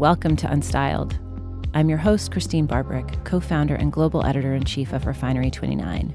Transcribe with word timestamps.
Welcome 0.00 0.34
to 0.36 0.46
Unstyled. 0.46 1.18
I'm 1.74 1.90
your 1.90 1.98
host, 1.98 2.32
Christine 2.32 2.66
Barbrick, 2.66 3.22
co 3.26 3.38
founder 3.38 3.74
and 3.74 3.92
global 3.92 4.24
editor 4.24 4.54
in 4.54 4.64
chief 4.64 4.94
of 4.94 5.04
Refinery 5.04 5.50
29. 5.50 6.14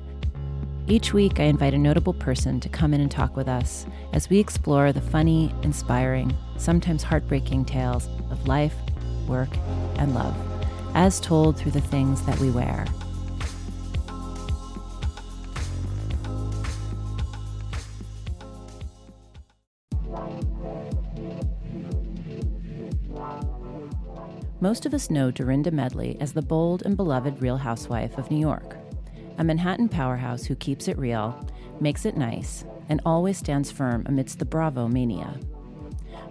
Each 0.88 1.13
week, 1.13 1.39
I 1.39 1.43
invite 1.43 1.75
a 1.75 1.77
notable 1.77 2.13
person 2.13 2.59
to 2.61 2.67
come 2.67 2.95
in 2.95 3.01
and 3.01 3.11
talk 3.11 3.35
with 3.37 3.47
us 3.47 3.85
as 4.11 4.27
we 4.27 4.39
explore 4.39 4.91
the 4.91 5.01
funny, 5.01 5.53
inspiring, 5.61 6.35
sometimes 6.57 7.03
heartbreaking 7.03 7.65
tales 7.65 8.09
of 8.32 8.48
life, 8.48 8.73
work, 9.27 9.55
and 9.97 10.15
love, 10.15 10.36
as 10.95 11.20
told 11.20 11.55
through 11.55 11.73
the 11.73 11.79
things 11.79 12.25
that 12.25 12.39
we 12.39 12.49
wear. 12.49 12.88
Most 24.65 24.87
of 24.87 24.96
us 24.96 25.11
know 25.11 25.29
Dorinda 25.29 25.69
Medley 25.69 26.18
as 26.19 26.33
the 26.33 26.42
bold 26.42 26.82
and 26.87 26.97
beloved 26.97 27.39
Real 27.39 27.57
Housewife 27.57 28.18
of 28.18 28.32
New 28.32 28.39
York, 28.39 28.75
a 29.38 29.43
Manhattan 29.43 29.88
powerhouse 29.88 30.43
who 30.43 30.55
keeps 30.55 30.88
it 30.88 30.97
real, 30.97 31.39
makes 31.79 32.03
it 32.03 32.17
nice, 32.17 32.66
and 32.89 33.00
always 33.05 33.38
stands 33.38 33.69
firm 33.69 34.02
amidst 34.08 34.39
the 34.39 34.45
Bravo 34.45 34.88
mania. 34.88 35.39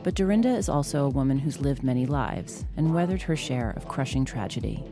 But 0.03 0.15
Dorinda 0.17 0.49
is 0.49 0.69
also 0.69 1.07
a 1.07 1.11
woman 1.11 1.39
who's 1.39 1.61
lived 1.61 1.85
many 1.85 2.07
lives 2.07 2.65
and 2.77 2.93
weathered 2.93 3.23
her 3.23 3.37
share 3.37 3.71
of 3.77 3.87
crushing 3.87 4.25
tragedy. 4.25 4.83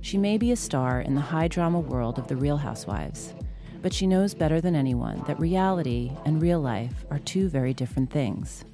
She 0.00 0.16
may 0.16 0.38
be 0.38 0.50
a 0.50 0.56
star 0.56 1.02
in 1.02 1.14
the 1.14 1.20
high 1.20 1.48
drama 1.48 1.80
world 1.80 2.18
of 2.18 2.28
the 2.28 2.36
Real 2.36 2.56
Housewives, 2.56 3.34
but 3.82 3.92
she 3.92 4.06
knows 4.06 4.32
better 4.32 4.62
than 4.62 4.74
anyone 4.74 5.22
that 5.26 5.38
reality 5.38 6.12
and 6.24 6.40
real 6.40 6.60
life 6.60 7.04
are 7.10 7.18
two 7.18 7.50
very 7.50 7.74
different 7.74 8.10
things. 8.10 8.64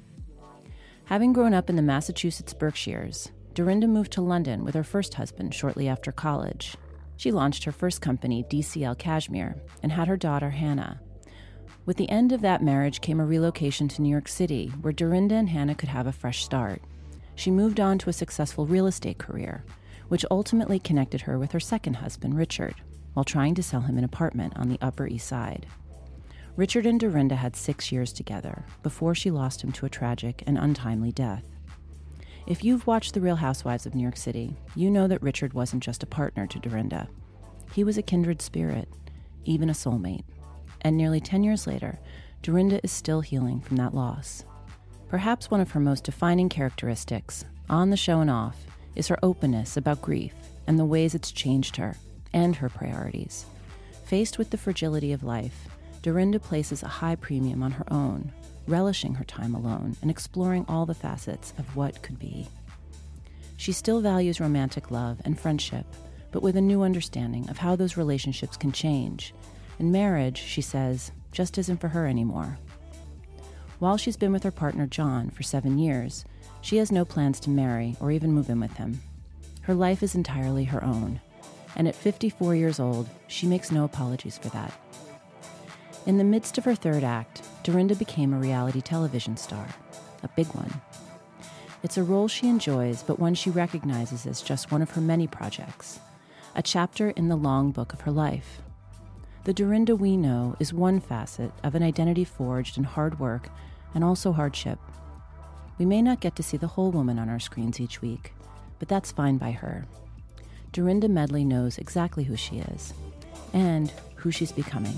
Having 1.03 1.33
grown 1.33 1.53
up 1.53 1.69
in 1.69 1.75
the 1.75 1.81
Massachusetts 1.81 2.53
Berkshires, 2.53 3.33
Dorinda 3.53 3.87
moved 3.87 4.13
to 4.13 4.21
London 4.21 4.63
with 4.63 4.75
her 4.75 4.83
first 4.83 5.15
husband 5.15 5.53
shortly 5.53 5.87
after 5.89 6.11
college. 6.11 6.75
She 7.17 7.31
launched 7.31 7.65
her 7.65 7.71
first 7.71 8.01
company, 8.01 8.45
DCL 8.49 8.97
Cashmere, 8.97 9.61
and 9.83 9.91
had 9.91 10.07
her 10.07 10.17
daughter, 10.17 10.51
Hannah. 10.51 11.01
With 11.85 11.97
the 11.97 12.09
end 12.09 12.31
of 12.31 12.41
that 12.41 12.63
marriage 12.63 13.01
came 13.01 13.19
a 13.19 13.25
relocation 13.25 13.87
to 13.89 14.01
New 14.01 14.09
York 14.09 14.27
City, 14.27 14.71
where 14.81 14.93
Dorinda 14.93 15.35
and 15.35 15.49
Hannah 15.49 15.75
could 15.75 15.89
have 15.89 16.07
a 16.07 16.11
fresh 16.11 16.45
start. 16.45 16.81
She 17.35 17.51
moved 17.51 17.79
on 17.79 17.97
to 17.99 18.09
a 18.09 18.13
successful 18.13 18.65
real 18.65 18.87
estate 18.87 19.17
career, 19.17 19.65
which 20.07 20.25
ultimately 20.31 20.79
connected 20.79 21.21
her 21.21 21.37
with 21.37 21.51
her 21.51 21.59
second 21.59 21.95
husband, 21.95 22.37
Richard, 22.37 22.75
while 23.13 23.23
trying 23.23 23.55
to 23.55 23.63
sell 23.63 23.81
him 23.81 23.97
an 23.97 24.03
apartment 24.03 24.53
on 24.55 24.69
the 24.69 24.79
Upper 24.81 25.07
East 25.07 25.27
Side. 25.27 25.65
Richard 26.55 26.85
and 26.85 26.99
Dorinda 26.99 27.35
had 27.35 27.55
six 27.55 27.91
years 27.91 28.13
together 28.13 28.65
before 28.83 29.15
she 29.15 29.31
lost 29.31 29.63
him 29.63 29.71
to 29.73 29.85
a 29.85 29.89
tragic 29.89 30.43
and 30.45 30.57
untimely 30.57 31.11
death. 31.11 31.43
If 32.47 32.63
you've 32.63 32.87
watched 32.87 33.13
The 33.13 33.21
Real 33.21 33.35
Housewives 33.35 33.85
of 33.85 33.93
New 33.93 34.01
York 34.01 34.17
City, 34.17 34.55
you 34.75 34.89
know 34.89 35.07
that 35.07 35.21
Richard 35.21 35.53
wasn't 35.53 35.83
just 35.83 36.01
a 36.01 36.07
partner 36.07 36.47
to 36.47 36.59
Dorinda. 36.59 37.07
He 37.73 37.83
was 37.83 37.99
a 37.99 38.01
kindred 38.01 38.41
spirit, 38.41 38.89
even 39.45 39.69
a 39.69 39.73
soulmate. 39.73 40.23
And 40.81 40.97
nearly 40.97 41.19
10 41.19 41.43
years 41.43 41.67
later, 41.67 41.99
Dorinda 42.41 42.79
is 42.83 42.91
still 42.91 43.21
healing 43.21 43.61
from 43.61 43.77
that 43.77 43.93
loss. 43.93 44.43
Perhaps 45.07 45.51
one 45.51 45.61
of 45.61 45.71
her 45.71 45.79
most 45.79 46.03
defining 46.03 46.49
characteristics, 46.49 47.45
on 47.69 47.91
the 47.91 47.97
show 47.97 48.21
and 48.21 48.31
off, 48.31 48.57
is 48.95 49.07
her 49.07 49.19
openness 49.21 49.77
about 49.77 50.01
grief 50.01 50.33
and 50.65 50.79
the 50.79 50.85
ways 50.85 51.13
it's 51.13 51.31
changed 51.31 51.75
her 51.75 51.95
and 52.33 52.55
her 52.55 52.69
priorities. 52.69 53.45
Faced 54.05 54.39
with 54.39 54.49
the 54.49 54.57
fragility 54.57 55.13
of 55.13 55.23
life, 55.23 55.67
Dorinda 56.01 56.39
places 56.39 56.81
a 56.81 56.87
high 56.87 57.15
premium 57.15 57.61
on 57.61 57.71
her 57.71 57.85
own, 57.93 58.31
relishing 58.67 59.15
her 59.15 59.23
time 59.23 59.55
alone 59.55 59.95
and 60.01 60.11
exploring 60.11 60.65
all 60.67 60.85
the 60.85 60.93
facets 60.93 61.53
of 61.57 61.75
what 61.75 62.01
could 62.01 62.19
be. 62.19 62.47
She 63.57 63.71
still 63.71 64.01
values 64.01 64.39
romantic 64.39 64.89
love 64.91 65.21
and 65.23 65.39
friendship, 65.39 65.85
but 66.31 66.41
with 66.41 66.55
a 66.55 66.61
new 66.61 66.81
understanding 66.81 67.49
of 67.49 67.57
how 67.57 67.75
those 67.75 67.97
relationships 67.97 68.57
can 68.57 68.71
change. 68.71 69.33
And 69.79 69.91
marriage, 69.91 70.37
she 70.37 70.61
says, 70.61 71.11
just 71.31 71.57
isn't 71.57 71.77
for 71.77 71.89
her 71.89 72.07
anymore. 72.07 72.57
While 73.79 73.97
she's 73.97 74.17
been 74.17 74.31
with 74.31 74.43
her 74.43 74.51
partner 74.51 74.87
John 74.87 75.29
for 75.29 75.43
seven 75.43 75.77
years, 75.77 76.25
she 76.61 76.77
has 76.77 76.91
no 76.91 77.03
plans 77.03 77.39
to 77.41 77.49
marry 77.49 77.95
or 77.99 78.11
even 78.11 78.31
move 78.31 78.49
in 78.49 78.59
with 78.59 78.73
him. 78.73 79.01
Her 79.61 79.73
life 79.73 80.03
is 80.03 80.15
entirely 80.15 80.63
her 80.65 80.83
own, 80.83 81.19
and 81.75 81.87
at 81.87 81.95
54 81.95 82.55
years 82.55 82.79
old, 82.79 83.09
she 83.27 83.47
makes 83.47 83.71
no 83.71 83.83
apologies 83.83 84.37
for 84.37 84.49
that. 84.49 84.73
In 86.07 86.17
the 86.17 86.23
midst 86.23 86.57
of 86.57 86.65
her 86.65 86.73
third 86.73 87.03
act, 87.03 87.43
Dorinda 87.63 87.95
became 87.95 88.33
a 88.33 88.39
reality 88.39 88.81
television 88.81 89.37
star, 89.37 89.67
a 90.23 90.27
big 90.29 90.47
one. 90.47 90.81
It's 91.83 91.97
a 91.97 92.03
role 92.03 92.27
she 92.27 92.47
enjoys, 92.47 93.03
but 93.03 93.19
one 93.19 93.35
she 93.35 93.51
recognizes 93.51 94.25
as 94.25 94.41
just 94.41 94.71
one 94.71 94.81
of 94.81 94.91
her 94.91 95.01
many 95.01 95.27
projects, 95.27 95.99
a 96.55 96.63
chapter 96.63 97.11
in 97.11 97.27
the 97.27 97.35
long 97.35 97.71
book 97.71 97.93
of 97.93 98.01
her 98.01 98.11
life. 98.11 98.61
The 99.43 99.53
Dorinda 99.53 99.95
we 99.95 100.17
know 100.17 100.55
is 100.59 100.73
one 100.73 100.99
facet 100.99 101.51
of 101.63 101.75
an 101.75 101.83
identity 101.83 102.23
forged 102.23 102.79
in 102.79 102.83
hard 102.83 103.19
work 103.19 103.49
and 103.93 104.03
also 104.03 104.31
hardship. 104.31 104.79
We 105.77 105.85
may 105.85 106.01
not 106.01 106.19
get 106.19 106.35
to 106.37 106.43
see 106.43 106.57
the 106.57 106.67
whole 106.67 106.91
woman 106.91 107.19
on 107.19 107.29
our 107.29 107.39
screens 107.39 107.79
each 107.79 108.01
week, 108.01 108.33
but 108.79 108.87
that's 108.87 109.11
fine 109.11 109.37
by 109.37 109.51
her. 109.51 109.85
Dorinda 110.71 111.09
Medley 111.09 111.45
knows 111.45 111.77
exactly 111.77 112.23
who 112.23 112.35
she 112.35 112.57
is 112.57 112.93
and 113.53 113.91
who 114.15 114.31
she's 114.31 114.51
becoming. 114.51 114.97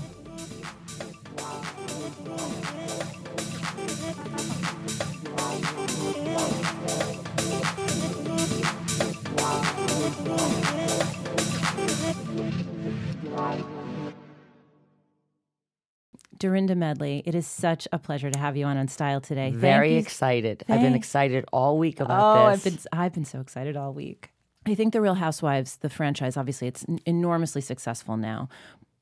Dorinda 16.36 16.74
Medley, 16.74 17.22
it 17.24 17.34
is 17.34 17.46
such 17.46 17.86
a 17.92 17.98
pleasure 17.98 18.30
to 18.30 18.38
have 18.38 18.56
you 18.56 18.64
on 18.66 18.76
Unstyled 18.76 19.22
today. 19.22 19.50
Thank 19.50 19.60
Very 19.60 19.92
you. 19.94 19.98
excited. 19.98 20.64
I've 20.68 20.80
been 20.80 20.94
excited 20.94 21.44
all 21.52 21.78
week 21.78 22.00
about 22.00 22.36
Oh, 22.36 22.50
this. 22.50 22.66
I've 22.66 22.72
been 22.72 22.80
I've 22.92 23.12
been 23.14 23.24
so 23.24 23.40
excited 23.40 23.76
all 23.76 23.92
week. 23.92 24.30
I 24.66 24.74
think 24.74 24.92
The 24.92 25.00
Real 25.00 25.14
Housewives, 25.14 25.76
the 25.76 25.90
franchise, 25.90 26.36
obviously, 26.36 26.68
it's 26.68 26.84
enormously 27.06 27.60
successful 27.60 28.16
now. 28.16 28.48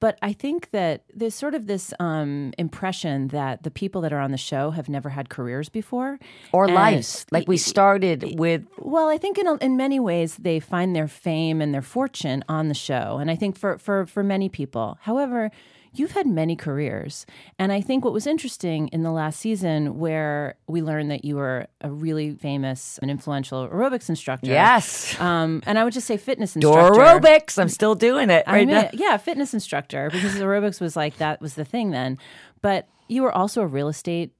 But 0.02 0.18
I 0.20 0.32
think 0.32 0.70
that 0.72 1.04
there's 1.14 1.36
sort 1.36 1.54
of 1.54 1.68
this 1.68 1.94
um, 2.00 2.52
impression 2.58 3.28
that 3.28 3.62
the 3.62 3.70
people 3.70 4.00
that 4.00 4.12
are 4.12 4.18
on 4.18 4.32
the 4.32 4.36
show 4.50 4.72
have 4.72 4.88
never 4.88 5.10
had 5.10 5.28
careers 5.28 5.68
before. 5.68 6.18
or 6.52 6.64
And- 6.64 6.74
lives. 6.74 7.24
Like 7.30 7.46
we 7.46 7.56
started 7.56 8.18
with 8.36 8.62
Well, 8.78 9.08
I 9.08 9.16
think 9.16 9.38
in 9.38 9.46
a, 9.46 9.54
in 9.66 9.76
many 9.76 10.00
ways 10.00 10.30
they 10.48 10.58
find 10.58 10.88
their 10.96 11.06
fame 11.06 11.62
and 11.62 11.72
their 11.72 11.82
fortune 11.96 12.42
on 12.48 12.66
the 12.66 12.74
show, 12.88 13.18
and 13.20 13.30
I 13.30 13.36
think 13.36 13.56
for 13.56 13.78
for 13.78 14.04
for 14.06 14.22
many 14.24 14.48
people. 14.48 14.98
However, 15.02 15.50
you've 15.94 16.12
had 16.12 16.26
many 16.26 16.56
careers, 16.56 17.26
and 17.58 17.72
I 17.72 17.80
think 17.80 18.04
what 18.04 18.12
was 18.12 18.26
interesting 18.26 18.88
in 18.88 19.02
the 19.02 19.10
last 19.10 19.38
season, 19.40 19.98
where 19.98 20.54
we 20.66 20.82
learned 20.82 21.10
that 21.10 21.24
you 21.24 21.36
were 21.36 21.66
a 21.80 21.90
really 21.90 22.34
famous 22.34 22.98
and 23.02 23.10
influential 23.10 23.68
aerobics 23.68 24.08
instructor. 24.08 24.50
yes. 24.50 25.18
Um, 25.20 25.62
and 25.66 25.78
I 25.78 25.84
would 25.84 25.92
just 25.92 26.06
say 26.06 26.16
fitness 26.16 26.54
Door 26.54 26.88
instructor. 26.88 27.28
aerobics. 27.28 27.58
I'm 27.60 27.68
still 27.68 27.94
doing 27.94 28.30
it 28.30 28.44
I 28.46 28.52
right 28.52 28.66
mean, 28.66 28.76
now. 28.76 28.90
yeah, 28.92 29.16
fitness 29.16 29.52
instructor 29.54 30.10
because 30.10 30.34
aerobics 30.36 30.80
was 30.80 30.96
like 30.96 31.18
that 31.18 31.40
was 31.40 31.54
the 31.54 31.64
thing 31.64 31.90
then. 31.90 32.18
But 32.60 32.88
you 33.08 33.22
were 33.22 33.32
also 33.32 33.60
a 33.62 33.66
real 33.66 33.88
estate 33.88 34.32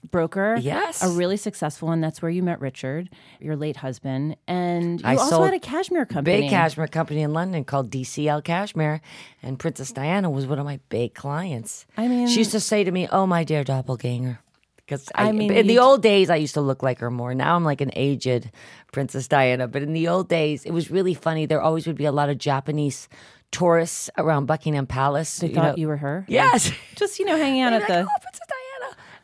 broker. 0.00 0.56
Yes. 0.60 1.02
A 1.02 1.08
really 1.08 1.36
successful 1.36 1.88
one. 1.88 2.00
That's 2.00 2.22
where 2.22 2.30
you 2.30 2.42
met 2.42 2.60
Richard, 2.60 3.10
your 3.40 3.56
late 3.56 3.76
husband. 3.76 4.36
And 4.46 5.00
you 5.00 5.06
I 5.06 5.16
also 5.16 5.42
had 5.42 5.54
a 5.54 5.60
cashmere 5.60 6.06
company. 6.06 6.42
Big 6.42 6.50
cashmere 6.50 6.88
company 6.88 7.22
in 7.22 7.32
London 7.32 7.64
called 7.64 7.90
DCL 7.90 8.44
Cashmere, 8.44 9.00
and 9.42 9.58
Princess 9.58 9.92
Diana 9.92 10.30
was 10.30 10.46
one 10.46 10.58
of 10.58 10.64
my 10.64 10.80
big 10.88 11.14
clients. 11.14 11.86
I 11.96 12.08
mean- 12.08 12.28
she 12.28 12.38
used 12.38 12.52
to 12.52 12.60
say 12.60 12.84
to 12.84 12.90
me, 12.90 13.08
"Oh, 13.10 13.26
my 13.26 13.44
dear 13.44 13.64
doppelganger." 13.64 14.40
Because 14.76 15.06
I, 15.14 15.28
I 15.28 15.32
mean, 15.32 15.52
in 15.52 15.66
the 15.66 15.80
old 15.80 16.00
days, 16.00 16.30
I 16.30 16.36
used 16.36 16.54
to 16.54 16.62
look 16.62 16.82
like 16.82 17.00
her 17.00 17.10
more. 17.10 17.34
Now 17.34 17.56
I'm 17.56 17.64
like 17.64 17.82
an 17.82 17.90
aged 17.94 18.50
Princess 18.90 19.28
Diana. 19.28 19.68
But 19.68 19.82
in 19.82 19.92
the 19.92 20.08
old 20.08 20.30
days, 20.30 20.64
it 20.64 20.70
was 20.70 20.90
really 20.90 21.12
funny. 21.12 21.44
There 21.44 21.60
always 21.60 21.86
would 21.86 21.96
be 21.96 22.06
a 22.06 22.12
lot 22.12 22.30
of 22.30 22.38
Japanese 22.38 23.06
tourists 23.50 24.08
around 24.16 24.46
Buckingham 24.46 24.86
Palace. 24.86 25.40
They 25.40 25.48
you 25.48 25.54
thought 25.54 25.76
know. 25.76 25.80
you 25.80 25.88
were 25.88 25.98
her. 25.98 26.24
Yes. 26.26 26.72
Just, 26.96 27.18
you 27.18 27.26
know, 27.26 27.36
hanging 27.36 27.60
out 27.60 27.74
at 27.74 27.86
be 27.86 27.92
the. 27.92 28.00
oh. 28.00 28.06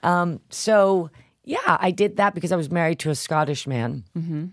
Um, 0.04 0.40
so 0.50 1.10
yeah, 1.44 1.58
I 1.66 1.90
did 1.90 2.16
that 2.16 2.34
because 2.34 2.52
I 2.52 2.56
was 2.56 2.70
married 2.70 2.98
to 3.00 3.10
a 3.10 3.14
Scottish 3.14 3.66
man, 3.66 4.04
mm-hmm. 4.16 4.46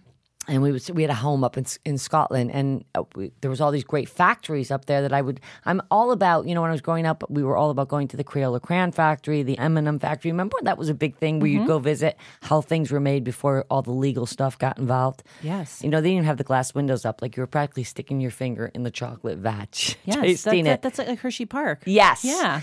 and 0.47 0.61
we 0.61 0.71
was 0.73 0.91
we 0.91 1.03
had 1.03 1.11
a 1.11 1.15
home 1.15 1.43
up 1.43 1.57
in 1.57 1.65
in 1.85 1.97
Scotland, 1.97 2.51
and 2.51 2.83
uh, 2.95 3.03
we, 3.15 3.31
there 3.39 3.49
was 3.49 3.61
all 3.61 3.71
these 3.71 3.85
great 3.85 4.09
factories 4.09 4.71
up 4.71 4.85
there 4.85 5.01
that 5.01 5.13
I 5.13 5.21
would. 5.21 5.39
I'm 5.65 5.81
all 5.89 6.11
about 6.11 6.47
you 6.47 6.53
know 6.53 6.61
when 6.61 6.69
I 6.69 6.73
was 6.73 6.81
growing 6.81 7.05
up, 7.05 7.23
we 7.29 7.43
were 7.43 7.55
all 7.55 7.69
about 7.69 7.87
going 7.87 8.09
to 8.09 8.17
the 8.17 8.25
Crayola 8.25 8.61
Crayon 8.61 8.91
factory, 8.91 9.41
the 9.41 9.57
M&M 9.57 9.99
factory. 9.99 10.31
Remember 10.31 10.57
that 10.63 10.77
was 10.77 10.89
a 10.89 10.93
big 10.93 11.15
thing 11.15 11.39
where 11.39 11.49
you'd 11.49 11.67
go 11.67 11.79
visit 11.79 12.17
how 12.41 12.59
things 12.59 12.91
were 12.91 12.99
made 12.99 13.23
before 13.23 13.65
all 13.69 13.81
the 13.81 13.91
legal 13.91 14.25
stuff 14.25 14.57
got 14.57 14.77
involved. 14.77 15.23
Yes. 15.41 15.81
You 15.83 15.89
know, 15.89 16.01
they 16.01 16.09
didn't 16.09 16.17
even 16.17 16.25
have 16.25 16.37
the 16.37 16.43
glass 16.43 16.73
windows 16.75 17.05
up. 17.05 17.21
Like 17.21 17.37
you 17.37 17.41
were 17.41 17.47
practically 17.47 17.83
sticking 17.83 18.19
your 18.19 18.31
finger 18.31 18.69
in 18.73 18.83
the 18.83 18.91
chocolate 18.91 19.37
vat, 19.37 19.95
Yes, 20.05 20.21
tasting 20.21 20.65
it. 20.65 20.81
that's 20.81 20.97
like 20.97 21.19
Hershey 21.19 21.45
Park. 21.45 21.83
Yes. 21.85 22.25
Yeah. 22.25 22.61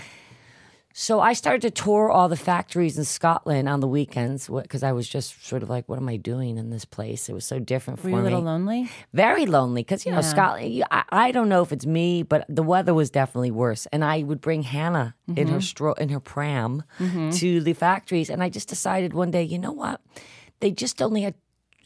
So 1.01 1.21
I 1.21 1.31
started 1.31 1.61
to 1.61 1.71
tour 1.71 2.11
all 2.11 2.27
the 2.27 2.35
factories 2.35 2.97
in 2.97 3.05
Scotland 3.05 3.69
on 3.69 3.79
the 3.79 3.87
weekends 3.87 4.49
because 4.49 4.83
I 4.83 4.91
was 4.91 5.07
just 5.07 5.47
sort 5.47 5.63
of 5.63 5.69
like, 5.69 5.87
what 5.87 5.97
am 5.97 6.09
I 6.09 6.17
doing 6.17 6.57
in 6.57 6.71
this 6.71 6.83
place? 6.83 7.29
It 7.29 7.33
was 7.33 7.45
so 7.45 7.57
different 7.57 7.99
Were 8.03 8.09
for 8.09 8.09
you 8.09 8.21
a 8.21 8.23
little 8.23 8.41
lonely? 8.41 8.89
Very 9.13 9.45
lonely 9.45 9.81
because 9.81 10.05
you 10.05 10.11
know 10.11 10.19
Scotland. 10.19 10.83
I, 10.91 11.03
I 11.09 11.31
don't 11.31 11.47
know 11.47 11.61
if 11.61 11.71
it's 11.71 11.85
me, 11.85 12.23
but 12.23 12.43
the 12.49 12.63
weather 12.63 12.93
was 12.93 13.09
definitely 13.09 13.49
worse. 13.51 13.85
And 13.93 14.03
I 14.03 14.23
would 14.23 14.41
bring 14.41 14.63
Hannah 14.63 15.15
in 15.29 15.35
Mm-hmm. 15.47 15.53
her 15.53 15.59
stro- 15.59 15.97
in 15.97 16.09
her 16.09 16.19
pram 16.19 16.83
to 17.31 17.61
the 17.61 17.71
factories, 17.71 18.29
and 18.29 18.43
I 18.43 18.49
just 18.49 18.67
decided 18.67 19.13
one 19.13 19.31
day, 19.31 19.43
you 19.43 19.57
know 19.57 19.71
what? 19.71 20.01
They 20.59 20.71
just 20.71 21.01
only 21.01 21.21
had 21.21 21.35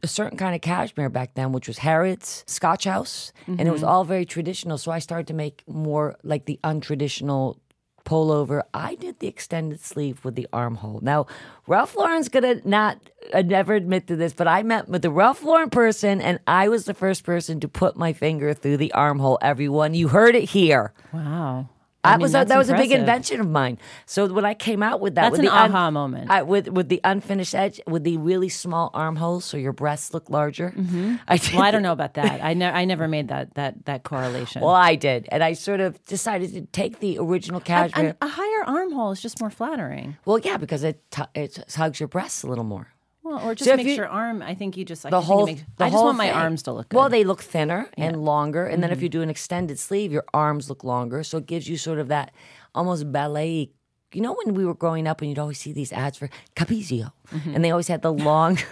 a 0.02 0.08
certain 0.08 0.38
kind 0.40 0.56
of 0.56 0.62
cashmere 0.62 1.10
back 1.10 1.36
then, 1.36 1.52
which 1.52 1.68
was 1.68 1.78
Harrods, 1.78 2.44
Scotch 2.48 2.86
House, 2.86 3.32
and 3.46 3.60
it 3.60 3.64
Mm-hmm. 3.64 3.72
was 3.74 3.84
all 3.84 4.06
very 4.06 4.26
traditional. 4.26 4.80
So 4.80 4.92
I 4.92 4.98
started 5.00 5.28
to 5.28 5.34
make 5.36 5.64
more 5.68 6.16
like 6.24 6.46
the 6.46 6.60
untraditional 6.64 7.60
pullover. 8.06 8.64
I 8.74 8.96
did 8.96 9.20
the 9.20 9.28
extended 9.28 9.82
sleeve 9.82 10.24
with 10.24 10.36
the 10.36 10.48
armhole. 10.54 11.00
Now, 11.02 11.28
Ralph 11.68 11.96
Lauren's 11.96 12.30
gonna 12.30 12.62
not 12.66 13.00
never 13.34 13.74
admit 13.74 14.08
to 14.08 14.16
this, 14.16 14.34
but 14.34 14.48
I 14.48 14.64
met 14.64 14.90
with 14.90 15.02
the 15.02 15.12
Ralph 15.12 15.44
Lauren 15.44 15.70
person, 15.70 16.22
and 16.22 16.40
I 16.48 16.70
was 16.70 16.86
the 16.86 16.94
first 16.94 17.24
person 17.24 17.60
to 17.62 17.68
put 17.68 17.96
my 17.96 18.14
finger 18.14 18.54
through 18.54 18.78
the 18.78 18.92
armhole. 18.94 19.38
Everyone, 19.42 19.94
you 19.94 20.10
heard 20.10 20.36
it 20.36 20.50
here. 20.50 20.94
Wow. 21.12 21.70
That 22.04 22.18
mean, 22.18 22.24
was 22.24 22.36
a, 22.36 22.44
that 22.44 22.58
was 22.58 22.70
a 22.70 22.76
big 22.76 22.92
invention 22.92 23.40
of 23.40 23.50
mine. 23.50 23.78
So 24.06 24.28
when 24.28 24.44
I 24.44 24.54
came 24.54 24.84
out 24.84 25.00
with 25.00 25.16
that, 25.16 25.22
That's 25.22 25.32
with 25.32 25.40
an 25.40 25.46
the 25.46 25.52
aha 25.54 25.90
moment. 25.90 26.30
I, 26.30 26.42
with 26.42 26.68
with 26.68 26.90
the 26.90 27.00
unfinished 27.04 27.56
edge, 27.56 27.80
with 27.88 28.04
the 28.04 28.18
really 28.18 28.50
small 28.50 28.92
armholes, 28.94 29.46
so 29.46 29.56
your 29.56 29.72
breasts 29.72 30.14
look 30.14 30.30
larger. 30.30 30.74
Mm-hmm. 30.76 31.16
I 31.28 31.40
Well, 31.54 31.62
I 31.62 31.72
don't 31.72 31.82
know 31.82 31.94
about 31.94 32.16
that. 32.16 32.44
I, 32.44 32.54
ne- 32.54 32.66
I 32.66 32.84
never 32.84 33.08
made 33.08 33.30
that 33.30 33.54
that 33.56 33.86
that 33.86 34.04
correlation. 34.04 34.62
Well, 34.62 34.72
I 34.72 34.96
did, 34.96 35.28
and 35.32 35.42
I 35.42 35.54
sort 35.54 35.80
of 35.80 36.04
decided 36.06 36.54
to 36.54 36.62
take 36.74 37.00
the 37.00 37.20
original 37.20 37.62
cashmere. 37.62 38.08
And 38.10 38.18
a 38.22 38.28
higher 38.28 38.64
armhole 38.66 39.12
is 39.12 39.22
just 39.22 39.40
more 39.40 39.50
flattering. 39.50 40.18
well, 40.26 40.40
yeah, 40.40 40.58
because 40.58 40.84
it 40.84 41.10
t- 41.10 41.24
it 41.36 41.58
hugs 41.74 42.00
your 42.02 42.10
breasts 42.10 42.44
a 42.44 42.48
little 42.48 42.66
more. 42.66 42.90
Well, 43.24 43.40
or 43.48 43.56
just 43.56 43.70
So 43.70 43.78
makes 43.78 43.88
you- 43.90 43.96
your 43.96 44.08
arm. 44.10 44.42
I 44.42 44.54
think 44.54 44.76
you 44.76 44.84
just 44.86 45.04
like 45.06 45.12
The 45.12 45.22
whole, 45.22 45.46
makes- 45.46 45.64
the 45.78 45.86
I 45.86 45.88
just 45.88 45.96
whole 45.96 46.06
want 46.06 46.18
my 46.18 46.28
thing. 46.28 46.36
arms 46.36 46.64
to 46.64 46.74
look 46.74 46.90
good. 46.90 46.98
Well, 46.98 47.10
they 47.10 47.24
look 47.24 47.42
thinner 47.42 47.90
and 47.98 48.24
longer, 48.24 48.66
and 48.66 48.84
then 48.84 48.90
Mm-hmm. 48.90 48.98
if 48.98 49.04
you 49.04 49.10
do 49.10 49.22
an 49.22 49.30
extended 49.30 49.80
sleeve, 49.80 50.12
your 50.12 50.26
arms 50.34 50.70
look 50.70 50.84
longer, 50.84 51.24
so 51.24 51.38
it 51.38 51.46
gives 51.46 51.68
you 51.70 51.78
sort 51.78 52.00
of 52.00 52.10
that 52.10 52.32
almost 52.76 53.12
ballet. 53.12 53.72
You 54.14 54.22
know, 54.22 54.36
when 54.44 54.54
we 54.56 54.66
were 54.66 54.76
growing 54.76 55.08
up, 55.08 55.22
and 55.22 55.30
you'd 55.30 55.40
always 55.40 55.58
see 55.60 55.72
these 55.74 55.92
ads 55.94 56.18
for 56.18 56.30
Capezio, 56.56 57.14
Mm-hmm. 57.32 57.56
and 57.56 57.64
they 57.66 57.72
always 57.72 57.88
had 57.88 58.02
the 58.02 58.12
long. 58.14 58.60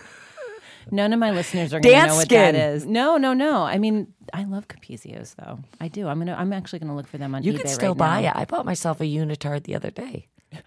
None 0.91 1.13
of 1.13 1.19
my 1.19 1.31
listeners 1.31 1.73
are 1.73 1.79
going 1.79 1.95
to 1.95 2.07
know 2.07 2.15
what 2.15 2.27
that 2.29 2.53
skin. 2.53 2.55
is. 2.55 2.85
No, 2.87 3.15
no, 3.17 3.33
no. 3.33 3.61
I 3.63 3.77
mean, 3.77 4.13
I 4.33 4.43
love 4.45 4.67
Capezios 4.67 5.35
though. 5.35 5.59
I 5.79 5.87
do. 5.87 6.07
I'm 6.07 6.17
gonna. 6.19 6.35
I'm 6.37 6.51
actually 6.51 6.79
gonna 6.79 6.95
look 6.95 7.07
for 7.07 7.17
them 7.19 7.33
on 7.35 7.43
You 7.43 7.53
eBay 7.53 7.59
can 7.61 7.67
still 7.67 7.91
right 7.93 7.97
buy 7.97 8.21
now. 8.23 8.29
it. 8.31 8.35
I 8.35 8.45
bought 8.45 8.65
myself 8.65 8.99
a 8.99 9.03
unitard 9.05 9.63
the 9.63 9.75
other 9.75 9.91
day. 9.91 10.27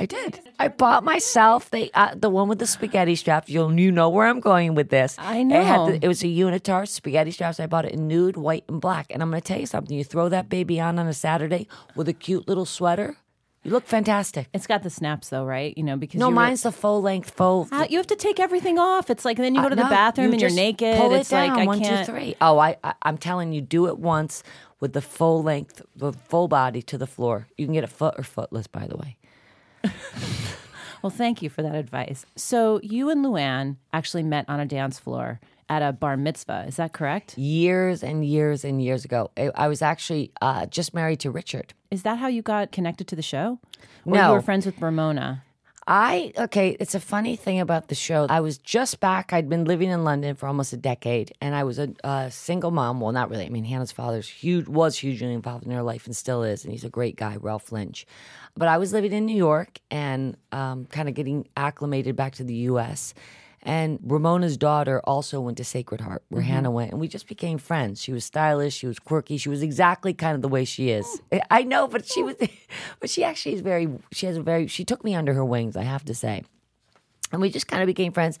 I 0.00 0.06
did. 0.06 0.40
I 0.60 0.68
bought 0.68 1.02
myself 1.02 1.70
the 1.70 1.90
uh, 1.92 2.14
the 2.14 2.30
one 2.30 2.48
with 2.48 2.60
the 2.60 2.66
spaghetti 2.68 3.16
straps. 3.16 3.48
You'll 3.48 3.72
you 3.78 3.90
know 3.90 4.08
where 4.08 4.28
I'm 4.28 4.38
going 4.40 4.74
with 4.76 4.90
this. 4.90 5.16
I 5.18 5.38
It, 5.38 5.50
had 5.50 5.76
know. 5.76 5.90
the, 5.90 6.04
it 6.04 6.08
was 6.08 6.22
a 6.22 6.26
unitard 6.28 6.86
spaghetti 6.88 7.32
straps. 7.32 7.58
I 7.58 7.66
bought 7.66 7.84
it 7.84 7.92
in 7.94 8.06
nude, 8.06 8.36
white, 8.36 8.64
and 8.68 8.80
black. 8.80 9.06
And 9.10 9.22
I'm 9.22 9.30
going 9.30 9.42
to 9.42 9.46
tell 9.46 9.58
you 9.58 9.66
something. 9.66 9.96
You 9.96 10.04
throw 10.04 10.28
that 10.28 10.48
baby 10.48 10.78
on 10.80 10.98
on 11.00 11.08
a 11.08 11.12
Saturday 11.12 11.66
with 11.96 12.08
a 12.08 12.12
cute 12.12 12.46
little 12.46 12.64
sweater. 12.64 13.16
You 13.64 13.72
look 13.72 13.86
fantastic. 13.86 14.48
It's 14.54 14.68
got 14.68 14.84
the 14.84 14.88
snaps 14.88 15.30
though, 15.30 15.44
right? 15.44 15.76
You 15.76 15.82
know, 15.82 15.96
because 15.96 16.20
No, 16.20 16.30
mine's 16.30 16.62
the 16.62 16.70
full 16.70 17.02
length, 17.02 17.30
full. 17.30 17.64
How- 17.70 17.84
you 17.90 17.96
have 17.98 18.06
to 18.06 18.16
take 18.16 18.38
everything 18.38 18.78
off. 18.78 19.10
It's 19.10 19.24
like 19.24 19.36
then 19.36 19.56
you 19.56 19.60
go 19.62 19.68
to 19.68 19.74
the 19.74 19.82
Uh, 19.84 19.88
No, 19.88 19.90
bathroom 19.90 20.26
you 20.28 20.32
and 20.34 20.40
you're 20.40 20.50
naked. 20.52 20.96
Pull 20.96 21.12
it's 21.14 21.28
it 21.28 21.34
down. 21.34 21.48
like 21.50 21.58
I 21.58 21.66
one, 21.66 21.82
two, 21.82 22.04
three. 22.04 22.36
Oh, 22.40 22.58
I, 22.58 22.76
I, 22.84 22.94
I'm 23.02 23.18
telling 23.18 23.52
you, 23.52 23.60
do 23.60 23.88
it 23.88 23.98
once 23.98 24.44
with 24.78 24.92
the 24.92 25.02
full 25.02 25.42
length, 25.42 25.82
the 25.96 26.12
full 26.12 26.46
body 26.46 26.82
to 26.82 26.96
the 26.96 27.06
floor. 27.08 27.48
You 27.58 27.66
can 27.66 27.74
get 27.74 27.82
it 27.82 27.90
foot 27.90 28.14
or 28.16 28.22
footless, 28.22 28.68
by 28.68 28.86
the 28.86 28.96
way. 28.96 29.16
Well, 31.00 31.10
thank 31.10 31.42
you 31.42 31.48
for 31.48 31.62
that 31.62 31.76
advice. 31.76 32.26
So 32.34 32.80
you 32.82 33.08
and 33.08 33.24
Luann 33.24 33.76
actually 33.92 34.24
met 34.24 34.44
on 34.48 34.58
a 34.58 34.66
dance 34.66 34.98
floor 34.98 35.38
at 35.68 35.80
a 35.80 35.92
bar 35.92 36.16
mitzvah. 36.16 36.64
Is 36.66 36.74
that 36.76 36.92
correct? 36.92 37.38
years 37.38 38.02
and 38.02 38.24
years 38.24 38.64
and 38.64 38.82
years 38.82 39.04
ago. 39.04 39.30
I, 39.36 39.52
I 39.54 39.68
was 39.68 39.80
actually 39.80 40.32
uh, 40.42 40.66
just 40.66 40.94
married 40.94 41.20
to 41.20 41.30
Richard. 41.30 41.72
Is 41.92 42.02
that 42.02 42.18
how 42.18 42.26
you 42.26 42.42
got 42.42 42.72
connected 42.72 43.06
to 43.08 43.16
the 43.16 43.22
show? 43.22 43.60
Or 44.04 44.14
No. 44.16 44.26
you 44.28 44.32
were 44.34 44.42
friends 44.42 44.66
with 44.66 44.80
Ramona. 44.82 45.44
I 45.90 46.34
okay. 46.36 46.76
It's 46.78 46.94
a 46.94 47.00
funny 47.00 47.34
thing 47.34 47.60
about 47.60 47.88
the 47.88 47.94
show. 47.94 48.26
I 48.28 48.40
was 48.40 48.58
just 48.58 49.00
back. 49.00 49.32
I'd 49.32 49.48
been 49.48 49.64
living 49.64 49.88
in 49.88 50.04
London 50.04 50.36
for 50.36 50.46
almost 50.46 50.74
a 50.74 50.76
decade, 50.76 51.32
and 51.40 51.54
I 51.54 51.64
was 51.64 51.78
a, 51.78 51.88
a 52.04 52.30
single 52.30 52.70
mom. 52.70 53.00
Well, 53.00 53.10
not 53.12 53.30
really. 53.30 53.46
I 53.46 53.48
mean, 53.48 53.64
Hannah's 53.64 53.90
father's 53.90 54.28
huge 54.28 54.68
was 54.68 54.98
hugely 54.98 55.32
involved 55.32 55.64
in 55.64 55.72
her 55.72 55.82
life 55.82 56.04
and 56.04 56.14
still 56.14 56.42
is, 56.42 56.62
and 56.62 56.72
he's 56.74 56.84
a 56.84 56.90
great 56.90 57.16
guy, 57.16 57.38
Ralph 57.40 57.72
Lynch. 57.72 58.06
But 58.54 58.68
I 58.68 58.76
was 58.76 58.92
living 58.92 59.12
in 59.12 59.24
New 59.24 59.34
York 59.34 59.80
and 59.90 60.36
um, 60.52 60.84
kind 60.84 61.08
of 61.08 61.14
getting 61.14 61.48
acclimated 61.56 62.16
back 62.16 62.34
to 62.34 62.44
the 62.44 62.54
U.S. 62.54 63.14
And 63.62 63.98
Ramona's 64.02 64.56
daughter 64.56 65.00
also 65.04 65.40
went 65.40 65.56
to 65.58 65.64
Sacred 65.64 66.00
Heart, 66.00 66.22
where 66.28 66.42
mm-hmm. 66.42 66.50
Hannah 66.50 66.70
went, 66.70 66.92
and 66.92 67.00
we 67.00 67.08
just 67.08 67.26
became 67.26 67.58
friends. 67.58 68.00
She 68.00 68.12
was 68.12 68.24
stylish, 68.24 68.74
she 68.74 68.86
was 68.86 68.98
quirky, 68.98 69.36
she 69.36 69.48
was 69.48 69.62
exactly 69.62 70.14
kind 70.14 70.34
of 70.34 70.42
the 70.42 70.48
way 70.48 70.64
she 70.64 70.90
is. 70.90 71.06
Oh. 71.32 71.40
I 71.50 71.62
know, 71.62 71.88
but 71.88 72.06
she 72.06 72.22
oh. 72.22 72.26
was, 72.26 72.36
but 73.00 73.10
she 73.10 73.24
actually 73.24 73.54
is 73.54 73.60
very. 73.60 73.88
She 74.12 74.26
has 74.26 74.36
a 74.36 74.42
very. 74.42 74.66
She 74.66 74.84
took 74.84 75.04
me 75.04 75.14
under 75.14 75.34
her 75.34 75.44
wings, 75.44 75.76
I 75.76 75.82
have 75.82 76.04
to 76.06 76.14
say, 76.14 76.44
and 77.32 77.40
we 77.40 77.50
just 77.50 77.68
kind 77.68 77.82
of 77.82 77.86
became 77.86 78.12
friends. 78.12 78.38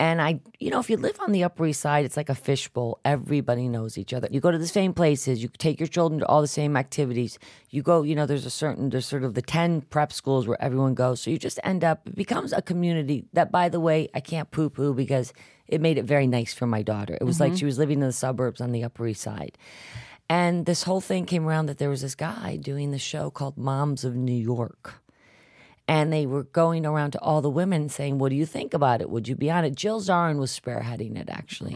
And 0.00 0.22
I, 0.22 0.40
you 0.58 0.70
know, 0.70 0.80
if 0.80 0.88
you 0.88 0.96
live 0.96 1.20
on 1.20 1.30
the 1.30 1.44
Upper 1.44 1.66
East 1.66 1.82
Side, 1.82 2.06
it's 2.06 2.16
like 2.16 2.30
a 2.30 2.34
fishbowl. 2.34 3.00
Everybody 3.04 3.68
knows 3.68 3.98
each 3.98 4.14
other. 4.14 4.28
You 4.30 4.40
go 4.40 4.50
to 4.50 4.56
the 4.56 4.66
same 4.66 4.94
places. 4.94 5.42
You 5.42 5.50
take 5.58 5.78
your 5.78 5.88
children 5.88 6.20
to 6.20 6.26
all 6.26 6.40
the 6.40 6.48
same 6.48 6.74
activities. 6.74 7.38
You 7.68 7.82
go, 7.82 8.02
you 8.02 8.14
know, 8.14 8.24
there's 8.24 8.46
a 8.46 8.50
certain, 8.50 8.88
there's 8.88 9.04
sort 9.04 9.24
of 9.24 9.34
the 9.34 9.42
10 9.42 9.82
prep 9.82 10.10
schools 10.10 10.48
where 10.48 10.60
everyone 10.62 10.94
goes. 10.94 11.20
So 11.20 11.30
you 11.30 11.38
just 11.38 11.60
end 11.64 11.84
up, 11.84 12.06
it 12.06 12.16
becomes 12.16 12.54
a 12.54 12.62
community 12.62 13.26
that, 13.34 13.52
by 13.52 13.68
the 13.68 13.78
way, 13.78 14.08
I 14.14 14.20
can't 14.20 14.50
poo 14.50 14.70
poo 14.70 14.94
because 14.94 15.34
it 15.68 15.82
made 15.82 15.98
it 15.98 16.06
very 16.06 16.26
nice 16.26 16.54
for 16.54 16.66
my 16.66 16.80
daughter. 16.80 17.18
It 17.20 17.24
was 17.24 17.38
like 17.38 17.50
mm-hmm. 17.50 17.58
she 17.58 17.66
was 17.66 17.78
living 17.78 18.00
in 18.00 18.06
the 18.06 18.12
suburbs 18.14 18.62
on 18.62 18.72
the 18.72 18.84
Upper 18.84 19.06
East 19.06 19.20
Side. 19.20 19.58
And 20.30 20.64
this 20.64 20.84
whole 20.84 21.00
thing 21.02 21.26
came 21.26 21.46
around 21.46 21.66
that 21.66 21.78
there 21.78 21.90
was 21.90 22.00
this 22.00 22.14
guy 22.14 22.56
doing 22.56 22.90
the 22.90 22.98
show 22.98 23.30
called 23.30 23.58
Moms 23.58 24.04
of 24.04 24.14
New 24.14 24.32
York 24.32 24.99
and 25.90 26.12
they 26.12 26.24
were 26.24 26.44
going 26.44 26.86
around 26.86 27.10
to 27.10 27.20
all 27.20 27.42
the 27.42 27.50
women 27.50 27.88
saying, 27.88 28.18
"What 28.18 28.28
do 28.28 28.36
you 28.36 28.46
think 28.46 28.74
about 28.74 29.00
it? 29.00 29.10
Would 29.10 29.26
you 29.26 29.34
be 29.34 29.50
on 29.50 29.64
it?" 29.64 29.74
Jill 29.74 30.00
Zarin 30.00 30.38
was 30.38 30.56
spearheading 30.58 31.18
it 31.18 31.28
actually, 31.28 31.74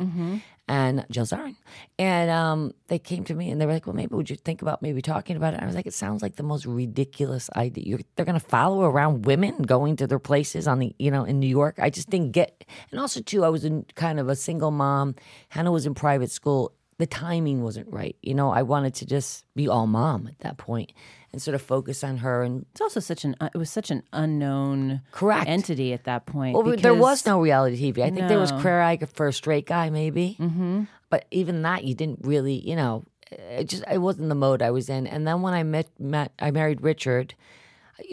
and 0.68 1.04
Jill 1.10 1.26
Zarin, 1.26 1.56
and 1.98 2.30
um, 2.30 2.72
they 2.86 3.00
came 3.00 3.24
to 3.24 3.34
me 3.34 3.50
and 3.50 3.60
they 3.60 3.66
were 3.66 3.72
like, 3.72 3.88
"Well, 3.88 3.96
maybe 3.96 4.14
would 4.14 4.30
you 4.30 4.36
think 4.36 4.62
about 4.62 4.82
maybe 4.82 5.02
talking 5.02 5.36
about 5.36 5.52
it?" 5.52 5.56
And 5.56 5.64
I 5.64 5.66
was 5.66 5.74
like, 5.74 5.86
"It 5.86 5.94
sounds 5.94 6.22
like 6.22 6.36
the 6.36 6.44
most 6.44 6.64
ridiculous 6.64 7.50
idea. 7.56 7.84
You're, 7.84 8.00
they're 8.14 8.24
going 8.24 8.38
to 8.38 8.46
follow 8.46 8.82
around 8.84 9.26
women 9.26 9.62
going 9.62 9.96
to 9.96 10.06
their 10.06 10.20
places 10.20 10.68
on 10.68 10.78
the 10.78 10.94
you 11.00 11.10
know 11.10 11.24
in 11.24 11.40
New 11.40 11.48
York. 11.48 11.80
I 11.82 11.90
just 11.90 12.08
didn't 12.08 12.30
get. 12.30 12.64
And 12.92 13.00
also 13.00 13.20
too, 13.20 13.44
I 13.44 13.48
was 13.48 13.64
in 13.64 13.84
kind 13.96 14.20
of 14.20 14.28
a 14.28 14.36
single 14.36 14.70
mom. 14.70 15.16
Hannah 15.48 15.72
was 15.72 15.86
in 15.86 15.94
private 15.94 16.30
school. 16.30 16.72
The 16.98 17.06
timing 17.06 17.64
wasn't 17.64 17.92
right. 17.92 18.14
You 18.22 18.34
know, 18.34 18.50
I 18.52 18.62
wanted 18.62 18.94
to 18.94 19.06
just 19.06 19.44
be 19.56 19.66
all 19.66 19.88
mom 19.88 20.28
at 20.28 20.38
that 20.38 20.56
point 20.56 20.92
and 21.34 21.42
sort 21.42 21.54
of 21.54 21.62
focus 21.62 22.02
on 22.04 22.18
her 22.18 22.42
and 22.42 22.64
It's 22.70 22.80
also 22.80 23.00
such 23.00 23.24
an 23.24 23.34
uh, 23.40 23.50
it 23.52 23.58
was 23.58 23.68
such 23.70 23.90
an 23.90 24.02
unknown 24.12 25.02
Correct. 25.10 25.48
entity 25.48 25.92
at 25.92 26.04
that 26.04 26.26
point. 26.26 26.56
Well, 26.56 26.76
there 26.76 26.94
was 26.94 27.26
no 27.26 27.40
reality 27.40 27.76
TV. 27.76 28.02
I 28.02 28.10
think 28.10 28.28
there 28.28 28.38
was 28.38 28.52
No. 28.52 28.60
Queer 28.60 28.80
Eye 28.80 28.98
for 29.12 29.26
a 29.26 29.32
straight 29.32 29.66
guy, 29.66 29.90
maybe. 29.90 30.36
Mm-hmm. 30.38 30.84
But 31.10 31.26
even 31.30 31.62
that, 31.62 31.84
you 31.84 31.94
didn't 31.94 32.20
really, 32.22 32.54
you 32.54 32.76
know, 32.76 33.04
it 33.30 33.68
just 33.68 33.84
it 33.90 33.98
wasn't 33.98 34.28
the 34.28 34.34
mode 34.34 34.62
I 34.62 34.70
was 34.70 34.88
in. 34.88 35.06
And 35.06 35.26
then 35.26 35.42
when 35.42 35.54
I 35.54 35.62
met, 35.62 35.88
met 35.98 36.32
I 36.38 36.50
married 36.50 36.80
Richard. 36.82 37.34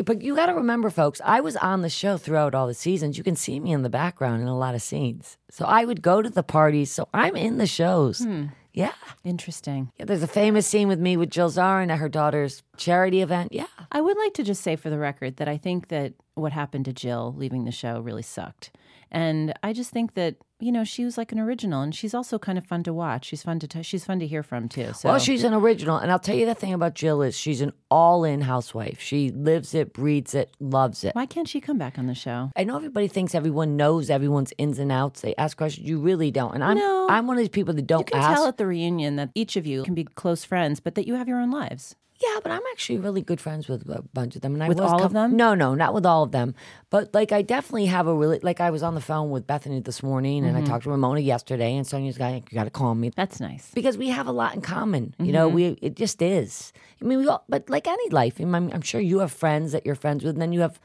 But 0.05 0.21
you 0.21 0.35
got 0.35 0.45
to 0.45 0.53
remember, 0.53 0.89
folks, 0.91 1.21
I 1.25 1.41
was 1.41 1.55
on 1.57 1.81
the 1.81 1.89
show 1.89 2.17
throughout 2.17 2.53
all 2.53 2.67
the 2.67 2.73
seasons. 2.75 3.17
You 3.17 3.23
can 3.23 3.35
see 3.35 3.59
me 3.59 3.71
in 3.71 3.81
the 3.81 3.89
background 3.89 4.41
in 4.41 4.47
a 4.47 4.57
lot 4.57 4.75
of 4.75 4.81
scenes. 4.81 5.37
So 5.49 5.65
I 5.65 5.85
would 5.85 6.01
go 6.03 6.21
to 6.21 6.29
the 6.29 6.43
parties. 6.43 6.91
So 6.91 7.07
I'm 7.13 7.35
in 7.35 7.57
the 7.57 7.65
shows. 7.67 8.19
Hmm. 8.19 8.45
Yeah. 8.73 8.93
interesting. 9.23 9.91
yeah. 9.97 10.05
There's 10.05 10.23
a 10.23 10.27
famous 10.27 10.65
scene 10.67 10.87
with 10.87 10.99
me 10.99 11.17
with 11.17 11.29
Jill 11.29 11.49
Zarin 11.49 11.91
at 11.91 11.99
her 11.99 12.09
daughter's 12.09 12.63
charity 12.77 13.21
event. 13.21 13.51
Yeah. 13.51 13.67
I 13.91 14.01
would 14.01 14.17
like 14.17 14.33
to 14.35 14.43
just 14.43 14.61
say 14.63 14.75
for 14.75 14.89
the 14.89 14.97
record 14.97 15.37
that 15.37 15.47
I 15.47 15.57
think 15.57 15.89
that 15.89 16.13
what 16.35 16.53
happened 16.53 16.85
to 16.85 16.93
Jill 16.93 17.33
leaving 17.37 17.65
the 17.65 17.71
show 17.71 17.99
really 17.99 18.21
sucked. 18.21 18.71
And 19.11 19.53
I 19.61 19.73
just 19.73 19.91
think 19.91 20.13
that, 20.13 20.35
you 20.59 20.71
know, 20.71 20.83
she 20.85 21.03
was 21.03 21.17
like 21.17 21.31
an 21.33 21.39
original 21.39 21.81
and 21.81 21.93
she's 21.93 22.13
also 22.13 22.39
kind 22.39 22.57
of 22.57 22.65
fun 22.65 22.83
to 22.83 22.93
watch. 22.93 23.25
She's 23.25 23.43
fun 23.43 23.59
to 23.59 23.67
t- 23.67 23.83
she's 23.83 24.05
fun 24.05 24.19
to 24.19 24.27
hear 24.27 24.41
from 24.43 24.69
too. 24.69 24.93
So 24.93 25.09
Well, 25.09 25.19
she's 25.19 25.43
an 25.43 25.53
original, 25.53 25.97
and 25.97 26.11
I'll 26.11 26.19
tell 26.19 26.35
you 26.35 26.45
the 26.45 26.55
thing 26.55 26.73
about 26.73 26.93
Jill 26.95 27.21
is 27.21 27.37
she's 27.37 27.59
an 27.61 27.73
all-in 27.89 28.41
housewife. 28.41 28.99
She 29.01 29.29
lives 29.31 29.73
it, 29.73 29.91
breathes 29.91 30.33
it, 30.33 30.55
loves 30.59 31.03
it. 31.03 31.13
why 31.15 31.25
can't 31.25 31.47
she 31.47 31.59
come 31.59 31.77
back 31.77 31.97
on 31.99 32.07
the 32.07 32.15
show? 32.15 32.51
I 32.55 32.63
know 32.63 32.77
everybody 32.77 33.07
thinks 33.09 33.35
everyone 33.35 33.75
knows 33.75 34.09
everyone's 34.09 34.53
ins 34.57 34.79
and 34.79 34.91
outs. 34.91 35.21
They 35.21 35.35
ask 35.35 35.57
questions. 35.57 35.87
You 35.89 35.99
really 35.99 36.31
don't, 36.31 36.53
and 36.53 36.63
I'm 36.63 36.77
No. 36.77 37.07
I'm 37.09 37.27
one 37.27 37.35
of 37.37 37.41
these 37.41 37.49
people 37.49 37.73
that 37.73 37.87
don't 37.87 38.01
You 38.01 38.05
can 38.13 38.21
ask. 38.21 38.35
tell 38.37 38.47
at 38.47 38.57
the 38.57 38.65
reunion 38.67 39.17
that 39.17 39.31
each 39.35 39.55
of 39.57 39.65
you 39.65 39.83
can 39.83 39.93
be 39.95 40.05
close 40.05 40.45
friends, 40.45 40.79
but 40.79 40.95
that 40.95 41.05
you 41.07 41.15
have 41.15 41.27
your 41.27 41.39
own 41.41 41.51
lives. 41.51 41.95
Yeah, 42.21 42.39
but 42.43 42.51
I'm 42.51 42.61
actually 42.71 42.99
really 42.99 43.21
good 43.21 43.41
friends 43.41 43.67
with 43.67 43.89
a 43.89 44.03
bunch 44.13 44.35
of 44.35 44.41
them. 44.41 44.53
And 44.53 44.63
I 44.63 44.67
With 44.67 44.79
was 44.79 44.91
all 44.91 45.03
of 45.03 45.13
them? 45.13 45.35
No, 45.35 45.55
no, 45.55 45.73
not 45.73 45.93
with 45.93 46.05
all 46.05 46.23
of 46.23 46.31
them. 46.31 46.53
But 46.89 47.13
like, 47.13 47.31
I 47.31 47.41
definitely 47.41 47.87
have 47.87 48.07
a 48.07 48.13
really 48.13 48.39
like. 48.43 48.61
I 48.61 48.69
was 48.69 48.83
on 48.83 48.95
the 48.95 49.01
phone 49.01 49.31
with 49.31 49.47
Bethany 49.47 49.79
this 49.79 50.03
morning, 50.03 50.45
and 50.45 50.55
I 50.55 50.61
mm-hmm. 50.61 50.69
talked 50.69 50.83
to 50.83 50.91
Ramona 50.91 51.21
yesterday, 51.21 51.75
and 51.75 51.85
Sonja's 51.85 52.19
like, 52.19 52.51
"You 52.51 52.55
got 52.55 52.65
to 52.65 52.69
call 52.69 52.93
me." 52.95 53.11
That's 53.15 53.39
nice. 53.39 53.71
because 53.73 53.97
we 53.97 54.09
have 54.09 54.27
a 54.27 54.31
lot 54.31 54.53
in 54.53 54.61
common. 54.61 55.15
You 55.19 55.31
know, 55.31 55.47
mm-hmm. 55.47 55.55
we 55.55 55.65
it 55.81 55.95
just 55.95 56.21
is. 56.21 56.73
I 57.01 57.05
mean, 57.05 57.19
we 57.19 57.27
all, 57.27 57.43
but 57.49 57.69
like 57.69 57.87
any 57.87 58.09
life, 58.09 58.35
I 58.39 58.43
mean, 58.43 58.71
I'm 58.73 58.81
sure 58.81 59.01
you 59.01 59.19
have 59.19 59.31
friends 59.31 59.71
that 59.71 59.85
you're 59.85 59.95
friends 59.95 60.23
with, 60.23 60.35
and 60.35 60.41
then 60.41 60.53
you 60.53 60.61
have 60.61 60.79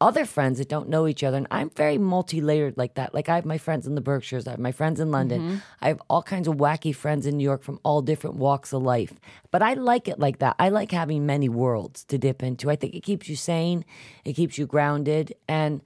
other 0.00 0.24
friends 0.24 0.58
that 0.58 0.68
don't 0.68 0.88
know 0.88 1.06
each 1.08 1.24
other. 1.24 1.36
And 1.36 1.46
I'm 1.50 1.70
very 1.70 1.98
multi-layered 1.98 2.76
like 2.76 2.94
that. 2.94 3.14
Like 3.14 3.28
I 3.28 3.34
have 3.34 3.44
my 3.44 3.58
friends 3.58 3.86
in 3.86 3.94
the 3.94 4.00
Berkshires, 4.00 4.46
I 4.46 4.52
have 4.52 4.60
my 4.60 4.72
friends 4.72 5.00
in 5.00 5.10
London, 5.10 5.40
mm-hmm. 5.40 5.56
I 5.80 5.88
have 5.88 6.00
all 6.08 6.22
kinds 6.22 6.46
of 6.46 6.54
wacky 6.56 6.94
friends 6.94 7.26
in 7.26 7.36
New 7.36 7.44
York 7.44 7.62
from 7.62 7.80
all 7.82 8.00
different 8.02 8.36
walks 8.36 8.72
of 8.72 8.82
life. 8.82 9.14
But 9.50 9.62
I 9.62 9.74
like 9.74 10.06
it 10.06 10.18
like 10.18 10.38
that. 10.38 10.54
I 10.58 10.68
like 10.68 10.92
having 10.92 11.26
many 11.26 11.48
worlds 11.48 12.04
to 12.04 12.18
dip 12.18 12.42
into. 12.42 12.70
I 12.70 12.76
think 12.76 12.94
it 12.94 13.02
keeps 13.02 13.28
you 13.28 13.36
sane, 13.36 13.84
it 14.24 14.34
keeps 14.34 14.58
you 14.58 14.66
grounded, 14.66 15.34
and. 15.48 15.82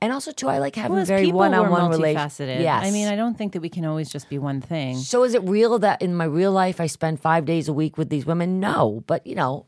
And 0.00 0.12
also, 0.12 0.32
too, 0.32 0.48
I 0.48 0.58
like 0.58 0.74
having 0.74 0.96
Well, 0.96 1.04
very 1.04 1.26
people, 1.26 1.38
one-on-one 1.38 1.92
relationships. 1.92 2.40
multifaceted. 2.40 2.60
Yes, 2.60 2.84
I 2.84 2.90
mean, 2.90 3.06
I 3.06 3.14
don't 3.14 3.38
think 3.38 3.52
that 3.52 3.60
we 3.62 3.68
can 3.68 3.84
always 3.84 4.10
just 4.10 4.28
be 4.28 4.36
one 4.36 4.60
thing. 4.60 4.96
so 4.96 5.22
is 5.22 5.32
it 5.32 5.44
real 5.44 5.78
that 5.78 6.02
in 6.02 6.16
my 6.16 6.24
real 6.24 6.50
life 6.50 6.80
I 6.80 6.86
spend 6.88 7.20
five 7.20 7.44
days 7.44 7.68
a 7.68 7.72
week 7.72 7.96
with 7.96 8.08
these 8.10 8.26
women? 8.26 8.58
No, 8.58 9.04
but 9.06 9.24
you 9.24 9.36
know, 9.36 9.66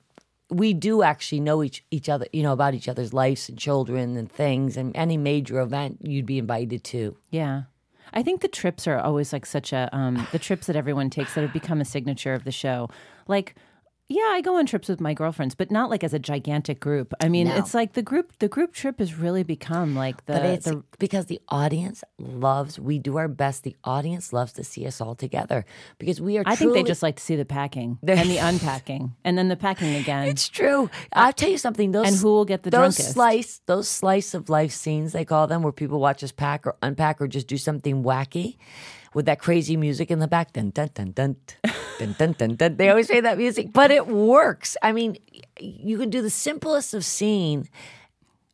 we 0.55 0.73
do 0.73 1.03
actually 1.03 1.41
know 1.41 1.63
each 1.63 1.85
each 1.91 2.09
other, 2.09 2.27
you 2.33 2.43
know, 2.43 2.53
about 2.53 2.75
each 2.75 2.89
other's 2.89 3.13
lives 3.13 3.49
and 3.49 3.59
children 3.59 4.17
and 4.17 4.31
things. 4.31 4.77
And 4.77 4.97
any 4.97 5.17
major 5.17 5.61
event, 5.61 5.99
you'd 6.03 6.27
be 6.27 6.39
invited 6.39 6.85
to. 6.85 7.17
Yeah. 7.31 7.63
I 8.13 8.23
think 8.23 8.41
the 8.41 8.49
trips 8.49 8.87
are 8.87 8.99
always 8.99 9.33
like 9.33 9.47
such 9.47 9.73
a 9.73 9.89
um 9.93 10.27
the 10.31 10.39
trips 10.39 10.67
that 10.69 10.77
everyone 10.77 11.11
takes 11.11 11.35
that 11.35 11.43
have 11.43 11.53
become 11.53 11.81
a 11.81 11.85
signature 11.85 12.35
of 12.35 12.45
the 12.45 12.53
show. 12.53 12.89
Like 13.27 13.57
yeah, 14.09 14.21
I 14.37 14.43
go 14.43 14.57
on 14.59 14.67
trips 14.67 14.89
with 14.89 15.01
my 15.01 15.15
girlfriends, 15.15 15.55
but 15.55 15.71
not 15.71 15.89
like 15.89 16.05
as 16.05 16.13
a 16.13 16.19
gigantic 16.19 16.79
group. 16.79 17.15
I 17.23 17.29
mean, 17.29 17.49
No. 17.49 17.57
it's 17.57 17.73
like 17.73 17.95
the 17.95 18.03
group 18.03 18.33
the 18.39 18.49
group 18.49 18.75
trip 18.75 18.99
has 18.99 19.15
really 19.15 19.43
become 19.43 19.95
like 19.97 20.27
the 20.27 20.35
But 20.35 20.45
it's 20.45 20.67
the 20.67 20.83
because 20.99 21.27
the 21.27 21.41
audience 21.49 22.05
loves. 22.19 22.79
We 22.79 22.99
do 22.99 23.17
our 23.17 23.29
best. 23.29 23.63
The 23.63 23.77
audience 23.83 24.33
loves 24.33 24.53
to 24.55 24.65
see 24.65 24.87
us 24.87 25.01
all 25.01 25.15
together 25.15 25.65
because 25.99 26.21
we 26.21 26.37
are. 26.37 26.43
I 26.45 26.55
think 26.55 26.75
they 26.75 26.83
just 26.83 27.03
like 27.03 27.17
to 27.17 27.23
see 27.23 27.37
the 27.37 27.47
packing 27.47 27.99
and 28.07 28.29
the 28.29 28.39
unpacking 28.39 29.15
and 29.25 29.39
then 29.39 29.49
the 29.49 29.57
packing 29.57 29.95
again. 29.95 30.29
It's 30.29 30.49
true. 30.49 30.91
I'll 31.15 31.33
tell 31.33 31.49
you 31.51 31.59
something. 31.59 31.93
Those 31.93 32.07
And 32.09 32.17
who 32.17 32.29
will 32.29 32.45
get 32.45 32.63
the 32.63 32.71
those 32.71 32.97
drunkest? 32.97 33.13
slice 33.13 33.61
those 33.67 33.89
slice 33.89 34.35
of 34.35 34.51
life 34.51 34.73
scenes 34.73 35.13
they 35.13 35.25
call 35.25 35.47
them, 35.47 35.63
where 35.63 35.73
people 35.73 35.99
watch 35.99 36.23
us 36.23 36.31
pack 36.33 36.67
or 36.67 36.77
unpack 36.83 37.23
or 37.23 37.27
just 37.27 37.47
do 37.47 37.57
something 37.57 38.03
wacky, 38.05 38.59
with 39.15 39.27
that 39.27 39.39
crazy 39.39 39.77
music 39.77 40.11
in 40.11 40.19
the 40.19 40.29
back. 40.29 40.53
Dun 40.53 40.71
dun 40.71 40.91
dun 40.95 41.13
dun 41.13 41.37
dun 41.99 42.15
dun 42.19 42.33
dun 42.33 42.57
dun. 42.57 42.77
They 42.77 42.91
always 42.91 43.07
say 43.07 43.21
that 43.21 43.39
music, 43.39 43.73
but 43.73 43.91
it 43.91 44.07
works. 44.07 44.77
I 44.83 44.93
mean, 44.93 45.17
you 45.59 45.99
can 45.99 46.11
do 46.11 46.21
the 46.21 46.31
simplest 46.31 46.95
of 46.95 47.05
scene 47.05 47.69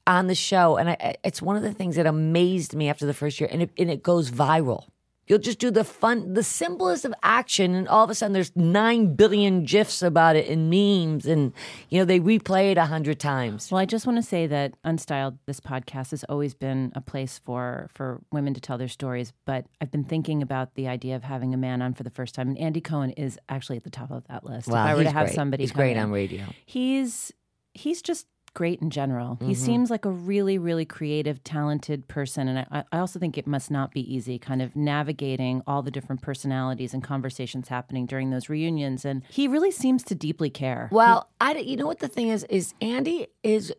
on 0.06 0.26
the 0.26 0.34
show, 0.34 0.76
and 0.76 0.90
I, 0.90 1.16
it's 1.24 1.40
one 1.40 1.56
of 1.56 1.62
the 1.62 1.72
things 1.72 1.96
that 1.96 2.06
amazed 2.06 2.74
me 2.74 2.88
after 2.88 3.06
the 3.06 3.14
first 3.14 3.40
year, 3.40 3.48
and 3.50 3.62
it, 3.62 3.70
and 3.78 3.90
it 3.90 4.02
goes 4.02 4.30
viral. 4.30 4.84
You'll 5.30 5.38
just 5.38 5.60
do 5.60 5.70
the 5.70 5.84
fun, 5.84 6.34
the 6.34 6.42
simplest 6.42 7.04
of 7.04 7.14
action, 7.22 7.72
and 7.72 7.86
all 7.86 8.02
of 8.02 8.10
a 8.10 8.16
sudden 8.16 8.32
there's 8.32 8.50
nine 8.56 9.14
billion 9.14 9.62
gifs 9.62 10.02
about 10.02 10.34
it 10.34 10.48
and 10.48 10.68
memes, 10.68 11.24
and 11.24 11.52
you 11.88 12.00
know 12.00 12.04
they 12.04 12.18
replay 12.18 12.72
it 12.72 12.78
a 12.78 12.86
hundred 12.86 13.20
times. 13.20 13.70
Well, 13.70 13.80
I 13.80 13.84
just 13.84 14.08
want 14.08 14.18
to 14.18 14.24
say 14.24 14.48
that 14.48 14.74
Unstyled, 14.82 15.38
this 15.46 15.60
podcast, 15.60 16.10
has 16.10 16.24
always 16.24 16.52
been 16.54 16.90
a 16.96 17.00
place 17.00 17.38
for 17.44 17.88
for 17.94 18.20
women 18.32 18.54
to 18.54 18.60
tell 18.60 18.76
their 18.76 18.88
stories. 18.88 19.32
But 19.44 19.66
I've 19.80 19.92
been 19.92 20.02
thinking 20.02 20.42
about 20.42 20.74
the 20.74 20.88
idea 20.88 21.14
of 21.14 21.22
having 21.22 21.54
a 21.54 21.56
man 21.56 21.80
on 21.80 21.94
for 21.94 22.02
the 22.02 22.10
first 22.10 22.34
time, 22.34 22.48
and 22.48 22.58
Andy 22.58 22.80
Cohen 22.80 23.10
is 23.10 23.38
actually 23.48 23.76
at 23.76 23.84
the 23.84 23.90
top 23.90 24.10
of 24.10 24.26
that 24.26 24.42
list. 24.44 24.66
Wow, 24.66 24.84
if 24.84 24.90
I 24.90 24.94
were 24.96 25.04
to 25.04 25.10
have 25.12 25.26
great. 25.26 25.34
somebody, 25.36 25.62
He's 25.62 25.70
great 25.70 25.96
in. 25.96 26.02
on 26.02 26.10
radio. 26.10 26.46
He's 26.66 27.30
he's 27.72 28.02
just 28.02 28.26
great 28.54 28.80
in 28.80 28.90
general. 28.90 29.36
Mm-hmm. 29.36 29.48
He 29.48 29.54
seems 29.54 29.90
like 29.90 30.04
a 30.04 30.10
really, 30.10 30.58
really 30.58 30.84
creative, 30.84 31.42
talented 31.44 32.08
person, 32.08 32.48
and 32.48 32.66
I, 32.70 32.84
I 32.92 32.98
also 32.98 33.18
think 33.18 33.38
it 33.38 33.46
must 33.46 33.70
not 33.70 33.92
be 33.92 34.14
easy, 34.14 34.38
kind 34.38 34.62
of 34.62 34.74
navigating 34.76 35.62
all 35.66 35.82
the 35.82 35.90
different 35.90 36.22
personalities 36.22 36.94
and 36.94 37.02
conversations 37.02 37.68
happening 37.68 38.06
during 38.06 38.30
those 38.30 38.48
reunions. 38.48 39.04
And 39.04 39.22
he 39.28 39.48
really 39.48 39.70
seems 39.70 40.02
to 40.04 40.14
deeply 40.14 40.50
care. 40.50 40.88
Well, 40.92 41.28
I 41.40 41.54
you 41.58 41.76
know 41.76 41.86
what 41.86 42.00
the 42.00 42.08
thing 42.08 42.28
is 42.28 42.44
is 42.44 42.74
Andy 42.80 43.28
is 43.42 43.72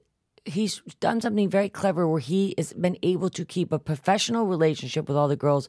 he's 0.46 0.82
done 1.00 1.22
something 1.22 1.50
very 1.50 1.70
clever 1.70 2.08
where 2.08 2.20
he 2.20 2.56
has 2.58 2.74
been 2.74 2.98
able 3.04 3.30
to 3.30 3.46
keep 3.46 3.72
a 3.72 3.80
professional 3.80 4.46
relationship 4.46 5.08
with 5.08 5.18
all 5.18 5.28
the 5.28 5.36
girls 5.36 5.68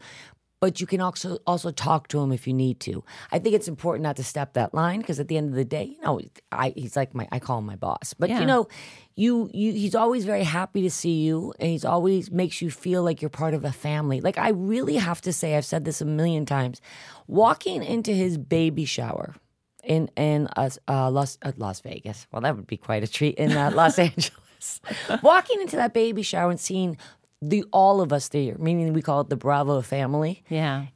but 0.63 0.81
you 0.81 0.87
can 0.87 1.01
also 1.01 1.39
also 1.45 1.73
talk 1.73 2.07
to 2.07 2.21
him 2.21 2.31
if 2.31 2.47
you 2.47 2.55
need 2.55 2.79
to. 2.79 3.03
I 3.33 3.41
think 3.41 3.57
it's 3.57 3.67
important 3.67 4.05
not 4.05 4.15
to 4.17 4.23
step 4.23 4.53
that 4.53 4.73
line 4.73 5.01
because 5.01 5.19
at 5.19 5.27
the 5.27 5.37
end 5.37 5.49
of 5.49 5.57
the 5.57 5.65
day, 5.65 5.87
you 5.97 6.01
know, 6.05 6.21
I 6.53 6.73
he's 6.77 6.95
like 6.95 7.17
my 7.17 7.27
I 7.33 7.41
call 7.41 7.59
him 7.59 7.67
my 7.67 7.75
boss. 7.75 8.15
But 8.17 8.31
Yeah. 8.31 8.39
you 8.41 8.47
know, 8.47 8.69
you 9.17 9.51
you 9.53 9.73
he's 9.73 9.97
always 9.97 10.25
very 10.25 10.45
happy 10.45 10.81
to 10.83 10.91
see 10.91 11.21
you 11.25 11.53
and 11.59 11.69
he's 11.69 11.85
always 11.85 12.31
makes 12.31 12.63
you 12.63 12.71
feel 12.71 13.03
like 13.03 13.21
you're 13.21 13.29
part 13.43 13.55
of 13.55 13.65
a 13.65 13.73
family. 13.73 14.21
Like 14.21 14.39
I 14.39 14.51
really 14.51 14.99
have 14.99 15.21
to 15.23 15.33
say 15.33 15.57
I've 15.57 15.65
said 15.65 15.85
this 15.85 16.01
a 16.01 16.05
million 16.05 16.47
times. 16.47 16.81
Walking 17.27 17.83
into 17.83 18.13
his 18.13 18.39
baby 18.39 18.85
shower 18.85 19.35
in 19.83 20.11
in 20.17 20.47
uh, 20.55 20.71
uh, 20.87 21.11
Las 21.11 21.39
uh, 21.43 21.51
Las 21.57 21.81
Vegas. 21.81 22.29
Well, 22.31 22.43
that 22.43 22.55
would 22.55 22.69
be 22.69 22.77
quite 22.77 23.03
a 23.03 23.09
treat 23.09 23.35
in 23.35 23.51
uh, 23.51 23.73
Los 23.75 23.99
Angeles. 24.09 24.81
Walking 25.25 25.61
into 25.61 25.75
that 25.75 25.93
baby 25.93 26.23
shower 26.23 26.51
and 26.51 26.61
seeing 26.61 26.97
the 27.43 27.65
all 27.73 28.01
of 28.01 28.13
us 28.13 28.29
there, 28.29 28.57
meaning 28.59 28.93
we 28.93 29.03
call 29.03 29.21
it 29.21 29.29
the 29.29 29.37
Bravo 29.37 29.83
family. 29.83 30.45
Yeah. 30.49 30.87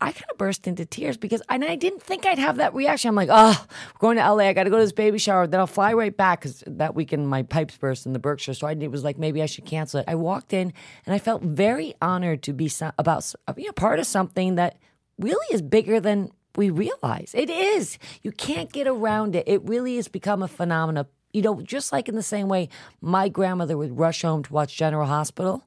I 0.00 0.10
kind 0.10 0.24
of 0.32 0.36
burst 0.36 0.66
into 0.66 0.84
tears 0.84 1.16
because 1.16 1.42
and 1.48 1.64
I 1.64 1.76
didn't 1.76 2.02
think 2.02 2.26
I'd 2.26 2.40
have 2.40 2.56
that 2.56 2.74
reaction. 2.74 3.08
I'm 3.08 3.14
like, 3.14 3.28
oh, 3.30 3.66
we're 3.94 3.98
going 4.00 4.16
to 4.16 4.32
LA. 4.32 4.48
I 4.48 4.52
got 4.52 4.64
to 4.64 4.70
go 4.70 4.78
to 4.78 4.82
this 4.82 4.90
baby 4.90 5.18
shower. 5.18 5.46
Then 5.46 5.60
I'll 5.60 5.68
fly 5.68 5.92
right 5.92 6.14
back 6.14 6.40
because 6.40 6.64
that 6.66 6.96
weekend 6.96 7.28
my 7.28 7.44
pipes 7.44 7.76
burst 7.76 8.04
in 8.04 8.12
the 8.12 8.18
Berkshire. 8.18 8.54
So 8.54 8.66
I 8.66 8.72
it 8.72 8.90
was 8.90 9.04
like 9.04 9.16
maybe 9.16 9.40
I 9.40 9.46
should 9.46 9.64
cancel 9.64 10.00
it. 10.00 10.06
I 10.08 10.16
walked 10.16 10.52
in 10.52 10.72
and 11.06 11.14
I 11.14 11.20
felt 11.20 11.42
very 11.42 11.94
honored 12.02 12.42
to 12.42 12.52
be 12.52 12.66
so, 12.66 12.90
about 12.98 13.32
be 13.54 13.66
a 13.68 13.72
part 13.72 14.00
of 14.00 14.06
something 14.06 14.56
that 14.56 14.78
really 15.20 15.46
is 15.54 15.62
bigger 15.62 16.00
than 16.00 16.32
we 16.56 16.70
realize. 16.70 17.30
It 17.34 17.48
is. 17.48 17.96
You 18.22 18.32
can't 18.32 18.72
get 18.72 18.88
around 18.88 19.36
it. 19.36 19.44
It 19.46 19.62
really 19.68 19.94
has 19.96 20.08
become 20.08 20.42
a 20.42 20.48
phenomenon. 20.48 21.06
You 21.32 21.42
know, 21.42 21.60
just 21.62 21.92
like 21.92 22.08
in 22.08 22.14
the 22.14 22.22
same 22.22 22.48
way 22.48 22.68
my 23.00 23.28
grandmother 23.28 23.76
would 23.76 23.98
rush 23.98 24.22
home 24.22 24.42
to 24.44 24.52
watch 24.52 24.76
General 24.76 25.06
Hospital. 25.06 25.64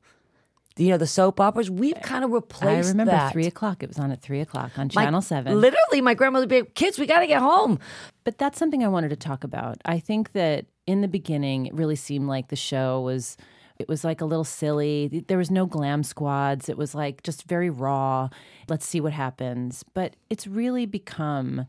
You 0.78 0.90
know 0.90 0.98
the 0.98 1.08
soap 1.08 1.40
operas. 1.40 1.72
We've 1.72 2.00
kind 2.02 2.26
of 2.26 2.32
replaced. 2.32 2.88
I 2.88 2.92
remember 2.92 3.12
that. 3.14 3.32
three 3.32 3.46
o'clock. 3.48 3.82
It 3.82 3.88
was 3.88 3.98
on 3.98 4.12
at 4.12 4.22
three 4.22 4.42
o'clock 4.42 4.78
on 4.78 4.90
My- 4.94 5.06
Channel 5.06 5.22
Seven. 5.22 5.62
Literally, 5.62 6.02
my 6.02 6.14
grandmother 6.14 6.44
would 6.44 6.50
be 6.50 6.60
like, 6.62 6.76
kids, 6.76 7.00
we 7.00 7.06
got 7.06 7.22
to 7.22 7.28
get 7.28 7.42
home. 7.42 7.80
But 8.26 8.38
that's 8.38 8.60
something 8.60 8.84
I 8.84 8.90
wanted 8.90 9.10
to 9.12 9.16
talk 9.16 9.46
about. 9.46 9.78
I 9.86 10.00
think 10.00 10.34
that 10.34 10.66
in 10.86 11.00
the 11.00 11.08
beginning, 11.08 11.68
it 11.68 11.74
really 11.74 11.96
seemed 11.96 12.28
like 12.28 12.50
the 12.50 12.56
show 12.58 13.02
was. 13.02 13.38
It 13.78 13.90
was 13.90 14.04
like 14.06 14.22
a 14.22 14.26
little 14.26 14.46
silly. 14.46 15.24
There 15.28 15.38
was 15.38 15.52
no 15.52 15.66
glam 15.66 16.04
squads. 16.04 16.70
It 16.70 16.78
was 16.78 16.96
like 16.96 17.24
just 17.24 17.44
very 17.44 17.70
raw. 17.70 18.30
Let's 18.70 18.86
see 18.86 19.02
what 19.02 19.12
happens. 19.12 19.84
But 19.94 20.16
it's 20.30 20.48
really 20.48 20.86
become 20.86 21.66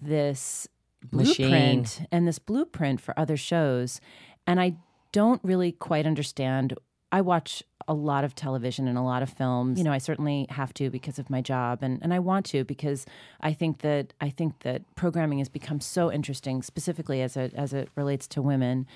this 0.00 0.68
Machine. 1.10 1.48
blueprint 1.48 2.00
and 2.10 2.26
this 2.26 2.38
blueprint 2.38 3.00
for 3.00 3.18
other 3.18 3.36
shows. 3.36 4.00
And 4.46 4.60
I 4.60 4.76
don't 5.12 5.42
really 5.44 5.72
quite 5.72 6.06
understand. 6.06 6.74
I 7.10 7.20
watch 7.20 7.62
a 7.86 7.94
lot 7.94 8.22
of 8.22 8.34
television 8.34 8.86
and 8.86 8.98
a 8.98 9.02
lot 9.02 9.22
of 9.22 9.30
films. 9.30 9.78
You 9.78 9.84
know, 9.84 9.92
I 9.92 9.98
certainly 9.98 10.46
have 10.50 10.74
to 10.74 10.90
because 10.90 11.18
of 11.18 11.30
my 11.30 11.40
job 11.40 11.82
and, 11.82 11.98
and 12.02 12.12
I 12.12 12.18
want 12.18 12.44
to 12.46 12.64
because 12.64 13.06
I 13.40 13.52
think 13.54 13.78
that 13.78 14.12
I 14.20 14.28
think 14.28 14.60
that 14.60 14.82
programming 14.94 15.38
has 15.38 15.48
become 15.48 15.80
so 15.80 16.12
interesting, 16.12 16.62
specifically 16.62 17.22
as 17.22 17.36
it 17.36 17.54
as 17.54 17.72
it 17.72 17.88
relates 17.94 18.26
to 18.28 18.42
women. 18.42 18.86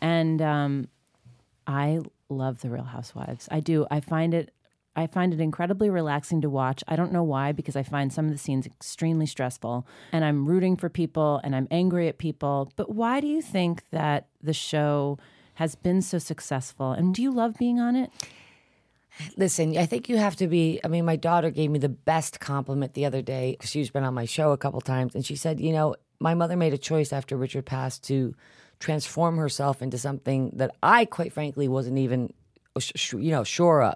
And 0.00 0.40
um, 0.40 0.88
I 1.66 2.00
love 2.28 2.60
the 2.60 2.70
Real 2.70 2.84
Housewives. 2.84 3.48
I 3.50 3.60
do. 3.60 3.86
I 3.90 4.00
find 4.00 4.32
it 4.32 4.52
I 4.96 5.06
find 5.06 5.32
it 5.34 5.40
incredibly 5.40 5.90
relaxing 5.90 6.40
to 6.40 6.50
watch. 6.50 6.82
I 6.88 6.96
don't 6.96 7.12
know 7.12 7.22
why 7.22 7.52
because 7.52 7.76
I 7.76 7.82
find 7.82 8.12
some 8.12 8.24
of 8.24 8.32
the 8.32 8.38
scenes 8.38 8.66
extremely 8.66 9.26
stressful 9.26 9.86
and 10.10 10.24
I'm 10.24 10.46
rooting 10.46 10.76
for 10.76 10.88
people 10.88 11.40
and 11.44 11.54
I'm 11.54 11.68
angry 11.70 12.08
at 12.08 12.18
people. 12.18 12.72
But 12.76 12.94
why 12.94 13.20
do 13.20 13.26
you 13.26 13.42
think 13.42 13.84
that 13.90 14.28
the 14.42 14.54
show 14.54 15.18
has 15.54 15.74
been 15.74 16.02
so 16.02 16.18
successful 16.18 16.92
and 16.92 17.14
do 17.14 17.22
you 17.22 17.30
love 17.30 17.56
being 17.58 17.78
on 17.78 17.94
it? 17.94 18.10
Listen, 19.36 19.76
I 19.76 19.86
think 19.86 20.08
you 20.08 20.16
have 20.18 20.36
to 20.36 20.46
be. 20.46 20.80
I 20.84 20.88
mean, 20.88 21.04
my 21.04 21.16
daughter 21.16 21.50
gave 21.50 21.70
me 21.70 21.78
the 21.78 21.88
best 21.88 22.38
compliment 22.40 22.94
the 22.94 23.06
other 23.06 23.22
day. 23.22 23.52
Because 23.52 23.70
she's 23.70 23.90
been 23.90 24.04
on 24.04 24.14
my 24.14 24.26
show 24.26 24.52
a 24.52 24.58
couple 24.58 24.80
times, 24.80 25.14
and 25.14 25.24
she 25.24 25.36
said, 25.36 25.58
you 25.60 25.72
know, 25.72 25.96
my 26.20 26.34
mother 26.34 26.56
made 26.56 26.74
a 26.74 26.78
choice 26.78 27.12
after 27.12 27.36
Richard 27.36 27.64
passed 27.64 28.04
to 28.04 28.34
transform 28.78 29.38
herself 29.38 29.80
into 29.80 29.96
something 29.96 30.50
that 30.56 30.74
I, 30.82 31.06
quite 31.06 31.32
frankly, 31.32 31.66
wasn't 31.66 31.98
even, 31.98 32.32
uh, 32.74 32.80
sh- 32.80 33.14
you 33.14 33.30
know, 33.30 33.42
sure 33.42 33.82
of. 33.82 33.94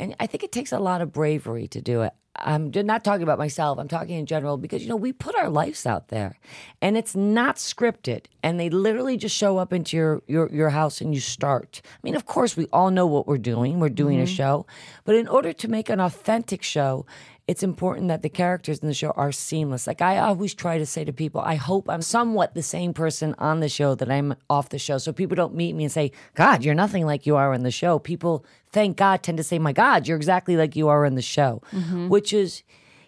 And 0.00 0.16
I 0.18 0.26
think 0.26 0.42
it 0.42 0.50
takes 0.50 0.72
a 0.72 0.78
lot 0.78 1.02
of 1.02 1.12
bravery 1.12 1.68
to 1.68 1.82
do 1.82 2.00
it. 2.00 2.14
I'm 2.36 2.70
not 2.70 3.04
talking 3.04 3.22
about 3.22 3.38
myself. 3.38 3.78
I'm 3.78 3.88
talking 3.88 4.18
in 4.18 4.24
general 4.24 4.56
because 4.56 4.82
you 4.82 4.88
know 4.88 4.96
we 4.96 5.12
put 5.12 5.34
our 5.34 5.50
lives 5.50 5.84
out 5.84 6.08
there, 6.08 6.38
and 6.80 6.96
it's 6.96 7.14
not 7.14 7.56
scripted, 7.56 8.26
and 8.42 8.58
they 8.58 8.70
literally 8.70 9.18
just 9.18 9.36
show 9.36 9.58
up 9.58 9.74
into 9.74 9.96
your 9.96 10.22
your 10.26 10.48
your 10.50 10.70
house 10.70 11.02
and 11.02 11.12
you 11.12 11.20
start. 11.20 11.82
I 11.84 11.98
mean, 12.02 12.14
of 12.14 12.24
course, 12.24 12.56
we 12.56 12.66
all 12.72 12.90
know 12.90 13.06
what 13.06 13.26
we're 13.26 13.36
doing. 13.36 13.78
We're 13.78 13.90
doing 13.90 14.16
mm-hmm. 14.16 14.24
a 14.24 14.38
show, 14.38 14.66
but 15.04 15.16
in 15.16 15.28
order 15.28 15.52
to 15.52 15.68
make 15.68 15.90
an 15.90 16.00
authentic 16.00 16.62
show, 16.62 17.04
it's 17.50 17.64
important 17.64 18.06
that 18.06 18.22
the 18.22 18.28
characters 18.28 18.78
in 18.78 18.86
the 18.86 18.94
show 18.94 19.10
are 19.16 19.32
seamless. 19.32 19.88
Like 19.88 20.00
I 20.00 20.18
always 20.18 20.54
try 20.54 20.78
to 20.78 20.86
say 20.86 21.04
to 21.04 21.12
people, 21.12 21.40
I 21.40 21.56
hope 21.56 21.90
I'm 21.90 22.00
somewhat 22.00 22.54
the 22.54 22.62
same 22.62 22.94
person 22.94 23.34
on 23.38 23.58
the 23.58 23.68
show 23.68 23.96
that 23.96 24.08
I'm 24.08 24.36
off 24.48 24.68
the 24.68 24.78
show. 24.78 24.98
So 24.98 25.12
people 25.12 25.34
don't 25.34 25.56
meet 25.56 25.74
me 25.74 25.82
and 25.82 25.92
say, 25.92 26.12
God, 26.36 26.62
you're 26.62 26.76
nothing 26.76 27.06
like 27.06 27.26
you 27.26 27.34
are 27.34 27.52
in 27.52 27.64
the 27.64 27.72
show. 27.72 27.98
People, 27.98 28.46
thank 28.70 28.96
God, 28.96 29.24
tend 29.24 29.36
to 29.38 29.42
say, 29.42 29.58
My 29.58 29.72
God, 29.72 30.06
you're 30.06 30.16
exactly 30.16 30.56
like 30.56 30.76
you 30.76 30.86
are 30.86 31.04
in 31.04 31.16
the 31.16 31.22
show, 31.22 31.60
mm-hmm. 31.72 32.06
which 32.06 32.32
is, 32.32 32.62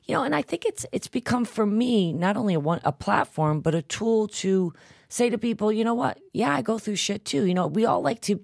you 0.07 0.15
know, 0.17 0.25
and 0.25 0.35
I 0.35 0.43
think 0.43 0.65
it's 0.65 0.85
it's 0.91 1.07
become 1.07 1.45
for 1.45 1.65
me 1.65 2.13
not 2.13 2.37
only 2.37 2.55
a 2.55 2.61
one 2.61 2.81
a 2.83 2.91
platform, 2.91 3.61
but 3.61 3.77
a 3.77 3.83
tool 3.83 4.27
to 4.43 4.73
say 5.09 5.31
to 5.31 5.39
people, 5.39 5.71
you 5.71 5.85
know 5.85 5.95
what? 5.95 6.19
Yeah, 6.33 6.53
I 6.53 6.63
go 6.63 6.81
through 6.81 6.97
shit 6.97 7.25
too. 7.25 7.47
You 7.47 7.55
know, 7.55 7.69
we 7.69 7.87
all 7.87 8.03
like 8.03 8.21
to 8.23 8.41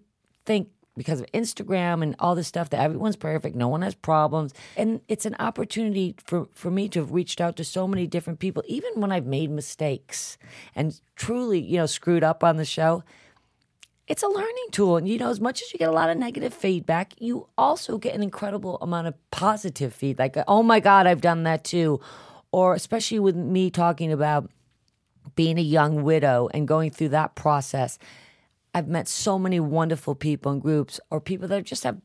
think 0.46 0.68
because 0.98 1.20
of 1.20 1.32
Instagram 1.32 2.02
and 2.02 2.14
all 2.18 2.34
this 2.34 2.48
stuff 2.48 2.70
that 2.70 2.80
everyone's 2.80 3.16
perfect, 3.16 3.56
no 3.56 3.68
one 3.68 3.82
has 3.82 3.94
problems. 3.94 4.52
And 4.76 5.00
it's 5.08 5.24
an 5.24 5.36
opportunity 5.38 6.16
for, 6.24 6.48
for 6.52 6.70
me 6.70 6.88
to 6.90 7.00
have 7.00 7.12
reached 7.12 7.40
out 7.40 7.56
to 7.56 7.64
so 7.64 7.88
many 7.88 8.06
different 8.06 8.40
people, 8.40 8.62
even 8.66 9.00
when 9.00 9.12
I've 9.12 9.24
made 9.24 9.50
mistakes 9.50 10.36
and 10.74 11.00
truly, 11.16 11.60
you 11.60 11.78
know, 11.78 11.86
screwed 11.86 12.24
up 12.24 12.44
on 12.44 12.56
the 12.56 12.64
show. 12.64 13.04
It's 14.06 14.22
a 14.22 14.28
learning 14.28 14.66
tool. 14.72 14.96
And, 14.96 15.08
you 15.08 15.18
know, 15.18 15.30
as 15.30 15.40
much 15.40 15.62
as 15.62 15.72
you 15.72 15.78
get 15.78 15.88
a 15.88 15.92
lot 15.92 16.10
of 16.10 16.16
negative 16.16 16.52
feedback, 16.52 17.12
you 17.18 17.46
also 17.56 17.98
get 17.98 18.14
an 18.14 18.22
incredible 18.22 18.78
amount 18.80 19.06
of 19.06 19.14
positive 19.30 19.94
feedback. 19.94 20.34
Like, 20.34 20.44
oh 20.48 20.62
my 20.62 20.80
God, 20.80 21.06
I've 21.06 21.20
done 21.20 21.44
that 21.44 21.62
too. 21.62 22.00
Or 22.50 22.74
especially 22.74 23.18
with 23.20 23.36
me 23.36 23.70
talking 23.70 24.10
about 24.12 24.50
being 25.36 25.58
a 25.58 25.62
young 25.62 26.02
widow 26.02 26.48
and 26.52 26.66
going 26.66 26.90
through 26.90 27.10
that 27.10 27.34
process 27.34 27.98
I've 28.78 28.86
met 28.86 29.08
so 29.08 29.40
many 29.40 29.58
wonderful 29.58 30.14
people 30.14 30.52
in 30.52 30.60
groups 30.60 31.00
or 31.10 31.20
people 31.20 31.48
that 31.48 31.64
just 31.64 31.82
have 31.82 31.98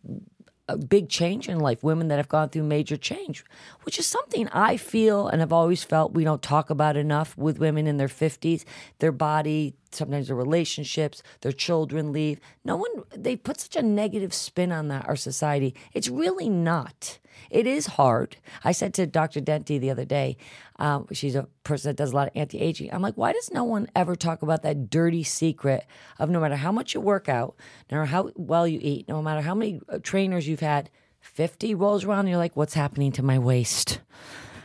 a 0.68 0.76
big 0.76 1.08
change 1.08 1.48
in 1.48 1.60
life, 1.60 1.84
women 1.84 2.08
that 2.08 2.18
have 2.18 2.30
gone 2.30 2.50
through 2.50 2.64
major 2.64 2.98
change, 2.98 3.46
which 3.84 4.00
is 4.00 4.08
something 4.08 4.48
I 4.48 4.78
feel 4.78 5.28
and 5.28 5.40
have 5.40 5.54
always 5.54 5.84
felt 5.84 6.14
we 6.14 6.24
don't 6.24 6.42
talk 6.42 6.72
about 6.72 6.98
enough 6.98 7.38
with 7.38 7.60
women 7.60 7.86
in 7.86 7.98
their 7.98 8.08
50s. 8.08 8.64
Their 9.00 9.12
body, 9.12 9.76
sometimes 9.94 10.28
their 10.28 10.36
relationships, 10.36 11.24
their 11.42 11.52
children 11.52 12.12
leave. 12.12 12.40
No 12.64 12.78
one, 12.78 13.04
they 13.16 13.36
put 13.36 13.60
such 13.60 13.76
a 13.76 13.82
negative 13.82 14.34
spin 14.34 14.72
on 14.72 14.88
that, 14.90 15.08
our 15.08 15.16
society. 15.16 15.76
It's 15.94 16.10
really 16.10 16.50
not. 16.50 17.20
It 17.50 17.68
is 17.68 17.88
hard. 17.88 18.38
I 18.64 18.72
said 18.72 18.94
to 18.96 19.06
Dr. 19.06 19.42
Denti 19.42 19.80
the 19.80 19.90
other 19.90 20.06
day, 20.06 20.38
um, 20.78 21.08
she's 21.12 21.36
a 21.36 21.48
person 21.64 21.90
that 21.90 21.98
does 21.98 22.12
a 22.12 22.16
lot 22.16 22.28
of 22.28 22.34
anti 22.36 22.60
aging. 22.60 22.94
I'm 22.94 23.02
like, 23.02 23.16
why 23.16 23.34
does 23.34 23.52
no 23.52 23.64
one 23.64 23.88
ever 23.96 24.16
talk 24.16 24.42
about 24.42 24.64
that 24.64 24.90
dirty 24.90 25.24
secret 25.24 25.86
of 26.20 26.30
no 26.30 26.40
matter 26.40 26.56
how 26.56 26.72
much 26.72 26.94
you 26.94 27.02
work 27.02 27.30
out, 27.30 27.56
no 27.92 27.98
matter 27.98 28.10
how 28.10 28.32
well 28.36 28.68
you 28.68 28.80
eat, 28.82 29.08
no 29.08 29.22
matter 29.22 29.42
how 29.42 29.56
many 29.56 29.82
uh, 29.90 30.00
trainers 30.02 30.48
you've 30.48 30.60
had, 30.60 30.90
50 31.22 31.74
rolls 31.76 32.04
around 32.04 32.22
and 32.22 32.30
you're 32.30 32.38
like, 32.38 32.56
what's 32.56 32.74
happening 32.74 33.12
to 33.14 33.24
my 33.24 33.40
waist? 33.40 34.00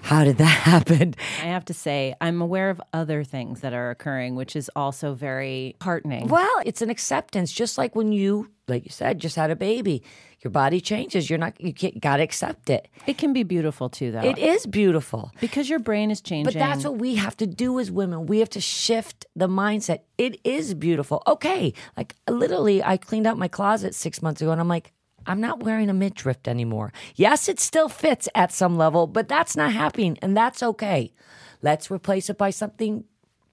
How 0.02 0.24
did 0.24 0.38
that 0.38 0.44
happen? 0.44 1.14
I 1.42 1.46
have 1.46 1.64
to 1.66 1.74
say, 1.74 2.14
I'm 2.20 2.40
aware 2.40 2.70
of 2.70 2.80
other 2.92 3.24
things 3.24 3.60
that 3.60 3.72
are 3.72 3.90
occurring, 3.90 4.34
which 4.34 4.56
is 4.56 4.70
also 4.74 5.14
very 5.14 5.76
heartening. 5.82 6.28
Well, 6.28 6.62
it's 6.64 6.82
an 6.82 6.90
acceptance, 6.90 7.52
just 7.52 7.78
like 7.78 7.94
when 7.94 8.12
you, 8.12 8.50
like 8.68 8.84
you 8.84 8.90
said, 8.90 9.18
just 9.18 9.36
had 9.36 9.50
a 9.50 9.56
baby. 9.56 10.02
Your 10.40 10.52
body 10.52 10.80
changes. 10.80 11.28
You're 11.28 11.38
not, 11.38 11.60
you 11.60 11.72
got 11.98 12.18
to 12.18 12.22
accept 12.22 12.70
it. 12.70 12.86
It 13.08 13.18
can 13.18 13.32
be 13.32 13.42
beautiful 13.42 13.88
too, 13.88 14.12
though. 14.12 14.20
It 14.20 14.38
is 14.38 14.66
beautiful. 14.66 15.32
Because 15.40 15.68
your 15.68 15.80
brain 15.80 16.12
is 16.12 16.20
changing. 16.20 16.52
But 16.52 16.58
that's 16.58 16.84
what 16.84 16.98
we 16.98 17.16
have 17.16 17.36
to 17.38 17.46
do 17.46 17.80
as 17.80 17.90
women. 17.90 18.26
We 18.26 18.38
have 18.38 18.50
to 18.50 18.60
shift 18.60 19.26
the 19.34 19.48
mindset. 19.48 20.00
It 20.16 20.40
is 20.44 20.74
beautiful. 20.74 21.24
Okay. 21.26 21.74
Like 21.96 22.14
literally, 22.30 22.84
I 22.84 22.98
cleaned 22.98 23.26
out 23.26 23.36
my 23.36 23.48
closet 23.48 23.96
six 23.96 24.22
months 24.22 24.40
ago 24.40 24.52
and 24.52 24.60
I'm 24.60 24.68
like, 24.68 24.92
I'm 25.28 25.40
not 25.40 25.62
wearing 25.62 25.90
a 25.90 25.94
midriff 25.94 26.38
anymore. 26.48 26.92
Yes, 27.14 27.48
it 27.48 27.60
still 27.60 27.88
fits 27.88 28.28
at 28.34 28.50
some 28.50 28.76
level, 28.76 29.06
but 29.06 29.28
that's 29.28 29.54
not 29.54 29.72
happening, 29.72 30.18
and 30.22 30.36
that's 30.36 30.62
okay. 30.62 31.12
Let's 31.60 31.90
replace 31.90 32.30
it 32.30 32.38
by 32.38 32.50
something 32.50 33.04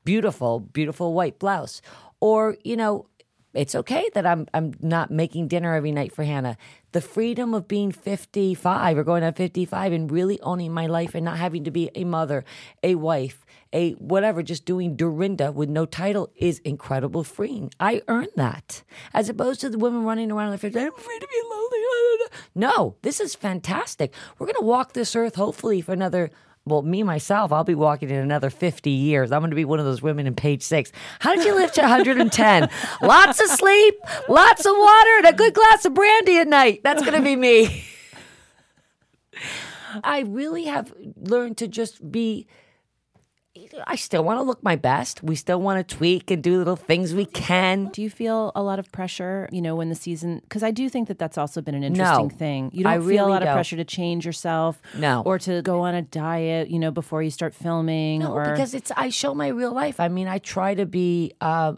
beautiful, 0.05 0.61
beautiful 0.61 1.13
white 1.13 1.37
blouse. 1.37 1.81
Or, 2.21 2.55
you 2.63 2.77
know, 2.77 3.07
it's 3.55 3.75
okay 3.75 4.09
that 4.13 4.25
I'm 4.25 4.47
I'm 4.53 4.73
not 4.81 5.11
making 5.11 5.47
dinner 5.47 5.73
every 5.73 5.91
night 5.91 6.11
for 6.11 6.23
Hannah. 6.23 6.57
The 6.91 7.01
freedom 7.01 7.53
of 7.53 7.67
being 7.67 7.91
55 7.91 8.97
or 8.97 9.03
going 9.03 9.23
on 9.23 9.33
55 9.33 9.91
and 9.91 10.11
really 10.11 10.39
owning 10.41 10.73
my 10.73 10.87
life 10.87 11.15
and 11.15 11.25
not 11.25 11.37
having 11.37 11.63
to 11.65 11.71
be 11.71 11.89
a 11.95 12.03
mother, 12.03 12.45
a 12.83 12.95
wife, 12.95 13.45
a 13.73 13.91
whatever, 13.93 14.41
just 14.43 14.65
doing 14.65 14.95
Dorinda 14.95 15.51
with 15.51 15.69
no 15.69 15.85
title 15.85 16.31
is 16.37 16.59
incredible 16.59 17.23
freeing. 17.23 17.71
I 17.79 18.01
earned 18.07 18.29
that. 18.35 18.83
As 19.13 19.27
opposed 19.27 19.61
to 19.61 19.69
the 19.69 19.77
women 19.77 20.03
running 20.03 20.31
around 20.31 20.51
like, 20.51 20.63
I'm 20.63 20.71
afraid 20.75 21.19
to 21.19 21.27
be 21.27 21.41
lonely. 21.49 21.79
No, 22.55 22.95
this 23.01 23.19
is 23.19 23.35
fantastic. 23.35 24.13
We're 24.37 24.47
going 24.47 24.55
to 24.55 24.65
walk 24.65 24.93
this 24.93 25.15
earth 25.15 25.35
hopefully 25.35 25.81
for 25.81 25.91
another 25.93 26.31
well, 26.67 26.81
me 26.81 27.03
myself, 27.03 27.51
I'll 27.51 27.63
be 27.63 27.75
walking 27.75 28.09
in 28.09 28.15
another 28.15 28.49
50 28.49 28.89
years. 28.89 29.31
I'm 29.31 29.41
going 29.41 29.51
to 29.51 29.55
be 29.55 29.65
one 29.65 29.79
of 29.79 29.85
those 29.85 30.01
women 30.01 30.25
in 30.25 30.33
page 30.33 30.63
six. 30.63 30.91
How 31.19 31.35
did 31.35 31.45
you 31.45 31.53
live 31.53 31.71
to 31.73 31.81
110? 31.81 32.69
lots 33.03 33.39
of 33.39 33.47
sleep, 33.49 33.95
lots 34.27 34.65
of 34.65 34.75
water, 34.75 35.17
and 35.17 35.27
a 35.27 35.33
good 35.33 35.53
glass 35.53 35.85
of 35.85 35.93
brandy 35.93 36.39
at 36.39 36.47
night. 36.47 36.81
That's 36.83 37.03
going 37.03 37.13
to 37.13 37.21
be 37.21 37.35
me. 37.35 37.85
I 40.03 40.21
really 40.21 40.65
have 40.65 40.91
learned 41.21 41.57
to 41.57 41.67
just 41.67 42.11
be 42.11 42.47
I 43.87 43.95
still 43.95 44.23
want 44.23 44.39
to 44.39 44.43
look 44.43 44.61
my 44.63 44.75
best. 44.75 45.23
We 45.23 45.35
still 45.35 45.61
want 45.61 45.87
to 45.87 45.95
tweak 45.95 46.29
and 46.29 46.43
do 46.43 46.57
little 46.57 46.75
things 46.75 47.13
we 47.13 47.25
can. 47.25 47.85
Do 47.87 48.01
you 48.01 48.09
feel 48.09 48.51
a 48.53 48.61
lot 48.61 48.79
of 48.79 48.91
pressure, 48.91 49.47
you 49.51 49.61
know, 49.61 49.75
when 49.75 49.87
the 49.87 49.95
season? 49.95 50.41
Because 50.41 50.61
I 50.61 50.71
do 50.71 50.89
think 50.89 51.07
that 51.07 51.19
that's 51.19 51.37
also 51.37 51.61
been 51.61 51.75
an 51.75 51.83
interesting 51.83 52.27
no, 52.27 52.35
thing. 52.35 52.69
You 52.73 52.83
don't 52.83 52.91
I 52.91 52.97
feel 52.97 53.05
really 53.05 53.17
a 53.17 53.25
lot 53.27 53.39
don't. 53.39 53.49
of 53.49 53.53
pressure 53.53 53.77
to 53.77 53.85
change 53.85 54.25
yourself, 54.25 54.81
no, 54.97 55.23
or 55.25 55.39
to 55.39 55.61
go 55.61 55.81
on 55.81 55.95
a 55.95 56.01
diet, 56.01 56.69
you 56.69 56.79
know, 56.79 56.91
before 56.91 57.23
you 57.23 57.31
start 57.31 57.55
filming. 57.55 58.19
No, 58.19 58.33
or... 58.33 58.51
because 58.51 58.73
it's 58.73 58.91
I 58.91 59.09
show 59.09 59.33
my 59.33 59.47
real 59.47 59.71
life. 59.71 59.99
I 59.99 60.09
mean, 60.09 60.27
I 60.27 60.39
try 60.39 60.75
to 60.75 60.85
be, 60.85 61.31
uh, 61.39 61.75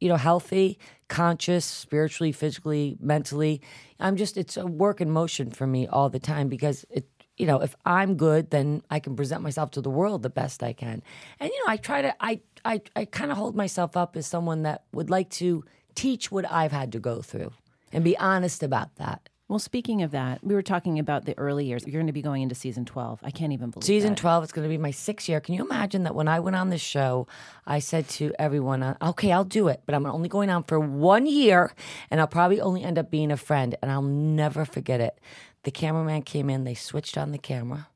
you 0.00 0.08
know, 0.08 0.16
healthy, 0.16 0.78
conscious, 1.08 1.64
spiritually, 1.64 2.32
physically, 2.32 2.96
mentally. 3.00 3.60
I'm 4.00 4.16
just 4.16 4.36
it's 4.36 4.56
a 4.56 4.66
work 4.66 5.00
in 5.00 5.10
motion 5.10 5.50
for 5.52 5.68
me 5.68 5.86
all 5.86 6.10
the 6.10 6.18
time 6.18 6.48
because 6.48 6.84
it 6.90 7.06
you 7.36 7.46
know, 7.46 7.60
if 7.60 7.74
I'm 7.84 8.16
good, 8.16 8.50
then 8.50 8.82
I 8.90 9.00
can 9.00 9.16
present 9.16 9.42
myself 9.42 9.70
to 9.72 9.80
the 9.80 9.90
world 9.90 10.22
the 10.22 10.30
best 10.30 10.62
I 10.62 10.72
can. 10.72 11.02
And 11.40 11.50
you 11.50 11.64
know, 11.64 11.72
I 11.72 11.76
try 11.76 12.02
to 12.02 12.14
I 12.20 12.40
I 12.64 12.82
I 12.94 13.04
kind 13.06 13.30
of 13.30 13.36
hold 13.36 13.56
myself 13.56 13.96
up 13.96 14.16
as 14.16 14.26
someone 14.26 14.62
that 14.62 14.84
would 14.92 15.10
like 15.10 15.30
to 15.30 15.64
teach 15.94 16.30
what 16.30 16.50
I've 16.50 16.72
had 16.72 16.92
to 16.92 16.98
go 16.98 17.22
through 17.22 17.52
and 17.92 18.04
be 18.04 18.16
honest 18.16 18.62
about 18.62 18.96
that. 18.96 19.28
Well, 19.52 19.58
speaking 19.58 20.00
of 20.00 20.12
that, 20.12 20.42
we 20.42 20.54
were 20.54 20.62
talking 20.62 20.98
about 20.98 21.26
the 21.26 21.36
early 21.36 21.66
years. 21.66 21.84
You're 21.84 22.00
going 22.00 22.06
to 22.06 22.12
be 22.14 22.22
going 22.22 22.40
into 22.40 22.54
season 22.54 22.86
12. 22.86 23.20
I 23.22 23.30
can't 23.30 23.52
even 23.52 23.68
believe 23.68 23.84
it. 23.84 23.86
Season 23.86 24.10
that. 24.12 24.16
12 24.18 24.44
is 24.44 24.52
going 24.52 24.62
to 24.62 24.68
be 24.70 24.78
my 24.78 24.92
sixth 24.92 25.28
year. 25.28 25.40
Can 25.40 25.54
you 25.54 25.62
imagine 25.62 26.04
that 26.04 26.14
when 26.14 26.26
I 26.26 26.40
went 26.40 26.56
on 26.56 26.70
the 26.70 26.78
show, 26.78 27.26
I 27.66 27.78
said 27.80 28.08
to 28.10 28.32
everyone, 28.38 28.82
uh, 28.82 28.96
okay, 29.02 29.30
I'll 29.30 29.44
do 29.44 29.68
it, 29.68 29.82
but 29.84 29.94
I'm 29.94 30.06
only 30.06 30.30
going 30.30 30.48
on 30.48 30.62
for 30.62 30.80
one 30.80 31.26
year 31.26 31.74
and 32.10 32.18
I'll 32.18 32.26
probably 32.26 32.62
only 32.62 32.82
end 32.82 32.98
up 32.98 33.10
being 33.10 33.30
a 33.30 33.36
friend. 33.36 33.76
And 33.82 33.92
I'll 33.92 34.00
never 34.00 34.64
forget 34.64 35.02
it. 35.02 35.18
The 35.64 35.70
cameraman 35.70 36.22
came 36.22 36.50
in, 36.50 36.64
they 36.64 36.74
switched 36.74 37.16
on 37.16 37.32
the 37.32 37.38
camera. 37.38 37.88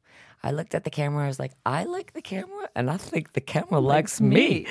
I 0.43 0.53
looked 0.53 0.75
at 0.75 0.85
the 0.85 0.91
camera, 0.91 1.25
I 1.25 1.29
was 1.29 1.39
like, 1.39 1.53
I 1.65 1.85
like 1.85 2.13
the 2.13 2.23
camera, 2.23 2.69
and 2.77 2.91
I 2.91 2.97
think 2.97 3.33
the 3.33 3.41
camera 3.41 3.81
likes, 3.81 4.21
likes 4.21 4.21
me. 4.21 4.29
me. 4.39 4.67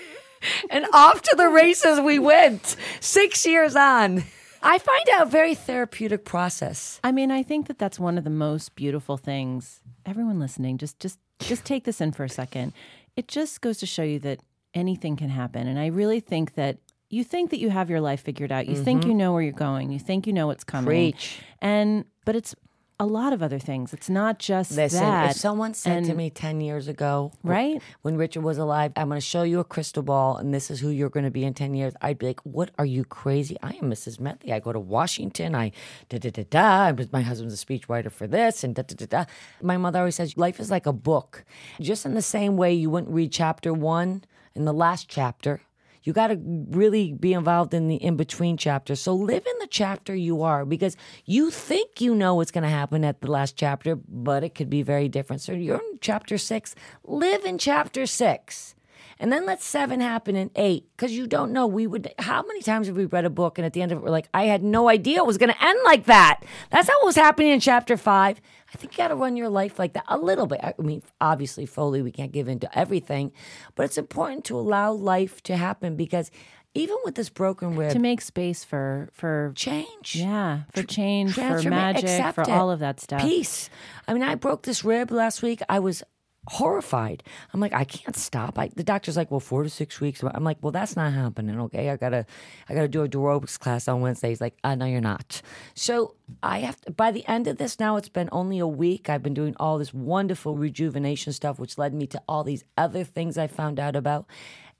and 0.70 0.86
off 0.92 1.22
to 1.22 1.34
the 1.36 1.48
races 1.48 2.00
we 2.00 2.18
went, 2.18 2.76
six 3.00 3.44
years 3.46 3.74
on. 3.74 4.24
I 4.62 4.78
find 4.78 5.08
out 5.14 5.22
a 5.26 5.30
very 5.30 5.54
therapeutic 5.54 6.24
process. 6.24 7.00
I 7.02 7.12
mean, 7.12 7.30
I 7.30 7.42
think 7.42 7.66
that 7.68 7.78
that's 7.78 7.98
one 7.98 8.18
of 8.18 8.24
the 8.24 8.30
most 8.30 8.74
beautiful 8.74 9.16
things. 9.16 9.80
Everyone 10.04 10.38
listening, 10.38 10.78
just 10.78 10.98
just 11.00 11.18
just 11.38 11.64
take 11.64 11.84
this 11.84 12.00
in 12.00 12.12
for 12.12 12.24
a 12.24 12.28
second. 12.28 12.72
It 13.16 13.26
just 13.26 13.60
goes 13.62 13.78
to 13.78 13.86
show 13.86 14.02
you 14.02 14.18
that 14.20 14.40
anything 14.74 15.16
can 15.16 15.30
happen, 15.30 15.66
and 15.66 15.78
I 15.78 15.86
really 15.86 16.20
think 16.20 16.54
that 16.54 16.78
you 17.08 17.24
think 17.24 17.50
that 17.50 17.58
you 17.58 17.70
have 17.70 17.90
your 17.90 18.00
life 18.00 18.20
figured 18.20 18.52
out. 18.52 18.66
You 18.66 18.74
mm-hmm. 18.74 18.84
think 18.84 19.06
you 19.06 19.14
know 19.14 19.32
where 19.32 19.42
you're 19.42 19.52
going. 19.52 19.90
You 19.90 19.98
think 19.98 20.26
you 20.26 20.32
know 20.32 20.46
what's 20.46 20.64
coming. 20.64 20.86
Preach. 20.86 21.40
And 21.60 22.04
but 22.30 22.36
it's 22.36 22.54
a 23.00 23.06
lot 23.06 23.32
of 23.32 23.42
other 23.42 23.58
things. 23.58 23.92
It's 23.92 24.08
not 24.08 24.38
just 24.38 24.70
Listen, 24.70 25.00
that. 25.00 25.30
If 25.32 25.36
someone 25.36 25.74
said 25.74 25.96
and, 25.96 26.06
to 26.06 26.14
me 26.14 26.30
10 26.30 26.60
years 26.60 26.86
ago, 26.86 27.32
right? 27.42 27.82
When 28.02 28.16
Richard 28.16 28.44
was 28.44 28.56
alive, 28.56 28.92
I'm 28.94 29.08
going 29.08 29.20
to 29.20 29.26
show 29.26 29.42
you 29.42 29.58
a 29.58 29.64
crystal 29.64 30.04
ball 30.04 30.36
and 30.36 30.54
this 30.54 30.70
is 30.70 30.78
who 30.78 30.90
you're 30.90 31.08
going 31.08 31.24
to 31.24 31.30
be 31.32 31.42
in 31.42 31.52
10 31.52 31.74
years, 31.74 31.92
I'd 32.00 32.18
be 32.18 32.26
like, 32.26 32.38
what 32.42 32.70
are 32.78 32.86
you 32.86 33.04
crazy? 33.04 33.56
I 33.64 33.70
am 33.70 33.90
Mrs. 33.90 34.20
Medley. 34.20 34.52
I 34.52 34.60
go 34.60 34.72
to 34.72 34.78
Washington. 34.78 35.56
I 35.56 35.72
da 36.08 36.18
da 36.18 36.30
da 36.30 36.44
da. 36.48 37.04
My 37.10 37.22
husband's 37.22 37.60
a 37.60 37.66
speechwriter 37.66 38.12
for 38.12 38.28
this 38.28 38.62
and 38.62 38.76
da 38.76 38.82
da 38.82 38.94
da 38.94 39.06
da. 39.06 39.24
My 39.60 39.76
mother 39.76 39.98
always 39.98 40.14
says, 40.14 40.36
life 40.36 40.60
is 40.60 40.70
like 40.70 40.86
a 40.86 40.92
book. 40.92 41.44
Just 41.80 42.06
in 42.06 42.14
the 42.14 42.22
same 42.22 42.56
way 42.56 42.72
you 42.72 42.90
wouldn't 42.90 43.12
read 43.12 43.32
chapter 43.32 43.74
one 43.74 44.22
in 44.54 44.66
the 44.66 44.72
last 44.72 45.08
chapter 45.08 45.62
You 46.02 46.12
got 46.12 46.28
to 46.28 46.38
really 46.70 47.12
be 47.12 47.32
involved 47.32 47.74
in 47.74 47.88
the 47.88 47.96
in 47.96 48.16
between 48.16 48.56
chapter. 48.56 48.96
So 48.96 49.14
live 49.14 49.44
in 49.46 49.58
the 49.60 49.66
chapter 49.68 50.14
you 50.14 50.42
are 50.42 50.64
because 50.64 50.96
you 51.24 51.50
think 51.50 52.00
you 52.00 52.14
know 52.14 52.34
what's 52.34 52.50
going 52.50 52.64
to 52.64 52.70
happen 52.70 53.04
at 53.04 53.20
the 53.20 53.30
last 53.30 53.56
chapter, 53.56 53.96
but 53.96 54.42
it 54.42 54.54
could 54.54 54.70
be 54.70 54.82
very 54.82 55.08
different. 55.08 55.42
So 55.42 55.52
you're 55.52 55.76
in 55.76 55.98
chapter 56.00 56.38
six. 56.38 56.74
Live 57.04 57.44
in 57.44 57.58
chapter 57.58 58.06
six. 58.06 58.74
And 59.18 59.30
then 59.30 59.44
let 59.44 59.62
seven 59.62 60.00
happen 60.00 60.34
in 60.34 60.50
eight 60.56 60.86
because 60.96 61.12
you 61.12 61.26
don't 61.26 61.52
know. 61.52 61.66
We 61.66 61.86
would, 61.86 62.10
how 62.18 62.42
many 62.42 62.62
times 62.62 62.86
have 62.86 62.96
we 62.96 63.04
read 63.04 63.26
a 63.26 63.30
book 63.30 63.58
and 63.58 63.66
at 63.66 63.74
the 63.74 63.82
end 63.82 63.92
of 63.92 63.98
it, 63.98 64.04
we're 64.04 64.10
like, 64.10 64.30
I 64.32 64.44
had 64.44 64.62
no 64.62 64.88
idea 64.88 65.18
it 65.18 65.26
was 65.26 65.36
going 65.36 65.52
to 65.52 65.62
end 65.62 65.78
like 65.84 66.06
that. 66.06 66.40
That's 66.70 66.88
how 66.88 66.98
it 67.02 67.04
was 67.04 67.16
happening 67.16 67.50
in 67.50 67.60
chapter 67.60 67.98
five. 67.98 68.40
I 68.72 68.76
think 68.76 68.92
you 68.92 68.98
got 68.98 69.08
to 69.08 69.16
run 69.16 69.36
your 69.36 69.48
life 69.48 69.78
like 69.78 69.94
that 69.94 70.04
a 70.08 70.16
little 70.16 70.46
bit. 70.46 70.60
I 70.62 70.74
mean, 70.78 71.02
obviously, 71.20 71.66
Foley, 71.66 72.02
we 72.02 72.12
can't 72.12 72.32
give 72.32 72.48
into 72.48 72.78
everything, 72.78 73.32
but 73.74 73.84
it's 73.84 73.98
important 73.98 74.44
to 74.46 74.58
allow 74.58 74.92
life 74.92 75.42
to 75.44 75.56
happen 75.56 75.96
because 75.96 76.30
even 76.74 76.96
with 77.04 77.16
this 77.16 77.28
broken 77.28 77.76
rib, 77.76 77.92
to 77.92 77.98
make 77.98 78.20
space 78.20 78.62
for 78.62 79.10
for 79.12 79.52
change. 79.56 80.14
Yeah, 80.14 80.62
for 80.72 80.84
change, 80.84 81.34
for 81.34 81.62
magic, 81.62 82.34
for 82.34 82.42
it. 82.42 82.48
all 82.48 82.70
of 82.70 82.78
that 82.78 83.00
stuff. 83.00 83.22
Peace. 83.22 83.70
I 84.06 84.14
mean, 84.14 84.22
I 84.22 84.36
broke 84.36 84.62
this 84.62 84.84
rib 84.84 85.10
last 85.10 85.42
week. 85.42 85.62
I 85.68 85.80
was 85.80 86.04
horrified. 86.48 87.22
I'm 87.52 87.60
like, 87.60 87.72
I 87.72 87.84
can't 87.84 88.16
stop. 88.16 88.58
I, 88.58 88.68
the 88.74 88.82
doctor's 88.82 89.16
like, 89.16 89.30
well, 89.30 89.40
four 89.40 89.62
to 89.62 89.68
six 89.70 90.00
weeks. 90.00 90.22
I'm 90.22 90.44
like, 90.44 90.58
well, 90.62 90.72
that's 90.72 90.96
not 90.96 91.12
happening. 91.12 91.60
Okay, 91.60 91.90
I 91.90 91.96
gotta, 91.96 92.26
I 92.68 92.74
gotta 92.74 92.88
do 92.88 93.02
a 93.02 93.08
aerobics 93.08 93.58
class 93.58 93.88
on 93.88 94.00
Wednesday. 94.00 94.30
He's 94.30 94.40
like, 94.40 94.56
uh, 94.64 94.74
no, 94.74 94.86
you're 94.86 95.00
not. 95.00 95.42
So 95.74 96.14
I 96.42 96.60
have 96.60 96.80
to. 96.82 96.92
By 96.92 97.10
the 97.10 97.26
end 97.28 97.46
of 97.46 97.58
this, 97.58 97.78
now 97.78 97.96
it's 97.96 98.08
been 98.08 98.28
only 98.32 98.58
a 98.58 98.66
week. 98.66 99.08
I've 99.10 99.22
been 99.22 99.34
doing 99.34 99.54
all 99.60 99.78
this 99.78 99.92
wonderful 99.92 100.56
rejuvenation 100.56 101.32
stuff, 101.32 101.58
which 101.58 101.78
led 101.78 101.94
me 101.94 102.06
to 102.08 102.22
all 102.26 102.44
these 102.44 102.64
other 102.76 103.04
things 103.04 103.36
I 103.36 103.46
found 103.46 103.78
out 103.78 103.96
about, 103.96 104.26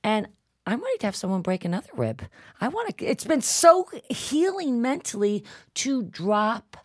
and. 0.03 0.29
I'm 0.67 0.83
ready 0.85 0.99
to 0.99 1.07
have 1.07 1.17
someone 1.17 1.41
break 1.41 1.65
another 1.65 1.89
rib. 1.97 2.23
I 2.61 2.69
want 2.69 2.99
to. 2.99 3.05
It's 3.05 3.25
been 3.25 3.41
so 3.41 3.89
healing 4.11 4.83
mentally 4.83 5.43
to 5.77 6.03
drop 6.03 6.77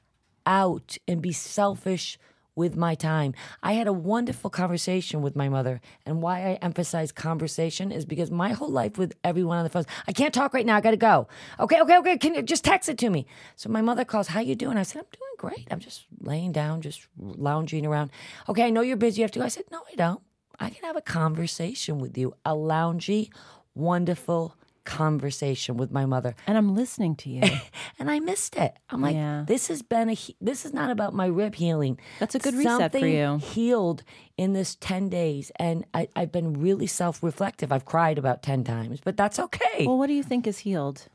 out 0.46 0.98
and 1.08 1.22
be 1.22 1.34
selfish 1.34 2.18
with 2.56 2.76
my 2.76 2.96
time. 2.96 3.34
I 3.62 3.74
had 3.74 3.88
a 3.88 3.94
wonderful 3.94 4.50
conversation 4.50 5.22
with 5.22 5.36
my 5.36 5.50
mother, 5.50 5.82
and 6.06 6.22
why 6.22 6.40
I 6.40 6.54
emphasize 6.62 7.12
conversation 7.12 7.92
is 7.92 8.06
because 8.06 8.32
my 8.32 8.54
whole 8.54 8.70
life 8.70 8.98
with 8.98 9.14
everyone 9.24 9.58
on 9.58 9.64
the 9.64 9.70
phone, 9.70 9.86
I 10.08 10.14
can't 10.14 10.34
talk 10.34 10.54
right 10.54 10.66
now. 10.66 10.78
I 10.78 10.82
got 10.82 10.92
to 10.92 10.98
go. 10.98 11.28
Okay, 11.60 11.82
okay, 11.82 11.98
okay. 11.98 12.18
Can 12.18 12.36
you 12.36 12.42
just 12.42 12.64
text 12.64 12.90
it 12.90 12.98
to 13.00 13.10
me? 13.10 13.28
So 13.56 13.70
my 13.70 13.82
mother 13.82 14.06
calls. 14.06 14.28
How 14.28 14.40
you 14.40 14.56
doing? 14.56 14.78
I 14.78 14.84
said 14.84 15.00
I'm 15.00 15.06
doing 15.12 15.36
great. 15.38 15.68
I'm 15.72 15.80
just 15.80 16.06
laying 16.22 16.52
down, 16.52 16.82
just 16.82 17.08
lounging 17.18 17.86
around. 17.86 18.12
Okay, 18.50 18.64
I 18.64 18.70
know 18.70 18.82
you're 18.82 18.98
busy. 18.98 19.22
You 19.22 19.24
have 19.24 19.32
to 19.32 19.40
go. 19.40 19.46
I 19.46 19.50
said 19.50 19.66
no, 19.72 19.82
I 19.92 19.96
don't. 19.96 20.22
I 20.60 20.70
can 20.70 20.84
have 20.86 20.96
a 20.96 21.02
conversation 21.02 22.00
with 22.00 22.18
you, 22.18 22.34
a 22.46 22.52
loungy, 22.54 23.30
wonderful 23.74 24.56
conversation 24.86 25.76
with 25.78 25.92
my 25.92 26.06
mother 26.06 26.36
And 26.48 26.58
I'm 26.58 26.76
listening 26.76 27.16
to 27.18 27.30
you. 27.30 27.42
and 28.00 28.10
I 28.10 28.20
missed 28.20 28.56
it. 28.56 28.74
I'm 28.90 29.02
like, 29.02 29.16
Yeah. 29.16 29.44
this 29.48 29.68
has 29.68 29.82
been 29.82 30.10
a. 30.10 30.14
he- 30.14 30.36
This 30.40 30.66
is 30.66 30.74
not 30.74 30.90
about 30.92 31.14
my 31.14 31.26
rib 31.26 31.56
healing. 31.56 32.00
That's 32.20 32.36
a 32.36 32.40
good 32.40 32.54
reset 32.56 32.92
for 32.92 33.06
you. 33.08 33.38
Healed 33.38 34.04
in 34.38 34.54
this 34.54 34.76
ten 34.76 35.10
days, 35.10 35.52
and 35.58 35.86
I, 35.94 36.08
I've 36.16 36.32
been 36.32 36.54
really 36.62 36.88
self-reflective. 36.88 37.72
I've 37.72 37.86
cried 37.86 38.18
about 38.18 38.42
ten 38.44 38.64
times, 38.64 39.00
but 39.04 39.18
that's 39.18 39.40
okay. 39.40 39.86
well, 39.86 39.98
what 39.98 40.08
do 40.08 40.14
you 40.14 40.24
think 40.24 40.48
is 40.48 40.60
healed? 40.60 41.08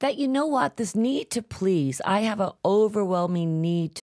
that 0.00 0.18
you 0.18 0.26
know 0.26 0.46
what, 0.46 0.78
this 0.78 0.96
need 0.96 1.30
to 1.30 1.40
please. 1.40 2.00
I 2.04 2.22
have 2.22 2.40
an 2.40 2.50
overwhelming 2.64 3.60
need 3.60 3.94
to 3.94 4.02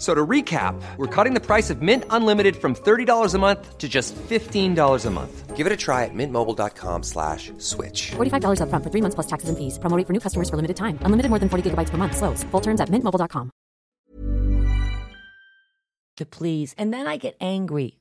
F- 0.00 0.04
So 0.04 0.14
to 0.14 0.26
recap, 0.26 0.80
we're 0.96 1.06
cutting 1.14 1.34
the 1.34 1.44
price 1.46 1.68
of 1.68 1.82
Mint 1.82 2.04
Unlimited 2.08 2.56
from 2.56 2.74
$30 2.74 3.34
a 3.34 3.38
month 3.38 3.76
to 3.76 3.86
just 3.86 4.14
$15 4.16 5.06
a 5.06 5.10
month. 5.10 5.56
Give 5.56 5.66
it 5.66 5.72
a 5.74 5.76
try 5.76 6.04
at 6.06 6.14
mintmobile.com 6.14 7.02
slash 7.02 7.52
switch. 7.58 8.12
$45 8.16 8.60
upfront 8.62 8.82
for 8.82 8.88
three 8.90 9.02
months 9.02 9.14
plus 9.14 9.26
taxes 9.26 9.50
and 9.50 9.58
fees. 9.58 9.78
Promo 9.78 9.94
rate 9.98 10.06
for 10.06 10.14
new 10.14 10.20
customers 10.20 10.48
for 10.48 10.56
limited 10.56 10.76
time. 10.78 10.96
Unlimited 11.02 11.28
more 11.28 11.38
than 11.38 11.50
40 11.50 11.68
gigabytes 11.70 11.90
per 11.90 11.98
month. 11.98 12.16
Slows. 12.16 12.42
Full 12.44 12.62
terms 12.62 12.80
at 12.80 12.88
mintmobile.com. 12.88 13.50
to 16.16 16.26
please, 16.26 16.74
and 16.76 16.92
then 16.92 17.06
I 17.06 17.16
get 17.16 17.34
angry 17.40 17.98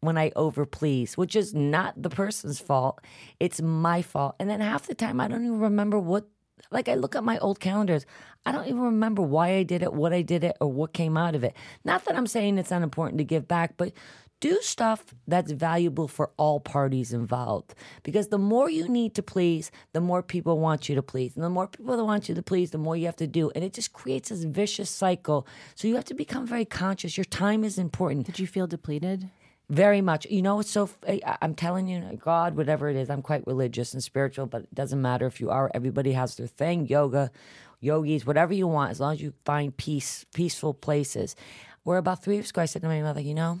when 0.00 0.18
I 0.18 0.30
overplease, 0.30 1.16
which 1.16 1.36
is 1.36 1.54
not 1.54 1.94
the 2.02 2.10
person's 2.10 2.58
fault. 2.60 2.98
It's 3.38 3.60
my 3.62 4.02
fault. 4.02 4.34
And 4.40 4.50
then 4.50 4.60
half 4.60 4.86
the 4.86 4.94
time, 4.94 5.20
I 5.20 5.28
don't 5.28 5.44
even 5.44 5.60
remember 5.60 5.98
what. 5.98 6.26
Like 6.70 6.88
I 6.88 6.94
look 6.94 7.16
at 7.16 7.24
my 7.24 7.38
old 7.38 7.60
calendars, 7.60 8.06
I 8.46 8.52
don't 8.52 8.66
even 8.66 8.80
remember 8.80 9.22
why 9.22 9.54
I 9.54 9.62
did 9.62 9.82
it, 9.82 9.92
what 9.92 10.12
I 10.12 10.22
did 10.22 10.44
it, 10.44 10.56
or 10.60 10.72
what 10.72 10.92
came 10.92 11.16
out 11.16 11.34
of 11.34 11.44
it. 11.44 11.54
Not 11.84 12.04
that 12.04 12.16
I'm 12.16 12.26
saying 12.26 12.58
it's 12.58 12.70
not 12.70 12.82
important 12.82 13.18
to 13.18 13.24
give 13.24 13.46
back, 13.48 13.76
but 13.76 13.92
do 14.40 14.58
stuff 14.62 15.04
that's 15.28 15.52
valuable 15.52 16.08
for 16.08 16.30
all 16.38 16.60
parties 16.60 17.12
involved. 17.12 17.74
Because 18.02 18.28
the 18.28 18.38
more 18.38 18.70
you 18.70 18.88
need 18.88 19.14
to 19.14 19.22
please, 19.22 19.70
the 19.92 20.00
more 20.00 20.22
people 20.22 20.58
want 20.58 20.88
you 20.88 20.94
to 20.94 21.02
please. 21.02 21.36
And 21.36 21.44
the 21.44 21.50
more 21.50 21.66
people 21.66 21.96
that 21.96 22.04
want 22.04 22.28
you 22.28 22.34
to 22.34 22.42
please, 22.42 22.70
the 22.70 22.78
more 22.78 22.96
you 22.96 23.04
have 23.06 23.16
to 23.16 23.26
do. 23.26 23.50
And 23.54 23.62
it 23.62 23.74
just 23.74 23.92
creates 23.92 24.30
this 24.30 24.44
vicious 24.44 24.88
cycle. 24.88 25.46
So 25.74 25.88
you 25.88 25.96
have 25.96 26.06
to 26.06 26.14
become 26.14 26.46
very 26.46 26.64
conscious. 26.64 27.18
Your 27.18 27.24
time 27.26 27.64
is 27.64 27.78
important. 27.78 28.26
Did 28.26 28.38
you 28.38 28.46
feel 28.46 28.66
depleted? 28.66 29.28
Very 29.70 30.00
much. 30.00 30.26
You 30.28 30.42
know, 30.42 30.58
it's 30.58 30.70
so, 30.70 30.90
I'm 31.40 31.54
telling 31.54 31.86
you, 31.86 32.18
God, 32.22 32.56
whatever 32.56 32.88
it 32.88 32.96
is, 32.96 33.08
I'm 33.08 33.22
quite 33.22 33.46
religious 33.46 33.94
and 33.94 34.02
spiritual, 34.02 34.46
but 34.46 34.62
it 34.62 34.74
doesn't 34.74 35.00
matter 35.00 35.26
if 35.26 35.40
you 35.40 35.50
are. 35.50 35.70
Everybody 35.72 36.10
has 36.10 36.34
their 36.34 36.48
thing, 36.48 36.88
yoga, 36.88 37.30
yogis, 37.78 38.26
whatever 38.26 38.52
you 38.52 38.66
want, 38.66 38.90
as 38.90 38.98
long 38.98 39.12
as 39.14 39.22
you 39.22 39.32
find 39.44 39.76
peace, 39.76 40.26
peaceful 40.34 40.74
places. 40.74 41.36
Where 41.84 41.98
about 41.98 42.20
three 42.20 42.36
weeks 42.36 42.50
ago, 42.50 42.62
I 42.62 42.64
said 42.64 42.82
to 42.82 42.88
my 42.88 43.00
mother, 43.00 43.20
you 43.20 43.32
know, 43.32 43.60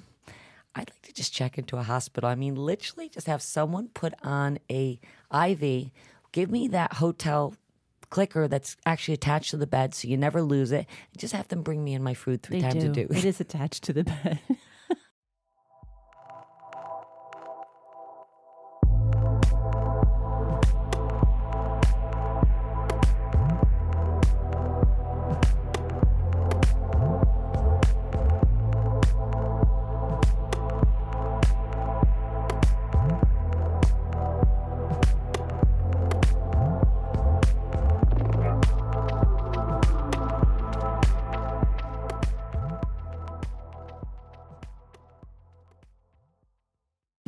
I'd 0.74 0.90
like 0.90 1.02
to 1.02 1.12
just 1.12 1.32
check 1.32 1.58
into 1.58 1.76
a 1.76 1.82
hospital. 1.84 2.28
I 2.28 2.34
mean, 2.34 2.56
literally 2.56 3.08
just 3.08 3.28
have 3.28 3.40
someone 3.40 3.86
put 3.94 4.12
on 4.24 4.58
a 4.68 4.98
IV, 5.32 5.92
give 6.32 6.50
me 6.50 6.66
that 6.68 6.94
hotel 6.94 7.54
clicker 8.10 8.48
that's 8.48 8.76
actually 8.84 9.14
attached 9.14 9.50
to 9.50 9.56
the 9.56 9.66
bed 9.68 9.94
so 9.94 10.08
you 10.08 10.16
never 10.16 10.42
lose 10.42 10.72
it, 10.72 10.86
just 11.16 11.34
have 11.34 11.46
them 11.46 11.62
bring 11.62 11.84
me 11.84 11.94
in 11.94 12.02
my 12.02 12.14
food 12.14 12.42
three 12.42 12.60
They 12.60 12.68
times 12.68 12.82
do. 12.82 12.90
a 12.90 12.92
day. 12.94 13.06
It 13.10 13.24
is 13.24 13.40
attached 13.46 13.84
to 13.84 13.92
the 13.92 14.02
bed. 14.02 14.40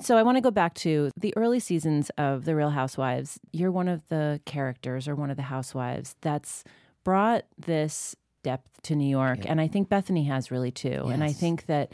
So 0.02 0.16
I 0.16 0.24
want 0.24 0.36
to 0.36 0.40
go 0.40 0.50
back 0.50 0.74
to 0.74 1.12
the 1.16 1.32
early 1.36 1.60
seasons 1.60 2.10
of 2.18 2.44
The 2.44 2.56
Real 2.56 2.70
Housewives. 2.70 3.38
You're 3.52 3.70
one 3.70 3.86
of 3.86 4.08
the 4.08 4.40
characters 4.44 5.06
or 5.06 5.14
one 5.14 5.30
of 5.30 5.36
the 5.36 5.44
housewives 5.44 6.16
that's 6.20 6.64
brought 7.04 7.44
this 7.56 8.16
depth 8.42 8.82
to 8.82 8.96
New 8.96 9.08
York. 9.08 9.40
And 9.46 9.60
I 9.60 9.68
think 9.68 9.88
Bethany 9.88 10.24
has 10.24 10.50
really 10.50 10.72
too. 10.72 11.04
And 11.06 11.22
I 11.22 11.32
think 11.32 11.66
that 11.66 11.92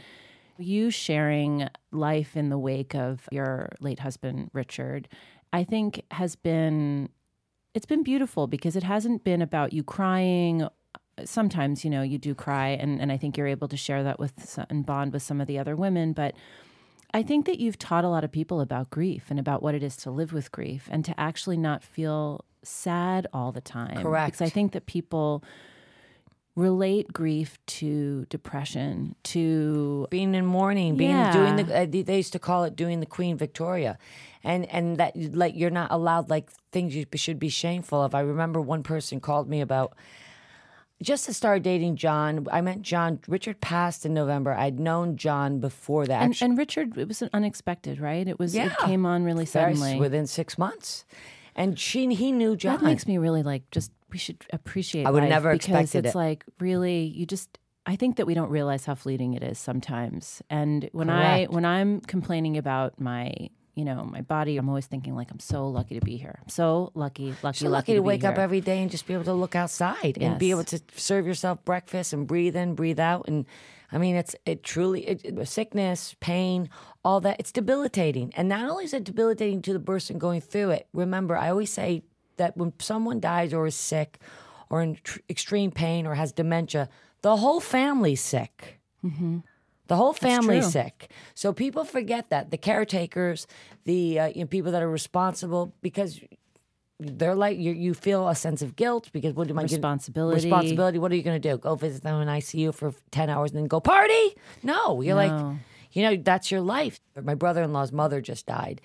you 0.57 0.89
sharing 0.89 1.69
life 1.91 2.35
in 2.35 2.49
the 2.49 2.57
wake 2.57 2.95
of 2.95 3.29
your 3.31 3.69
late 3.79 3.99
husband, 3.99 4.49
Richard, 4.53 5.07
I 5.53 5.63
think 5.63 6.03
has 6.11 6.35
been 6.35 7.09
it's 7.75 7.85
been 7.85 8.01
beautiful 8.01 8.47
because 8.47 8.75
it 8.75 8.83
hasn't 8.83 9.23
been 9.23 9.43
about 9.43 9.71
you 9.71 9.83
crying 9.83 10.67
sometimes 11.23 11.83
you 11.83 11.89
know 11.89 12.01
you 12.01 12.17
do 12.17 12.33
cry 12.33 12.69
and, 12.69 12.99
and 12.99 13.11
i 13.11 13.17
think 13.17 13.37
you're 13.37 13.45
able 13.45 13.67
to 13.67 13.77
share 13.77 14.03
that 14.03 14.19
with 14.19 14.57
and 14.69 14.85
bond 14.85 15.11
with 15.13 15.21
some 15.21 15.39
of 15.41 15.47
the 15.47 15.59
other 15.59 15.75
women 15.75 16.13
but 16.13 16.33
i 17.13 17.21
think 17.23 17.45
that 17.45 17.59
you've 17.59 17.77
taught 17.77 18.03
a 18.03 18.09
lot 18.09 18.23
of 18.23 18.31
people 18.31 18.61
about 18.61 18.89
grief 18.89 19.25
and 19.29 19.39
about 19.39 19.61
what 19.63 19.75
it 19.75 19.83
is 19.83 19.95
to 19.97 20.11
live 20.11 20.31
with 20.33 20.51
grief 20.51 20.87
and 20.91 21.03
to 21.05 21.17
actually 21.19 21.57
not 21.57 21.83
feel 21.83 22.43
sad 22.63 23.25
all 23.33 23.51
the 23.51 23.61
time 23.61 23.97
Correct. 24.01 24.33
because 24.33 24.41
i 24.45 24.49
think 24.49 24.71
that 24.73 24.85
people 24.85 25.43
relate 26.55 27.13
grief 27.13 27.57
to 27.67 28.25
depression 28.25 29.15
to 29.23 30.07
being 30.09 30.35
in 30.35 30.45
mourning, 30.45 30.97
being 30.97 31.31
doing 31.31 31.55
the 31.55 31.63
Yeah. 31.63 31.81
uh, 31.83 31.85
they 31.85 32.01
they 32.01 32.17
used 32.17 32.33
to 32.33 32.39
call 32.39 32.65
it 32.65 32.75
doing 32.75 32.99
the 32.99 33.05
Queen 33.05 33.37
Victoria, 33.37 33.97
and 34.43 34.65
and 34.65 34.97
that 34.97 35.15
like 35.33 35.55
you're 35.55 35.69
not 35.69 35.89
allowed 35.91 36.29
like 36.29 36.49
things 36.73 36.93
you 36.95 37.05
should 37.15 37.39
be 37.39 37.47
shameful 37.49 38.01
of. 38.03 38.13
I 38.13 38.19
remember 38.21 38.59
one 38.59 38.83
person 38.83 39.19
called 39.21 39.47
me 39.47 39.61
about. 39.61 39.93
Just 41.01 41.25
to 41.25 41.33
start 41.33 41.63
dating 41.63 41.95
John, 41.95 42.47
I 42.51 42.61
met 42.61 42.81
John. 42.81 43.19
Richard 43.27 43.61
passed 43.61 44.05
in 44.05 44.13
November. 44.13 44.53
I'd 44.53 44.79
known 44.79 45.15
John 45.17 45.59
before 45.59 46.05
that. 46.07 46.21
And, 46.21 46.35
and 46.41 46.57
Richard, 46.57 46.97
it 46.97 47.07
was 47.07 47.23
unexpected, 47.33 47.99
right? 47.99 48.27
It 48.27 48.37
was. 48.39 48.53
It 48.55 48.59
Yeah. 48.65 48.75
came 48.85 49.05
on 49.05 49.23
really 49.23 49.45
suddenly. 49.45 49.97
within 49.99 50.27
six 50.27 50.57
months, 50.57 51.05
and 51.55 51.79
she 51.79 52.13
he 52.13 52.31
knew 52.31 52.55
John. 52.55 52.77
That 52.79 52.83
makes 52.83 53.07
me 53.07 53.17
really 53.17 53.43
like 53.43 53.69
just 53.71 53.91
we 54.11 54.17
should 54.17 54.43
appreciate. 54.51 55.05
I 55.05 55.11
would 55.11 55.23
never 55.23 55.53
because 55.53 55.69
expected 55.69 56.05
it's 56.07 56.15
it. 56.15 56.17
like 56.17 56.43
really 56.59 57.03
you 57.03 57.25
just. 57.25 57.57
I 57.85 57.95
think 57.95 58.17
that 58.17 58.27
we 58.27 58.35
don't 58.35 58.51
realize 58.51 58.85
how 58.85 58.93
fleeting 58.93 59.33
it 59.33 59.41
is 59.41 59.57
sometimes. 59.57 60.43
And 60.49 60.89
when 60.91 61.09
I 61.09 61.45
when 61.45 61.65
I'm 61.65 62.01
complaining 62.01 62.57
about 62.57 62.99
my 62.99 63.49
you 63.75 63.85
know 63.85 64.03
my 64.03 64.21
body, 64.21 64.57
I'm 64.57 64.67
always 64.69 64.87
thinking 64.87 65.15
like 65.15 65.31
I'm 65.31 65.39
so 65.39 65.67
lucky 65.69 65.99
to 65.99 66.05
be 66.05 66.17
here. 66.17 66.39
I'm 66.41 66.49
so 66.49 66.91
lucky, 66.95 67.33
lucky, 67.43 67.59
so 67.65 67.69
lucky 67.69 67.93
to 67.93 68.01
be 68.01 68.05
wake 68.05 68.23
up 68.23 68.37
every 68.37 68.61
day 68.61 68.81
and 68.81 68.91
just 68.91 69.07
be 69.07 69.13
able 69.13 69.23
to 69.25 69.33
look 69.33 69.55
outside 69.55 70.17
and 70.19 70.37
be 70.39 70.51
able 70.51 70.63
to 70.65 70.79
serve 70.95 71.25
yourself 71.25 71.63
breakfast 71.65 72.13
and 72.13 72.27
breathe 72.27 72.55
in, 72.55 72.75
breathe 72.75 72.99
out. 72.99 73.27
And 73.27 73.45
I 73.91 73.97
mean, 73.97 74.15
it's 74.15 74.35
it 74.45 74.63
truly 74.63 75.07
it, 75.07 75.21
it- 75.23 75.47
sickness, 75.47 76.15
pain, 76.19 76.69
all 77.03 77.21
that. 77.21 77.39
It's 77.39 77.51
debilitating, 77.51 78.33
and 78.35 78.49
not 78.49 78.69
only 78.69 78.85
is 78.85 78.93
it 78.93 79.03
debilitating 79.03 79.61
to 79.63 79.73
the 79.73 79.79
person 79.79 80.17
going 80.19 80.41
through 80.41 80.71
it. 80.71 80.87
Remember, 80.93 81.37
I 81.37 81.49
always 81.49 81.71
say 81.71 82.03
that 82.37 82.55
when 82.57 82.73
someone 82.79 83.19
dies 83.19 83.53
or 83.53 83.65
is 83.67 83.75
sick, 83.75 84.19
or 84.69 84.81
in 84.81 84.97
tr- 85.03 85.19
extreme 85.29 85.71
pain 85.71 86.05
or 86.05 86.15
has 86.15 86.31
dementia, 86.31 86.87
the 87.21 87.37
whole 87.37 87.59
family's 87.59 88.21
sick. 88.21 88.79
Mm-hmm. 89.03 89.39
The 89.89 89.95
whole 89.97 90.13
family's 90.13 90.71
sick. 90.71 91.11
So 91.35 91.51
people 91.51 91.83
forget 91.83 92.29
that 92.29 92.49
the 92.51 92.57
caretakers, 92.57 93.45
the 93.83 94.19
uh, 94.19 94.27
you 94.27 94.41
know, 94.41 94.47
people 94.47 94.71
that 94.71 94.81
are 94.81 94.89
responsible, 94.89 95.73
because 95.81 96.19
they're 96.99 97.35
like 97.35 97.57
you. 97.57 97.71
You 97.71 97.93
feel 97.93 98.27
a 98.27 98.35
sense 98.35 98.61
of 98.61 98.75
guilt 98.75 99.09
because 99.11 99.33
what 99.33 99.49
am 99.49 99.57
I 99.59 99.63
gonna- 99.63 99.73
Responsibility. 99.73 100.35
Responsibility. 100.45 100.99
What 100.99 101.11
are 101.11 101.15
you 101.15 101.23
going 101.23 101.41
to 101.41 101.49
do? 101.49 101.57
Go 101.57 101.75
visit 101.75 102.03
them 102.03 102.21
in 102.21 102.27
ICU 102.27 102.73
for 102.73 102.93
ten 103.11 103.29
hours 103.29 103.51
and 103.51 103.59
then 103.59 103.67
go 103.67 103.79
party? 103.79 104.35
No, 104.63 105.01
you're 105.01 105.15
like, 105.15 105.31
you 105.91 106.03
know, 106.03 106.15
that's 106.17 106.51
your 106.51 106.61
life. 106.61 106.99
My 107.21 107.35
brother-in-law's 107.35 107.91
mother 107.91 108.21
just 108.21 108.45
died, 108.45 108.81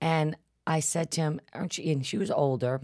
and 0.00 0.36
I 0.66 0.80
said 0.80 1.10
to 1.12 1.20
him, 1.20 1.40
"Aren't 1.54 1.78
you?" 1.78 1.92
And 1.92 2.04
she 2.04 2.18
was 2.18 2.30
older. 2.30 2.80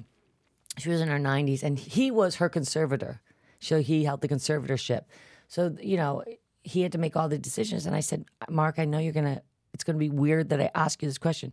She 0.79 0.89
was 0.91 1.01
in 1.01 1.09
her 1.09 1.19
90s, 1.19 1.63
and 1.63 1.79
he 1.79 2.11
was 2.11 2.37
her 2.37 2.49
conservator. 2.49 3.21
So 3.61 3.81
he 3.81 4.05
held 4.05 4.21
the 4.21 4.29
conservatorship. 4.29 5.03
So, 5.49 5.77
you 5.81 5.97
know, 5.97 6.23
he 6.65 6.83
had 6.83 6.93
to 6.93 6.99
make 6.99 7.15
all 7.15 7.29
the 7.29 7.39
decisions. 7.39 7.87
And 7.87 7.95
I 7.95 8.01
said, 8.01 8.25
Mark, 8.49 8.79
I 8.79 8.85
know 8.85 8.99
you're 8.99 9.13
going 9.13 9.33
to, 9.37 9.43
it's 9.73 9.85
going 9.85 9.95
to 9.95 10.01
be 10.01 10.11
weird 10.11 10.49
that 10.49 10.61
I 10.61 10.71
ask 10.75 11.01
you 11.03 11.09
this 11.09 11.19
question, 11.19 11.53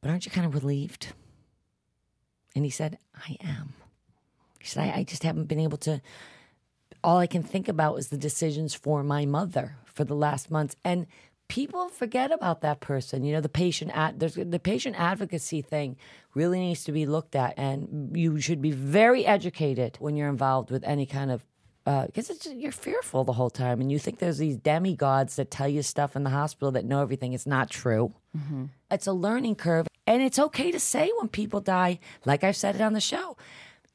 but 0.00 0.10
aren't 0.10 0.24
you 0.24 0.32
kind 0.32 0.46
of 0.46 0.54
relieved? 0.54 1.08
And 2.54 2.64
he 2.64 2.70
said, 2.70 2.98
I 3.14 3.36
am. 3.42 3.74
He 4.60 4.66
said, 4.66 4.84
I, 4.84 5.00
I 5.00 5.02
just 5.04 5.22
haven't 5.24 5.48
been 5.48 5.60
able 5.60 5.78
to, 5.78 6.00
all 7.04 7.18
I 7.18 7.26
can 7.26 7.42
think 7.42 7.68
about 7.68 7.98
is 7.98 8.08
the 8.08 8.16
decisions 8.16 8.74
for 8.74 9.02
my 9.02 9.26
mother 9.26 9.76
for 9.84 10.04
the 10.04 10.14
last 10.14 10.50
months. 10.50 10.76
And 10.84 11.06
people 11.48 11.88
forget 11.88 12.30
about 12.30 12.60
that 12.60 12.80
person. 12.80 13.24
You 13.24 13.32
know, 13.32 13.40
the 13.40 13.48
patient 13.48 13.90
ad, 13.94 14.20
the 14.20 14.60
patient 14.62 14.96
advocacy 14.98 15.62
thing 15.62 15.96
really 16.34 16.60
needs 16.60 16.84
to 16.84 16.92
be 16.92 17.06
looked 17.06 17.34
at, 17.34 17.54
and 17.56 18.16
you 18.16 18.40
should 18.40 18.62
be 18.62 18.70
very 18.70 19.26
educated 19.26 19.96
when 19.98 20.16
you're 20.16 20.28
involved 20.28 20.70
with 20.70 20.84
any 20.84 21.06
kind 21.06 21.30
of. 21.30 21.44
Uh, 21.88 22.04
because 22.04 22.28
it's 22.28 22.46
you're 22.46 22.70
fearful 22.70 23.24
the 23.24 23.32
whole 23.32 23.48
time, 23.48 23.80
and 23.80 23.90
you 23.90 23.98
think 23.98 24.18
there's 24.18 24.36
these 24.36 24.58
demigods 24.58 25.36
that 25.36 25.50
tell 25.50 25.66
you 25.66 25.82
stuff 25.82 26.14
in 26.14 26.22
the 26.22 26.28
hospital 26.28 26.70
that 26.70 26.84
know 26.84 27.00
everything. 27.00 27.32
It's 27.32 27.46
not 27.46 27.70
true. 27.70 28.12
Mm-hmm. 28.36 28.66
It's 28.90 29.06
a 29.06 29.12
learning 29.14 29.54
curve, 29.54 29.86
and 30.06 30.20
it's 30.20 30.38
okay 30.38 30.70
to 30.70 30.78
say 30.78 31.10
when 31.16 31.28
people 31.28 31.60
die. 31.62 31.98
Like 32.26 32.44
I've 32.44 32.56
said 32.56 32.74
it 32.74 32.82
on 32.82 32.92
the 32.92 33.00
show. 33.00 33.38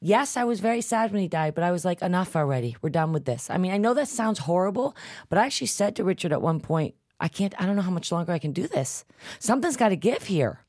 Yes, 0.00 0.36
I 0.36 0.42
was 0.42 0.58
very 0.58 0.80
sad 0.80 1.12
when 1.12 1.22
he 1.22 1.28
died, 1.28 1.54
but 1.54 1.62
I 1.62 1.70
was 1.70 1.84
like, 1.84 2.02
enough 2.02 2.34
already. 2.34 2.74
We're 2.82 2.90
done 2.90 3.12
with 3.12 3.26
this. 3.26 3.48
I 3.48 3.58
mean, 3.58 3.70
I 3.70 3.76
know 3.76 3.94
that 3.94 4.08
sounds 4.08 4.40
horrible, 4.40 4.96
but 5.28 5.38
I 5.38 5.46
actually 5.46 5.68
said 5.68 5.94
to 5.94 6.04
Richard 6.04 6.32
at 6.32 6.42
one 6.42 6.58
point, 6.58 6.96
I 7.20 7.28
can't, 7.28 7.54
I 7.60 7.64
don't 7.64 7.76
know 7.76 7.82
how 7.82 7.92
much 7.92 8.10
longer 8.10 8.32
I 8.32 8.40
can 8.40 8.50
do 8.52 8.66
this. 8.66 9.04
Something's 9.38 9.76
got 9.76 9.90
to 9.90 9.96
give 9.96 10.24
here. 10.24 10.64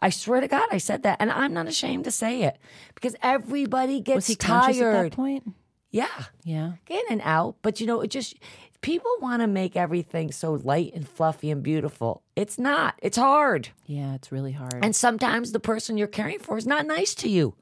I 0.00 0.08
swear 0.08 0.40
to 0.40 0.48
God, 0.48 0.66
I 0.72 0.78
said 0.78 1.02
that. 1.02 1.18
And 1.20 1.30
I'm 1.30 1.52
not 1.52 1.68
ashamed 1.68 2.04
to 2.04 2.10
say 2.10 2.42
it 2.44 2.56
because 2.94 3.14
everybody 3.22 4.00
gets 4.00 4.16
Was 4.16 4.26
he 4.28 4.34
tired. 4.34 4.96
at 4.96 5.02
that 5.02 5.12
point? 5.12 5.54
Yeah. 5.90 6.24
Yeah. 6.44 6.72
In 6.88 7.02
and 7.10 7.20
out. 7.24 7.56
But 7.62 7.80
you 7.80 7.86
know, 7.86 8.00
it 8.00 8.10
just, 8.10 8.36
people 8.80 9.10
want 9.20 9.42
to 9.42 9.46
make 9.46 9.76
everything 9.76 10.32
so 10.32 10.52
light 10.54 10.92
and 10.94 11.08
fluffy 11.08 11.50
and 11.50 11.62
beautiful. 11.62 12.22
It's 12.36 12.58
not, 12.58 12.98
it's 13.02 13.16
hard. 13.16 13.70
Yeah, 13.86 14.14
it's 14.14 14.30
really 14.30 14.52
hard. 14.52 14.84
And 14.84 14.94
sometimes 14.94 15.52
the 15.52 15.60
person 15.60 15.98
you're 15.98 16.06
caring 16.06 16.38
for 16.38 16.56
is 16.56 16.66
not 16.66 16.86
nice 16.86 17.14
to 17.16 17.28
you. 17.28 17.54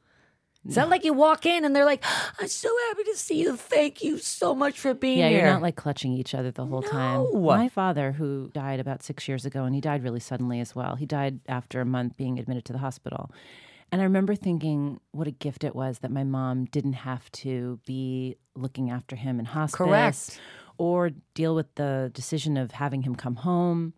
It's 0.67 0.77
not 0.77 0.91
like 0.91 1.03
you 1.03 1.14
walk 1.14 1.47
in 1.47 1.64
and 1.64 1.75
they're 1.75 1.87
like, 1.87 2.05
I'm 2.38 2.49
so 2.49 2.69
happy 2.88 3.05
to 3.05 3.17
see 3.17 3.41
you. 3.41 3.57
Thank 3.57 4.03
you 4.03 4.19
so 4.19 4.55
much 4.55 4.79
for 4.79 4.93
being 4.93 5.21
yeah, 5.21 5.29
here. 5.29 5.38
Yeah, 5.38 5.45
you're 5.45 5.53
not 5.55 5.62
like 5.62 5.77
clutching 5.77 6.12
each 6.12 6.35
other 6.35 6.51
the 6.51 6.67
whole 6.67 6.83
time. 6.83 7.43
My 7.43 7.71
father, 7.71 8.12
who 8.12 8.51
died 8.53 8.79
about 8.79 9.03
six 9.03 9.27
years 9.27 9.47
ago, 9.47 9.64
and 9.64 9.75
he 9.75 9.81
died 9.81 10.03
really 10.03 10.21
suddenly 10.21 10.61
as 10.61 10.75
well. 10.75 10.97
He 10.97 11.07
died 11.07 11.41
after 11.49 11.81
a 11.81 11.87
month 11.87 12.19
being 12.19 12.38
admitted 12.38 12.67
to 12.67 12.75
the 12.75 12.81
hospital. 12.81 13.31
And 13.90 14.01
I 14.01 14.05
remember 14.05 14.35
thinking 14.35 15.01
what 15.12 15.27
a 15.27 15.31
gift 15.33 15.64
it 15.64 15.74
was 15.74 16.01
that 16.01 16.11
my 16.11 16.24
mom 16.24 16.66
didn't 16.66 16.92
have 16.94 17.31
to 17.33 17.81
be 17.87 18.37
looking 18.55 18.90
after 18.90 19.16
him 19.16 19.38
in 19.38 19.46
hospice 19.46 19.77
Correct. 19.79 20.40
or 20.77 21.11
deal 21.35 21.55
with 21.55 21.74
the 21.77 22.11
decision 22.12 22.57
of 22.57 22.72
having 22.72 23.03
him 23.03 23.14
come 23.14 23.37
home. 23.37 23.94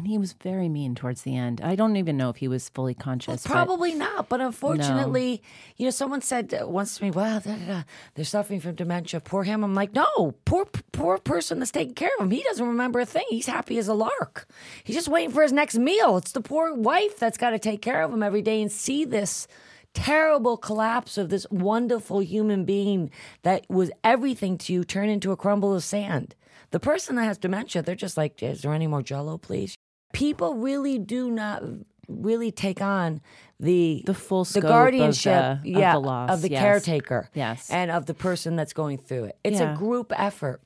And 0.00 0.08
he 0.08 0.16
was 0.16 0.32
very 0.32 0.70
mean 0.70 0.94
towards 0.94 1.22
the 1.22 1.36
end. 1.36 1.60
I 1.60 1.74
don't 1.76 1.96
even 1.96 2.16
know 2.16 2.30
if 2.30 2.36
he 2.36 2.48
was 2.48 2.70
fully 2.70 2.94
conscious. 2.94 3.42
but- 3.46 3.52
Probably 3.52 3.92
not, 3.92 4.30
but 4.30 4.40
unfortunately, 4.40 5.42
you 5.76 5.84
know, 5.84 5.90
someone 5.90 6.22
said 6.22 6.54
once 6.62 6.96
to 6.96 7.04
me, 7.04 7.10
"Well, 7.10 7.38
da, 7.40 7.54
da, 7.54 7.66
da, 7.66 7.82
they're 8.14 8.24
suffering 8.24 8.60
from 8.60 8.76
dementia. 8.76 9.20
Poor 9.20 9.44
him." 9.44 9.62
I'm 9.62 9.74
like, 9.74 9.92
"No, 9.94 10.32
poor, 10.46 10.64
poor 10.92 11.18
person 11.18 11.58
that's 11.58 11.70
taking 11.70 11.92
care 11.92 12.08
of 12.18 12.24
him. 12.24 12.30
He 12.30 12.42
doesn't 12.44 12.66
remember 12.66 13.00
a 13.00 13.04
thing. 13.04 13.26
He's 13.28 13.44
happy 13.44 13.76
as 13.76 13.88
a 13.88 13.92
lark. 13.94 14.48
He's 14.84 14.96
just 14.96 15.08
waiting 15.08 15.32
for 15.32 15.42
his 15.42 15.52
next 15.52 15.76
meal. 15.76 16.16
It's 16.16 16.32
the 16.32 16.40
poor 16.40 16.72
wife 16.72 17.18
that's 17.18 17.36
got 17.36 17.50
to 17.50 17.58
take 17.58 17.82
care 17.82 18.00
of 18.02 18.10
him 18.10 18.22
every 18.22 18.40
day 18.40 18.62
and 18.62 18.72
see 18.72 19.04
this." 19.04 19.46
Terrible 19.92 20.56
collapse 20.56 21.18
of 21.18 21.28
this 21.28 21.46
wonderful 21.50 22.20
human 22.22 22.64
being 22.64 23.10
that 23.42 23.66
was 23.68 23.90
everything 24.02 24.56
to 24.58 24.72
you 24.72 24.82
turn 24.82 25.10
into 25.10 25.30
a 25.30 25.36
crumble 25.36 25.74
of 25.74 25.82
sand. 25.84 26.34
The 26.70 26.78
person 26.80 27.16
that 27.16 27.24
has 27.24 27.36
dementia, 27.38 27.82
they're 27.82 27.96
just 27.96 28.16
like, 28.16 28.40
is 28.40 28.62
there 28.62 28.72
any 28.72 28.86
more 28.86 29.02
jello, 29.02 29.36
please? 29.36 29.74
People 30.12 30.54
really 30.54 30.98
do 30.98 31.30
not 31.30 31.62
really 32.08 32.50
take 32.50 32.82
on 32.82 33.20
the 33.60 34.02
The 34.06 34.14
full 34.14 34.44
the 34.44 34.50
scope 34.50 34.64
of 34.64 34.70
guardianship 34.70 35.60
the- 35.62 35.74
of 35.84 35.92
the 35.92 35.98
loss, 36.00 36.30
of 36.30 36.42
the 36.42 36.50
yes. 36.50 36.60
caretaker 36.62 37.28
Yes. 37.34 37.70
and 37.70 37.90
of 37.90 38.06
the 38.06 38.14
person 38.14 38.56
that's 38.56 38.72
going 38.72 38.98
through 38.98 39.24
it. 39.24 39.38
It's 39.44 39.60
Yeah. 39.60 39.74
a 39.74 39.76
group 39.76 40.12
effort. 40.16 40.60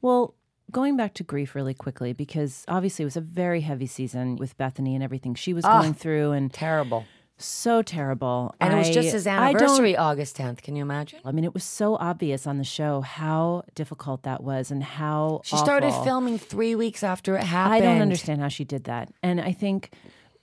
Well, 0.00 0.34
going 0.72 0.96
back 0.96 1.14
to 1.14 1.22
grief 1.24 1.54
really 1.54 1.74
quickly, 1.74 2.12
because 2.12 2.64
obviously 2.68 3.02
it 3.02 3.06
was 3.06 3.16
a 3.16 3.20
very 3.20 3.60
heavy 3.60 3.86
season 3.86 4.36
with 4.36 4.56
Bethany 4.58 4.94
and 4.94 5.04
everything 5.04 5.34
she 5.34 5.52
was 5.54 5.64
ah, 5.64 5.80
going 5.80 5.94
through, 5.94 6.32
and 6.32 6.52
Terrible. 6.52 7.04
So 7.38 7.82
terrible. 7.82 8.54
And 8.60 8.74
it 8.74 8.76
was 8.76 8.90
just 8.90 9.08
I- 9.08 9.12
his 9.12 9.26
I 9.26 9.52
don't- 9.52 9.56
anniversary, 9.62 9.96
August 9.96 10.36
10th. 10.36 10.62
Can 10.62 10.74
you 10.76 10.82
imagine? 10.82 11.20
I 11.24 11.32
mean, 11.32 11.44
it 11.44 11.54
was 11.54 11.64
so 11.64 11.96
obvious 11.96 12.46
on 12.46 12.58
the 12.58 12.64
show 12.64 13.00
how 13.00 13.62
difficult 13.74 14.22
that 14.24 14.42
was 14.42 14.70
and 14.70 14.82
how 14.82 15.40
She 15.44 15.56
started 15.56 15.92
filming 16.04 16.38
three 16.38 16.74
weeks 16.74 17.02
after 17.02 17.36
it 17.36 17.44
happened. 17.44 17.74
I 17.74 17.80
don't 17.80 18.02
understand 18.02 18.40
how 18.40 18.48
she 18.48 18.64
did 18.64 18.84
that. 18.84 19.12
And 19.22 19.40
I 19.40 19.52
think 19.52 19.90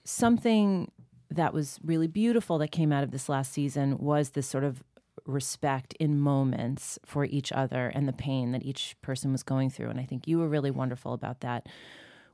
something 0.04 0.90
that 1.30 1.52
was 1.52 1.78
really 1.84 2.06
beautiful 2.06 2.58
that 2.58 2.68
came 2.70 2.92
out 2.92 3.02
of 3.04 3.10
this 3.10 3.28
last 3.28 3.52
season 3.52 3.98
was 3.98 4.30
this 4.30 4.46
sort 4.46 4.64
of 4.64 4.82
respect 5.26 5.92
in 5.94 6.18
moments 6.20 6.98
for 7.04 7.24
each 7.24 7.50
other 7.50 7.88
and 7.88 8.06
the 8.06 8.12
pain 8.12 8.52
that 8.52 8.62
each 8.62 8.94
person 9.02 9.32
was 9.32 9.42
going 9.42 9.68
through. 9.70 9.90
And 9.90 9.98
I 9.98 10.04
think 10.04 10.28
you 10.28 10.38
were 10.38 10.48
really 10.48 10.70
wonderful 10.70 11.12
about 11.12 11.40
that 11.40 11.66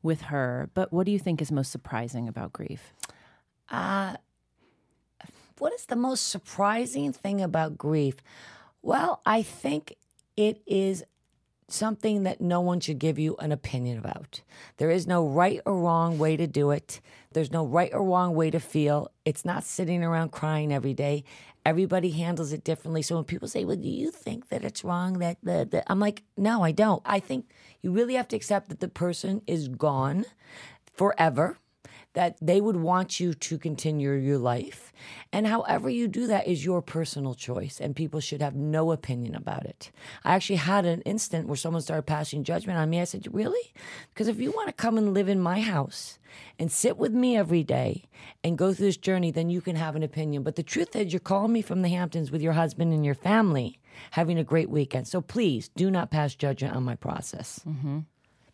with 0.02 0.22
her. 0.22 0.68
But 0.74 0.92
what 0.92 1.06
do 1.06 1.12
you 1.12 1.18
think 1.18 1.40
is 1.40 1.50
most 1.50 1.72
surprising 1.72 2.28
about 2.28 2.52
grief? 2.52 2.92
Uh, 3.70 4.16
What 5.58 5.72
is 5.72 5.86
the 5.86 5.96
most 5.96 6.28
surprising 6.28 7.12
thing 7.12 7.40
about 7.40 7.78
grief? 7.78 8.16
Well, 8.82 9.20
I 9.24 9.42
think 9.42 9.96
it 10.36 10.62
is 10.66 11.04
something 11.68 12.24
that 12.24 12.40
no 12.40 12.60
one 12.60 12.80
should 12.80 12.98
give 12.98 13.18
you 13.18 13.36
an 13.36 13.52
opinion 13.52 13.98
about. 13.98 14.42
There 14.76 14.90
is 14.90 15.06
no 15.06 15.26
right 15.26 15.60
or 15.64 15.78
wrong 15.78 16.18
way 16.18 16.36
to 16.36 16.46
do 16.46 16.70
it. 16.70 17.00
There's 17.32 17.50
no 17.50 17.64
right 17.64 17.90
or 17.92 18.02
wrong 18.02 18.34
way 18.34 18.50
to 18.50 18.60
feel. 18.60 19.10
It's 19.24 19.44
not 19.44 19.64
sitting 19.64 20.04
around 20.04 20.32
crying 20.32 20.72
every 20.72 20.94
day. 20.94 21.24
Everybody 21.64 22.10
handles 22.10 22.52
it 22.52 22.64
differently. 22.64 23.02
So 23.02 23.14
when 23.14 23.24
people 23.24 23.48
say, 23.48 23.64
"Well, 23.64 23.76
do 23.76 23.88
you 23.88 24.10
think 24.10 24.48
that 24.48 24.64
it's 24.64 24.84
wrong 24.84 25.18
that 25.20 25.38
the, 25.42 25.66
the 25.70 25.90
I'm 25.90 26.00
like, 26.00 26.24
"No, 26.36 26.62
I 26.62 26.72
don't. 26.72 27.02
I 27.04 27.20
think 27.20 27.46
you 27.80 27.92
really 27.92 28.14
have 28.14 28.28
to 28.28 28.36
accept 28.36 28.68
that 28.68 28.80
the 28.80 28.88
person 28.88 29.42
is 29.46 29.68
gone 29.68 30.26
forever." 30.92 31.58
That 32.14 32.36
they 32.40 32.60
would 32.60 32.76
want 32.76 33.18
you 33.18 33.32
to 33.32 33.58
continue 33.58 34.12
your 34.12 34.38
life. 34.38 34.92
And 35.32 35.46
however 35.46 35.88
you 35.88 36.08
do 36.08 36.26
that 36.26 36.46
is 36.46 36.64
your 36.64 36.82
personal 36.82 37.34
choice, 37.34 37.80
and 37.80 37.96
people 37.96 38.20
should 38.20 38.42
have 38.42 38.54
no 38.54 38.92
opinion 38.92 39.34
about 39.34 39.64
it. 39.64 39.90
I 40.24 40.34
actually 40.34 40.56
had 40.56 40.84
an 40.84 41.00
instant 41.02 41.48
where 41.48 41.56
someone 41.56 41.82
started 41.82 42.02
passing 42.02 42.44
judgment 42.44 42.78
on 42.78 42.90
me. 42.90 43.00
I 43.00 43.04
said, 43.04 43.26
Really? 43.32 43.72
Because 44.12 44.28
if 44.28 44.38
you 44.38 44.50
want 44.50 44.68
to 44.68 44.74
come 44.74 44.98
and 44.98 45.14
live 45.14 45.28
in 45.28 45.40
my 45.40 45.60
house 45.60 46.18
and 46.58 46.70
sit 46.70 46.98
with 46.98 47.12
me 47.12 47.36
every 47.36 47.62
day 47.62 48.04
and 48.44 48.58
go 48.58 48.72
through 48.72 48.86
this 48.86 48.96
journey, 48.96 49.30
then 49.30 49.50
you 49.50 49.60
can 49.60 49.76
have 49.76 49.96
an 49.96 50.02
opinion. 50.02 50.42
But 50.42 50.56
the 50.56 50.62
truth 50.62 50.94
is, 50.94 51.12
you're 51.12 51.20
calling 51.20 51.52
me 51.52 51.62
from 51.62 51.82
the 51.82 51.88
Hamptons 51.88 52.30
with 52.30 52.42
your 52.42 52.52
husband 52.52 52.92
and 52.92 53.04
your 53.04 53.14
family 53.14 53.78
having 54.12 54.38
a 54.38 54.44
great 54.44 54.70
weekend. 54.70 55.08
So 55.08 55.20
please 55.20 55.68
do 55.68 55.90
not 55.90 56.10
pass 56.10 56.34
judgment 56.34 56.76
on 56.76 56.82
my 56.82 56.94
process 56.94 57.60
mm-hmm. 57.66 58.00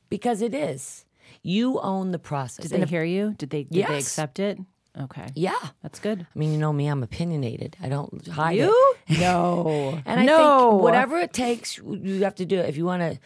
because 0.08 0.42
it 0.42 0.54
is. 0.54 1.04
You 1.42 1.80
own 1.80 2.12
the 2.12 2.18
process. 2.18 2.68
Did 2.68 2.82
they 2.82 2.86
hear 2.86 3.04
you? 3.04 3.34
Did 3.36 3.50
they? 3.50 3.64
Did 3.64 3.86
they 3.86 3.98
accept 3.98 4.38
it? 4.38 4.58
Okay. 5.00 5.26
Yeah. 5.34 5.58
That's 5.82 6.00
good. 6.00 6.26
I 6.34 6.38
mean, 6.38 6.52
you 6.52 6.58
know 6.58 6.72
me, 6.72 6.88
I'm 6.88 7.02
opinionated. 7.02 7.76
I 7.80 7.88
don't 7.88 8.26
hide 8.26 8.58
it. 8.58 8.62
You? 8.68 8.94
No. 9.20 10.00
And 10.04 10.20
I 10.20 10.24
no. 10.24 10.70
think 10.70 10.82
whatever 10.82 11.18
it 11.18 11.32
takes, 11.32 11.78
you 11.78 12.24
have 12.24 12.34
to 12.36 12.44
do 12.44 12.58
it. 12.58 12.68
If 12.68 12.76
you 12.76 12.84
want 12.84 13.02
to 13.02 13.18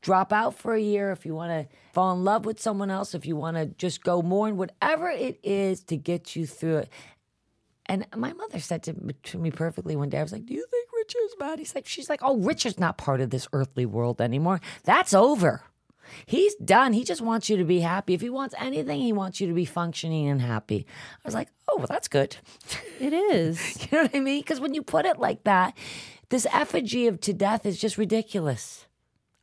drop 0.00 0.32
out 0.32 0.54
for 0.54 0.74
a 0.74 0.80
year, 0.80 1.12
if 1.12 1.24
you 1.24 1.34
want 1.34 1.50
to 1.50 1.76
fall 1.92 2.12
in 2.12 2.24
love 2.24 2.44
with 2.44 2.60
someone 2.60 2.90
else, 2.90 3.14
if 3.14 3.26
you 3.26 3.36
want 3.36 3.56
to 3.56 3.66
just 3.66 4.02
go 4.02 4.22
mourn, 4.22 4.56
whatever 4.56 5.08
it 5.08 5.38
is 5.42 5.82
to 5.84 5.96
get 5.96 6.34
you 6.34 6.46
through 6.46 6.78
it. 6.78 6.88
And 7.86 8.06
my 8.14 8.32
mother 8.32 8.60
said 8.60 8.82
to 8.84 8.92
me, 8.94 9.14
to 9.24 9.38
me 9.38 9.50
perfectly 9.50 9.96
one 9.96 10.10
day, 10.10 10.18
I 10.18 10.22
was 10.22 10.32
like, 10.32 10.44
Do 10.44 10.52
you 10.54 10.66
think 10.70 10.88
Richard's 10.94 11.34
bad? 11.38 11.58
He's 11.58 11.74
like, 11.74 11.86
She's 11.86 12.10
like, 12.10 12.20
Oh, 12.22 12.36
Richard's 12.36 12.78
not 12.78 12.98
part 12.98 13.20
of 13.20 13.30
this 13.30 13.48
earthly 13.52 13.86
world 13.86 14.20
anymore. 14.20 14.60
That's 14.84 15.14
over. 15.14 15.62
He's 16.26 16.54
done. 16.56 16.92
He 16.92 17.04
just 17.04 17.20
wants 17.20 17.48
you 17.48 17.56
to 17.56 17.64
be 17.64 17.80
happy. 17.80 18.14
If 18.14 18.20
he 18.20 18.30
wants 18.30 18.54
anything, 18.58 19.00
he 19.00 19.12
wants 19.12 19.40
you 19.40 19.46
to 19.46 19.54
be 19.54 19.64
functioning 19.64 20.28
and 20.28 20.40
happy. 20.40 20.86
I 21.24 21.28
was 21.28 21.34
like, 21.34 21.48
Oh, 21.68 21.76
well, 21.76 21.86
that's 21.88 22.08
good. 22.08 22.36
It 23.00 23.12
is. 23.12 23.78
You 23.90 23.98
know 23.98 24.02
what 24.02 24.16
I 24.16 24.20
mean? 24.20 24.40
Because 24.40 24.60
when 24.60 24.74
you 24.74 24.82
put 24.82 25.06
it 25.06 25.18
like 25.18 25.44
that, 25.44 25.76
this 26.30 26.46
effigy 26.52 27.06
of 27.06 27.20
to 27.22 27.32
death 27.32 27.64
is 27.64 27.78
just 27.78 27.96
ridiculous. 27.96 28.86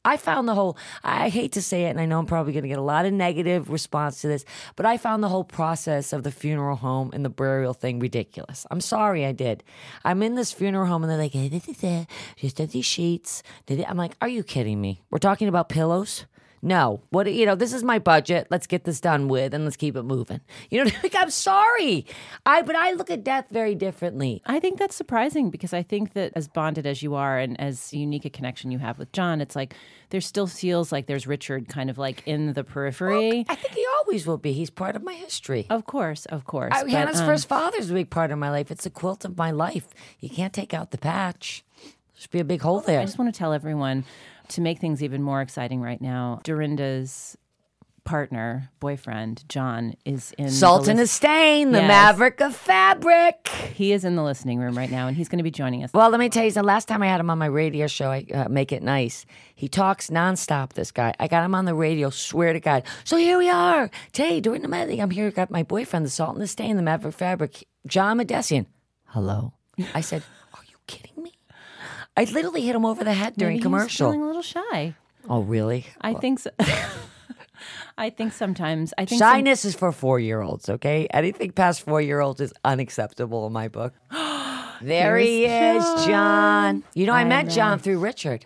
I 0.03 0.17
found 0.17 0.47
the 0.47 0.53
whole, 0.53 0.77
I 1.03 1.29
hate 1.29 1.53
to 1.53 1.63
say 1.63 1.85
it, 1.85 1.89
and 1.89 1.99
I 1.99 2.05
know 2.05 2.19
I'm 2.19 2.27
probably 2.27 2.53
going 2.53 2.61
to 2.61 2.69
get 2.69 2.77
a 2.77 2.83
lot 2.83 3.07
of 3.07 3.13
negative 3.13 3.71
response 3.71 4.21
to 4.21 4.27
this, 4.27 4.45
but 4.75 4.85
I 4.85 4.97
found 4.97 5.23
the 5.23 5.29
whole 5.29 5.43
process 5.43 6.13
of 6.13 6.21
the 6.21 6.29
funeral 6.29 6.75
home 6.75 7.09
and 7.11 7.25
the 7.25 7.29
burial 7.29 7.73
thing 7.73 7.97
ridiculous. 7.97 8.67
I'm 8.69 8.81
sorry 8.81 9.25
I 9.25 9.31
did. 9.31 9.63
I'm 10.03 10.21
in 10.21 10.35
this 10.35 10.51
funeral 10.51 10.85
home 10.85 11.03
and 11.03 11.11
they're 11.11 11.17
like, 11.17 11.35
"Eh, 11.35 11.49
da, 11.49 11.59
da, 11.59 11.73
da, 11.73 12.05
just 12.37 12.57
did 12.57 12.69
these 12.69 12.85
sheets. 12.85 13.41
I'm 13.67 13.97
like, 13.97 14.15
are 14.21 14.27
you 14.27 14.43
kidding 14.43 14.79
me? 14.79 15.01
We're 15.09 15.17
talking 15.17 15.47
about 15.47 15.69
pillows? 15.69 16.25
No. 16.65 17.03
What, 17.11 17.31
you 17.31 17.45
know, 17.45 17.53
this 17.53 17.73
is 17.73 17.83
my 17.83 17.99
budget. 17.99 18.47
Let's 18.49 18.65
get 18.65 18.85
this 18.85 18.99
done 18.99 19.27
with 19.27 19.53
and 19.53 19.65
let's 19.65 19.77
keep 19.77 19.95
it 19.95 20.01
moving. 20.01 20.41
You 20.71 20.83
know, 20.83 20.91
like, 21.03 21.15
I'm 21.15 21.29
sorry. 21.29 22.07
I, 22.43 22.63
but 22.63 22.75
I 22.75 22.93
look 22.93 23.11
at 23.11 23.23
death 23.23 23.45
very 23.51 23.75
differently. 23.75 24.41
I 24.47 24.59
think 24.59 24.79
that's 24.79 24.95
surprising 24.95 25.51
because 25.51 25.73
I 25.73 25.83
think 25.83 26.13
that 26.13 26.31
as 26.35 26.47
bonded 26.47 26.87
as 26.87 27.03
you 27.03 27.13
are 27.13 27.37
and 27.37 27.59
as 27.61 27.93
unique 27.93 28.25
a 28.25 28.31
connection 28.31 28.71
you 28.71 28.79
have 28.79 28.97
with 28.97 29.11
John, 29.11 29.41
it's 29.41 29.55
like 29.55 29.75
there 30.09 30.21
still 30.21 30.47
feels 30.47 30.91
like 30.91 31.05
there's 31.05 31.27
Richard 31.27 31.69
kind 31.69 31.91
of 31.91 31.99
like 31.99 32.23
in 32.25 32.53
the 32.53 32.63
periphery. 32.63 33.45
I 33.47 33.53
think 33.53 33.75
he 33.75 33.85
always 33.99 34.25
will 34.25 34.39
be. 34.39 34.51
He's 34.51 34.71
part 34.71 34.95
of 34.95 35.03
my 35.03 35.13
history. 35.13 35.67
Of 35.69 35.85
course, 35.85 36.25
of 36.25 36.45
course. 36.45 36.73
I, 36.75 36.81
but, 36.81 36.91
Hannah's 36.91 37.19
um, 37.19 37.27
first 37.27 37.47
father's 37.47 37.91
a 37.91 37.93
big 37.93 38.09
part 38.09 38.31
of 38.31 38.39
my 38.39 38.49
life. 38.49 38.71
It's 38.71 38.87
a 38.87 38.89
quilt 38.89 39.23
of 39.23 39.37
my 39.37 39.51
life. 39.51 39.89
You 40.19 40.29
can't 40.29 40.51
take 40.53 40.73
out 40.73 40.89
the 40.89 40.97
patch. 40.97 41.63
There's 42.15 42.27
be 42.27 42.39
a 42.39 42.43
big 42.43 42.61
hole 42.61 42.79
there. 42.79 43.01
I 43.01 43.05
just 43.05 43.19
want 43.19 43.31
to 43.31 43.37
tell 43.37 43.53
everyone 43.53 44.05
to 44.49 44.61
make 44.61 44.79
things 44.79 45.03
even 45.03 45.21
more 45.21 45.41
exciting 45.41 45.81
right 45.81 46.01
now. 46.01 46.39
Dorinda's 46.43 47.37
partner, 48.03 48.69
boyfriend, 48.79 49.43
John, 49.49 49.95
is 50.05 50.31
in 50.37 50.45
the 50.45 50.51
Sultan 50.51 50.97
lis- 50.97 51.09
of 51.09 51.15
Stain, 51.15 51.71
the 51.71 51.79
Yes. 51.79 51.87
maverick 51.87 52.39
of 52.39 52.55
fabric. 52.55 53.47
He 53.73 53.93
is 53.93 54.05
in 54.05 54.15
the 54.15 54.21
listening 54.23 54.59
room 54.59 54.77
right 54.77 54.91
now, 54.91 55.07
and 55.07 55.17
he's 55.17 55.27
going 55.27 55.39
to 55.39 55.43
be 55.43 55.49
joining 55.49 55.83
us. 55.83 55.89
Well, 55.91 56.11
let 56.11 56.19
me 56.19 56.29
tell 56.29 56.45
you, 56.45 56.51
the 56.51 56.61
last 56.61 56.87
time 56.87 57.01
I 57.01 57.07
had 57.07 57.19
him 57.19 57.31
on 57.31 57.39
my 57.39 57.47
radio 57.47 57.87
show, 57.87 58.11
I 58.11 58.25
uh, 58.31 58.47
make 58.47 58.71
it 58.71 58.83
nice. 58.83 59.25
He 59.55 59.67
talks 59.67 60.11
nonstop. 60.11 60.73
This 60.73 60.91
guy, 60.91 61.15
I 61.19 61.27
got 61.27 61.43
him 61.43 61.55
on 61.55 61.65
the 61.65 61.73
radio. 61.73 62.11
Swear 62.11 62.53
to 62.53 62.59
God. 62.59 62.83
So 63.05 63.17
here 63.17 63.39
we 63.39 63.49
are 63.49 63.89
today 64.11 64.39
during 64.39 64.61
the 64.61 64.67
medley. 64.67 64.99
I'm 65.01 65.09
here. 65.09 65.31
Got 65.31 65.49
my 65.49 65.63
boyfriend, 65.63 66.05
the 66.05 66.11
Sultan 66.11 66.43
of 66.43 66.49
Stain, 66.49 66.75
the 66.75 66.83
maverick 66.83 67.15
fabric, 67.15 67.67
John 67.87 68.19
Mahdessian. 68.19 68.67
Hello. 69.07 69.53
I 69.95 70.01
said, 70.01 70.21
Are 70.53 70.63
you 70.69 70.75
kidding 70.85 71.23
me? 71.23 71.31
I 72.17 72.23
literally 72.25 72.61
hit 72.61 72.75
him 72.75 72.85
over 72.85 73.03
the 73.03 73.13
head 73.13 73.33
during 73.35 73.55
Maybe 73.55 73.59
he's 73.59 73.63
commercial. 73.63 74.07
feeling 74.07 74.21
a 74.21 74.27
little 74.27 74.41
shy. 74.41 74.95
Oh, 75.29 75.41
really? 75.41 75.85
I 76.01 76.13
think 76.13 76.39
so. 76.39 76.51
I 77.97 78.09
think 78.09 78.33
sometimes 78.33 78.93
I 78.97 79.05
think 79.05 79.19
some- 79.19 79.33
Shyness 79.33 79.65
is 79.65 79.75
for 79.75 79.91
four 79.91 80.19
year 80.19 80.41
olds, 80.41 80.69
okay? 80.69 81.07
Anything 81.11 81.51
past 81.51 81.81
four 81.81 82.01
year 82.01 82.19
olds 82.19 82.41
is 82.41 82.53
unacceptable 82.63 83.47
in 83.47 83.53
my 83.53 83.67
book. 83.67 83.93
there 84.81 85.17
he 85.17 85.45
is, 85.45 85.83
John. 86.05 86.83
You 86.93 87.05
know, 87.05 87.13
I, 87.13 87.23
met 87.23 87.49
John 87.49 87.79
through 87.79 87.99
Richard. 87.99 88.45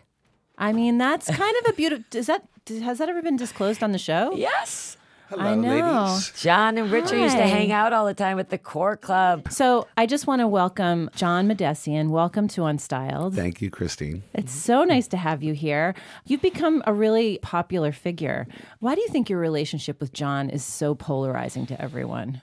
I 0.58 0.74
mean, 0.74 0.98
that's 0.98 1.28
kind 1.28 1.56
of 1.64 1.72
a 1.72 1.74
beautiful. 1.74 2.06
Is 2.14 2.28
that 2.28 2.44
has 2.68 3.00
that 3.00 3.10
ever 3.10 3.22
been 3.22 3.38
disclosed 3.38 3.84
on 3.84 3.92
the 3.92 3.98
show? 3.98 4.34
Yes. 4.36 4.98
I 5.38 5.56
know. 5.56 6.20
John 6.38 6.78
and 6.78 6.92
Richard 6.92 7.18
used 7.18 7.36
to 7.38 7.44
hang 7.44 7.72
out 7.72 7.94
all 7.94 8.06
the 8.06 8.14
time 8.14 8.40
at 8.40 8.50
the 8.50 8.58
Core 8.58 8.98
Club. 8.98 9.52
So 9.52 9.88
I 9.96 10.06
just 10.06 10.26
want 10.28 10.40
to 10.42 10.48
welcome 10.48 11.10
John 11.16 11.48
Mahdessian. 11.48 12.10
Welcome 12.10 12.48
to 12.50 12.62
Unstyled. 12.62 13.36
Thank 13.36 13.62
you, 13.62 13.70
Christene. 13.70 14.22
It's 14.34 14.52
so 14.52 14.84
nice 14.84 15.08
to 15.10 15.18
have 15.18 15.44
you 15.44 15.54
here. 15.54 15.94
You've 16.26 16.42
become 16.42 16.82
a 16.88 16.94
really 16.94 17.40
popular 17.42 17.92
figure. 17.92 18.48
Why 18.80 18.96
do 18.96 19.02
you 19.02 19.08
think 19.10 19.30
your 19.30 19.40
relationship 19.40 20.00
with 20.00 20.14
John 20.14 20.50
is 20.50 20.64
so 20.64 20.96
polarizing 20.96 21.66
to 21.68 21.80
everyone? 21.80 22.42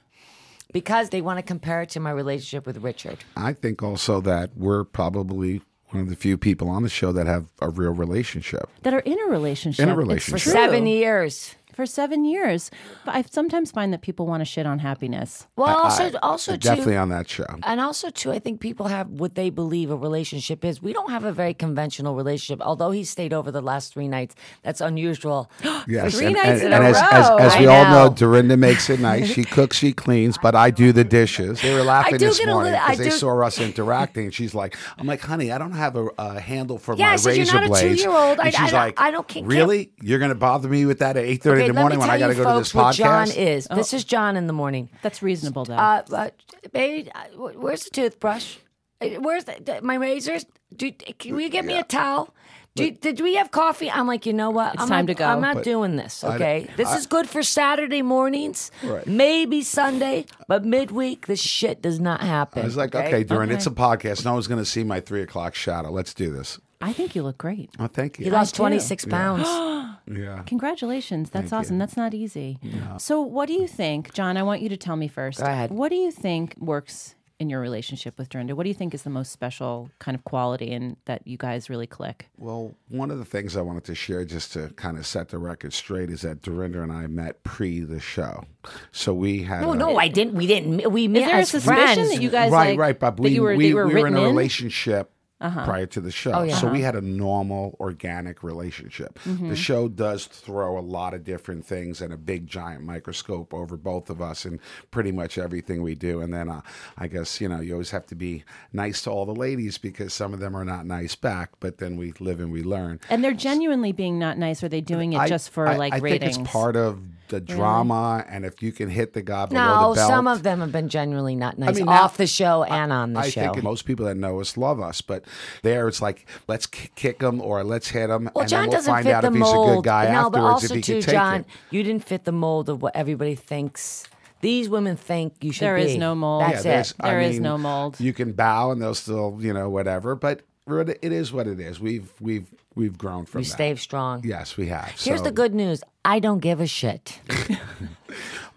Because 0.73 1.11
they 1.11 1.23
want 1.23 1.39
to 1.39 1.43
compare 1.43 1.83
it 1.83 1.91
to 1.91 2.01
my 2.01 2.11
relationship 2.11 2.67
with 2.67 2.79
Richard. 2.79 3.19
I 3.37 3.53
think 3.53 3.83
also 3.83 4.21
that 4.23 4.51
we're 4.57 4.85
probably 4.85 5.63
one 5.91 6.03
of 6.03 6.09
the 6.09 6.17
few 6.17 6.37
people 6.37 6.69
on 6.69 6.83
the 6.83 6.89
show 6.89 7.13
that 7.13 7.27
have 7.27 7.47
a 7.61 7.69
real 7.69 7.93
relationship. 7.93 8.69
That 8.83 8.93
are 8.93 9.01
in 9.01 9.19
a 9.21 9.31
relationship. 9.31 9.83
In 9.83 9.89
a 9.89 9.93
It's 9.93 9.99
relationship. 9.99 10.41
For 10.41 10.43
True. 10.45 10.53
seven 10.53 10.87
years. 10.87 11.55
For 11.77 11.85
seven 11.85 12.25
years. 12.25 12.71
But 13.05 13.17
I 13.17 13.23
sometimes 13.31 13.71
find 13.71 13.93
that 13.93 14.01
people 14.01 14.27
want 14.27 14.41
to 14.41 14.47
shit 14.47 14.65
on 14.65 14.79
happiness. 14.79 15.47
Well, 15.57 15.77
also, 15.77 16.11
also 16.23 16.53
too, 16.53 16.59
Definitely 16.59 16.97
on 16.97 17.11
that 17.11 17.29
show. 17.29 17.45
And 17.65 17.81
also, 17.83 18.09
too, 18.09 18.33
I 18.33 18.39
think 18.39 18.61
people 18.61 18.87
have 18.89 19.09
what 19.11 19.35
they 19.35 19.51
believe 19.51 19.91
a 19.91 19.97
relationship 19.97 20.65
is. 20.65 20.81
We 20.81 20.95
don't 20.95 21.11
have 21.11 21.25
a 21.25 21.33
very 21.33 21.53
conventional 21.53 22.17
relationship. 22.17 22.65
Although 22.65 22.93
he 22.93 23.05
stayed 23.05 23.35
over 23.35 23.51
the 23.51 23.61
last 23.61 23.93
three 23.93 24.09
nights, 24.09 24.35
that's 24.63 24.81
unusual. 24.81 25.51
Yes, 25.89 26.17
Three 26.17 26.27
and, 26.27 26.35
nights 26.35 26.63
and, 26.63 26.63
in 26.63 26.73
a 26.73 26.77
and 26.77 26.85
as, 26.87 26.97
as, 26.97 27.29
row. 27.29 27.37
as 27.37 27.53
I 27.55 27.61
we 27.61 27.67
all 27.69 27.85
know, 27.85 28.09
know. 28.09 28.15
Dorinda 28.15 28.57
makes 28.57 28.91
it 28.91 28.99
nice. 28.99 29.29
She 29.29 29.45
cooks, 29.45 29.77
she 29.77 29.93
cleans, 29.93 30.37
but 30.43 30.57
I 30.57 30.71
do 30.73 30.91
the 30.91 31.05
dishes. 31.05 31.63
They 31.63 31.73
were 31.75 31.85
laughing 31.85 32.19
this 32.19 32.45
morning 32.45 32.73
because 32.73 32.99
they 32.99 33.05
do- 33.05 33.11
saw 33.13 33.41
us 33.45 33.61
interacting. 33.61 34.31
She's 34.33 34.53
like, 34.53 34.77
"I'm 34.99 35.07
like, 35.07 35.21
honey, 35.21 35.53
I 35.53 35.59
don't 35.59 35.71
have 35.73 35.95
a, 35.95 36.09
a 36.19 36.41
handle 36.41 36.79
for 36.79 36.97
Yeah, 36.97 37.07
I 37.07 37.11
my 37.11 37.17
said, 37.17 37.37
"You're 37.37 37.45
razor 37.47 37.61
not 37.69 37.79
a 37.79 37.81
two-year-old. 37.83 38.41
I- 38.41 38.45
And 38.47 38.55
she's 38.55 38.73
I- 38.73 38.85
like, 38.87 39.01
I 39.01 39.11
don't- 39.13 39.29
can't- 39.29 39.47
really? 39.47 39.91
You're 40.03 40.19
going 40.19 40.31
to 40.31 40.35
bother 40.35 40.69
me 40.69 40.87
with 40.87 40.99
that 40.99 41.17
at 41.17 41.25
8:30 41.25 41.47
Okay, 41.63 41.66
in 41.71 41.75
the 41.75 41.81
let 41.81 41.83
morning 41.83 41.99
me 41.99 42.01
when 42.01 42.09
tell 42.09 42.17
I 42.17 42.19
got 42.19 42.27
to 42.29 42.33
you 42.33 42.37
go 42.39 42.45
to 42.45 42.55
folks 42.57 42.69
this 42.69 42.75
what 42.75 42.95
podcast? 42.95 42.97
John 42.97 43.31
is. 43.31 43.69
This 43.75 43.93
is 43.93 44.05
John 44.05 44.37
in 44.37 44.47
the 44.47 44.53
morning. 44.53 44.89
That's 45.03 45.23
reasonable, 45.23 45.65
though. 45.65 45.75
Uh, 45.75 46.03
uh, 46.13 46.31
baby, 46.73 47.11
uh, 47.15 47.25
where's 47.55 47.85
the 47.85 47.91
toothbrush? 47.91 48.57
Uh, 49.01 49.09
Where's 49.21 49.45
the, 49.45 49.57
the- 49.63 49.83
my 49.83 49.97
razors? 49.97 50.47
Do, 50.75 50.91
can 50.93 51.37
we 51.37 51.49
get 51.51 51.65
me 51.65 51.77
a 51.79 51.83
towel? 51.83 52.35
Do, 52.75 52.91
did 52.91 53.21
we 53.23 53.37
have 53.37 53.51
coffee? 53.51 53.91
I'm 53.91 54.07
like, 54.07 54.27
you 54.27 54.35
know 54.35 54.51
what? 54.51 54.75
It's 54.75 54.83
I'm 54.83 54.89
time 54.89 55.07
not, 55.07 55.13
to 55.13 55.19
go. 55.19 55.25
I'm 55.27 55.41
not 55.41 55.55
But 55.57 55.65
doing 55.65 55.97
this. 55.97 56.23
I- 56.25 56.35
Okay, 56.35 56.71
this 56.77 56.89
I- 56.89 56.97
is 56.99 57.07
good 57.07 57.27
for 57.29 57.43
Saturday 57.43 58.03
mornings, 58.03 58.71
Right. 58.83 59.07
maybe 59.07 59.63
Sunday, 59.63 60.27
but 60.49 60.65
midweek 60.65 61.27
this 61.27 61.41
shit 61.41 61.81
does 61.83 62.01
not 62.01 62.21
happen. 62.23 62.63
I 62.63 62.65
was 62.67 62.77
like, 62.77 62.95
okay, 62.95 63.23
Dorinda, 63.25 63.55
it's 63.55 63.67
a 63.67 63.71
podcast. 63.71 64.25
No 64.27 64.35
one's 64.35 64.47
going 64.47 64.61
to 64.61 64.67
see 64.67 64.83
my 64.85 65.01
three 65.01 65.23
o'clock 65.23 65.55
shadow. 65.55 65.91
Let's 65.91 66.13
do 66.13 66.31
this. 66.33 66.59
I 66.87 66.93
think 66.93 67.15
you 67.17 67.23
look 67.23 67.39
great. 67.39 67.71
Oh, 67.79 67.87
thank 67.89 68.19
you. 68.19 68.25
He 68.27 68.31
lost 68.31 68.55
do. 68.55 68.59
26 68.59 69.07
pounds. 69.07 69.47
yeah. 70.07 70.43
Congratulations. 70.47 71.31
That's 71.31 71.53
awesome. 71.53 71.79
That's 71.79 71.97
not 71.97 72.15
easy. 72.15 72.59
So, 72.99 73.21
what 73.21 73.47
do 73.47 73.55
you 73.55 73.67
think, 73.67 74.13
John? 74.15 74.37
I 74.37 74.43
want 74.43 74.63
you 74.63 74.69
to 74.69 74.77
tell 74.77 74.97
me 74.97 75.09
first. 75.09 75.39
Go 75.41 75.47
ahead. 75.47 75.71
What 75.71 75.89
do 75.89 75.97
you 75.97 76.11
think 76.11 76.55
works 76.59 77.15
in 77.39 77.51
your 77.51 77.61
relationship 77.61 78.17
with 78.19 78.31
Dorinda? 78.31 78.57
What 78.57 78.63
do 78.63 78.69
you 78.71 78.75
think 78.75 78.95
is 78.95 79.03
the 79.03 79.11
most 79.11 79.31
special 79.31 79.91
kind 79.99 80.15
of 80.15 80.25
quality 80.25 80.73
and 80.73 80.97
that 81.05 81.27
you 81.27 81.37
guys 81.37 81.69
really 81.69 81.87
click? 81.87 82.29
Well, 82.39 82.75
one 82.89 83.11
of 83.11 83.19
the 83.19 83.27
things 83.27 83.57
I 83.59 83.61
wanted 83.61 83.85
to 83.85 83.95
share 83.95 84.25
just 84.25 84.53
to 84.55 84.69
kind 84.77 84.97
of 84.97 85.07
set 85.07 85.29
the 85.29 85.39
record 85.39 85.75
straight 85.75 86.09
is 86.11 86.23
that 86.23 86.41
Dorinda 86.41 86.83
and 86.83 86.91
I 86.93 87.07
met 87.09 87.43
pre 87.43 87.81
the 87.81 88.01
show. 88.01 88.45
So 88.93 89.13
we 89.13 89.43
had 89.43 89.61
No, 89.61 89.73
a- 89.73 89.77
no, 89.77 89.97
I 89.99 90.09
didn't. 90.09 90.35
We 90.35 90.47
didn't. 90.47 90.91
We 90.91 91.05
Is 91.05 91.11
met 91.11 91.27
there 91.27 91.37
a 91.37 91.41
as 91.41 91.51
suspicion 91.51 91.95
friends. 91.95 92.11
that 92.15 92.23
you 92.23 92.31
guys 92.31 92.51
right, 92.51 92.71
like, 92.71 92.79
right. 92.79 92.99
But 92.99 93.17
that 93.17 93.23
we, 93.23 93.31
you 93.31 93.43
were, 93.43 93.55
we, 93.55 93.65
that 93.65 93.69
you 93.69 93.77
were 93.77 93.87
we 93.87 93.93
were 93.95 93.99
in 93.99 94.05
written 94.05 94.19
a 94.19 94.23
in? 94.23 94.27
relationship 94.29 95.13
prior 95.41 95.87
to 95.87 96.01
the 96.01 96.11
show. 96.11 96.33
Oh, 96.33 96.43
yeah. 96.43 96.57
So 96.57 96.69
we 96.69 96.81
had 96.81 96.95
a 96.97 97.01
normal, 97.01 97.77
organic 97.79 98.43
relationship. 98.43 99.19
Mm-hmm. 99.27 99.51
The 99.51 99.57
show 99.57 99.89
does 99.89 100.27
throw 100.27 100.79
a 100.79 100.81
lot 100.81 101.13
of 101.15 101.25
different 101.25 101.65
things 101.67 102.01
and 102.01 102.13
a 102.13 102.17
big, 102.17 102.47
giant 102.47 102.83
microscope 102.85 103.53
over 103.53 103.77
both 103.77 104.09
of 104.09 104.23
us 104.23 104.45
and 104.45 104.61
pretty 104.91 105.13
much 105.13 105.37
everything 105.37 105.83
we 105.83 105.95
do. 105.95 106.21
And 106.21 106.33
then 106.33 106.49
uh, 106.49 106.63
I 106.97 107.07
guess, 107.09 107.41
you 107.41 107.49
know, 107.49 107.61
you 107.61 107.73
always 107.73 107.91
have 107.91 108.07
to 108.07 108.15
be 108.15 108.45
nice 108.73 109.03
to 109.03 109.11
all 109.11 109.27
the 109.27 109.35
ladies 109.35 109.77
because 109.79 110.15
some 110.15 110.33
of 110.33 110.41
them 110.41 110.57
are 110.57 110.65
not 110.65 110.87
nice 110.87 111.15
back, 111.15 111.51
but 111.61 111.79
then 111.79 111.97
we 111.97 112.13
live 112.19 112.41
and 112.41 112.51
we 112.51 112.63
learn. 112.63 113.01
And 113.11 113.23
they're 113.23 113.33
genuinely 113.35 113.93
being 113.93 114.19
not 114.19 114.39
nice. 114.39 114.63
Or 114.63 114.67
are 114.67 114.69
they 114.71 114.81
doing 114.81 115.13
it 115.13 115.19
I- 115.19 115.29
just 115.29 115.51
for 115.51 115.67
I- 115.67 115.77
like 115.77 115.93
I 115.93 115.99
ratings? 115.99 116.37
think 116.37 116.47
it's 116.47 116.53
part 116.53 116.77
of 116.77 117.01
the 117.29 117.41
drama, 117.41 118.25
and 118.29 118.45
if 118.45 118.63
you 118.63 118.71
can 118.71 118.89
hit 118.89 119.13
the 119.13 119.21
guy 119.21 119.47
below 119.47 119.61
No, 119.61 119.89
the 119.91 119.97
belt. 119.97 120.09
some 120.09 120.29
of 120.29 120.45
them 120.45 120.61
have 120.61 120.71
been 120.71 120.89
genuinely 120.89 121.35
not 121.35 121.59
nice 121.59 121.75
mean, 121.75 121.87
now- 121.87 122.05
off 122.05 122.17
the 122.17 122.27
show 122.29 122.63
and 122.63 122.93
on 122.93 123.15
the 123.15 123.19
I 123.21 123.31
show. 123.31 123.53
think 123.53 123.65
most 123.65 123.85
people 123.85 124.07
that 124.07 124.17
know 124.17 124.41
us 124.41 124.57
love 124.57 124.79
us, 124.81 125.01
but 125.01 125.25
there 125.63 125.89
it's 125.89 126.01
like 126.03 126.27
let's 126.49 126.67
kick 126.67 127.21
him 127.21 127.41
or 127.41 127.65
let's 127.65 127.89
hit 127.89 128.11
him, 128.11 128.31
well, 128.35 128.43
and 128.43 128.49
John 128.51 128.61
then 128.63 128.69
we'll 128.71 128.77
doesn't 128.79 128.93
find 128.95 129.05
fit 129.07 129.13
out 129.15 129.21
the 129.23 129.29
if 129.29 129.35
he's 129.35 129.41
mold. 129.43 129.71
a 129.71 129.75
good 129.77 129.85
guy 129.85 130.05
no, 130.05 130.11
afterwards 130.11 130.33
but 130.33 130.43
also 130.43 130.67
if 130.67 130.77
he 130.77 130.83
too, 130.83 130.93
can 130.95 131.03
take 131.03 131.13
John, 131.15 131.41
it. 131.41 131.47
you 131.71 131.83
didn't 131.83 132.05
fit 132.05 132.25
the 132.25 132.33
mold 132.33 132.69
of 132.69 132.83
what 132.83 132.95
everybody 132.97 133.35
thinks. 133.35 134.05
These 134.43 134.69
women 134.69 134.97
think 134.97 135.43
you 135.43 135.51
should 135.53 135.65
There 135.65 135.77
be. 135.77 135.83
is 135.85 135.97
no 135.97 136.15
mold. 136.15 136.43
That's 136.43 136.65
Yeah, 136.65 136.81
it. 136.81 136.93
I 137.01 137.11
There 137.11 137.21
is 137.21 137.33
mean, 137.35 137.43
no 137.43 137.57
mold. 137.59 137.99
You 137.99 138.13
can 138.13 138.33
bow 138.33 138.71
and 138.71 138.81
they'll 138.83 138.95
still, 138.95 139.39
you 139.41 139.53
know, 139.55 139.71
whatever. 139.71 140.15
But 140.15 140.43
it 140.69 140.99
is 141.13 141.33
what 141.33 141.47
it 141.47 141.59
is. 141.59 141.81
We've 141.81 142.13
we've 142.21 142.47
we've 142.75 142.99
grown 142.99 143.25
from 143.25 143.41
We 143.41 143.45
that. 143.45 143.51
stayed 143.53 143.79
strong. 143.79 144.23
Yes, 144.25 144.57
we 144.59 144.67
have. 144.69 144.89
Here's 144.99 145.19
So- 145.21 145.25
the 145.25 145.33
good 145.33 145.55
news. 145.55 145.83
I 146.05 146.19
don't 146.19 146.41
give 146.41 146.61
a 146.61 146.67
shit. 146.67 147.19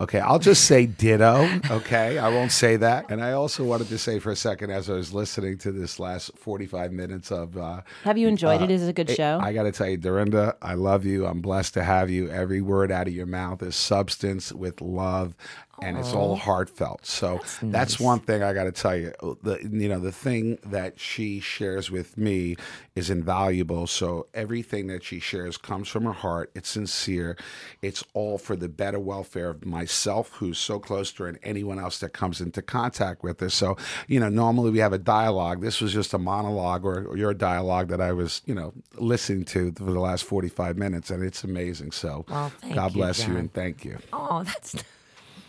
Okay, 0.01 0.19
I'll 0.19 0.39
just 0.39 0.63
say 0.63 0.85
ditto. 0.85 1.45
Okay, 1.69 2.17
I 2.17 2.29
won't 2.29 2.53
say 2.53 2.77
that. 2.77 3.11
And 3.11 3.21
I 3.21 3.33
also 3.33 3.65
wanted 3.65 3.89
to 3.89 3.97
say 3.97 4.19
for 4.19 4.31
a 4.31 4.35
second, 4.35 4.71
as 4.71 4.89
I 4.89 4.93
was 4.93 5.13
listening 5.13 5.57
to 5.59 5.73
this 5.73 5.99
last 5.99 6.31
forty-five 6.37 6.93
minutes 6.93 7.31
of, 7.31 7.57
uh, 7.57 7.81
Have 8.05 8.17
you 8.17 8.29
enjoyed 8.29 8.61
it? 8.61 8.71
Is 8.71 8.83
it 8.83 8.89
a 8.89 8.93
good 8.93 9.09
show? 9.09 9.39
I 9.41 9.51
got 9.51 9.63
to 9.63 9.73
tell 9.73 9.89
you, 9.89 9.97
Dorinda, 9.97 10.55
I 10.61 10.75
love 10.75 11.05
you. 11.05 11.25
I'm 11.25 11.41
blessed 11.41 11.73
to 11.73 11.83
have 11.83 12.09
you. 12.09 12.29
Every 12.29 12.61
word 12.61 12.91
out 12.93 13.07
of 13.07 13.13
your 13.13 13.25
mouth 13.25 13.61
is 13.61 13.75
substance 13.75 14.53
with 14.53 14.79
love, 14.81 15.35
and 15.81 15.97
it's 15.97 16.13
all 16.13 16.35
heartfelt. 16.35 17.05
So 17.05 17.39
that's, 17.61 17.99
one 17.99 18.19
thing 18.19 18.43
I 18.43 18.53
got 18.53 18.63
to 18.63 18.71
tell 18.71 18.95
you. 18.95 19.13
Oh, 19.21 19.37
the 19.41 19.59
you 19.61 19.89
know 19.89 19.99
the 19.99 20.11
thing 20.11 20.57
that 20.65 20.99
she 20.99 21.39
shares 21.39 21.91
with 21.91 22.17
me 22.17 22.55
is 22.95 23.09
invaluable. 23.09 23.87
So 23.87 24.27
everything 24.33 24.87
that 24.87 25.03
she 25.03 25.19
shares 25.19 25.57
comes 25.57 25.87
from 25.87 26.05
her 26.05 26.13
heart. 26.13 26.51
It's 26.55 26.69
sincere. 26.69 27.37
It's 27.81 28.03
all 28.13 28.37
for 28.37 28.55
the 28.55 28.69
better 28.69 28.99
welfare 28.99 29.49
of 29.49 29.65
myself, 29.65 30.29
who's 30.35 30.57
so 30.57 30.79
close 30.79 31.11
to 31.13 31.23
her, 31.23 31.29
and 31.29 31.39
anyone 31.43 31.79
else 31.79 31.99
that 31.99 32.13
comes 32.13 32.41
into 32.41 32.61
contact 32.61 33.23
with 33.23 33.39
her. 33.41 33.49
So 33.49 33.77
you 34.07 34.19
know, 34.19 34.29
normally 34.29 34.71
we 34.71 34.79
have 34.79 34.93
a 34.93 34.97
dialogue. 34.97 35.61
This 35.61 35.81
was 35.81 35.93
just 35.93 36.13
a 36.13 36.19
monologue 36.19 36.85
or, 36.85 37.05
or 37.05 37.17
your 37.17 37.33
dialogue 37.33 37.89
that 37.89 38.01
I 38.01 38.13
was 38.13 38.41
you 38.45 38.55
know 38.55 38.73
listening 38.95 39.45
to 39.45 39.71
for 39.73 39.91
the 39.91 39.99
last 39.99 40.23
45 40.23 40.77
minutes, 40.77 41.09
and 41.09 41.23
it's 41.23 41.43
amazing. 41.43 41.91
So 41.91 42.25
Well, 42.29 42.51
God 42.73 42.91
you, 42.91 42.97
bless 42.97 43.27
you 43.27 43.35
and 43.35 43.51
thank 43.53 43.83
you. 43.83 43.97
Oh, 44.13 44.43
that's 44.43 44.75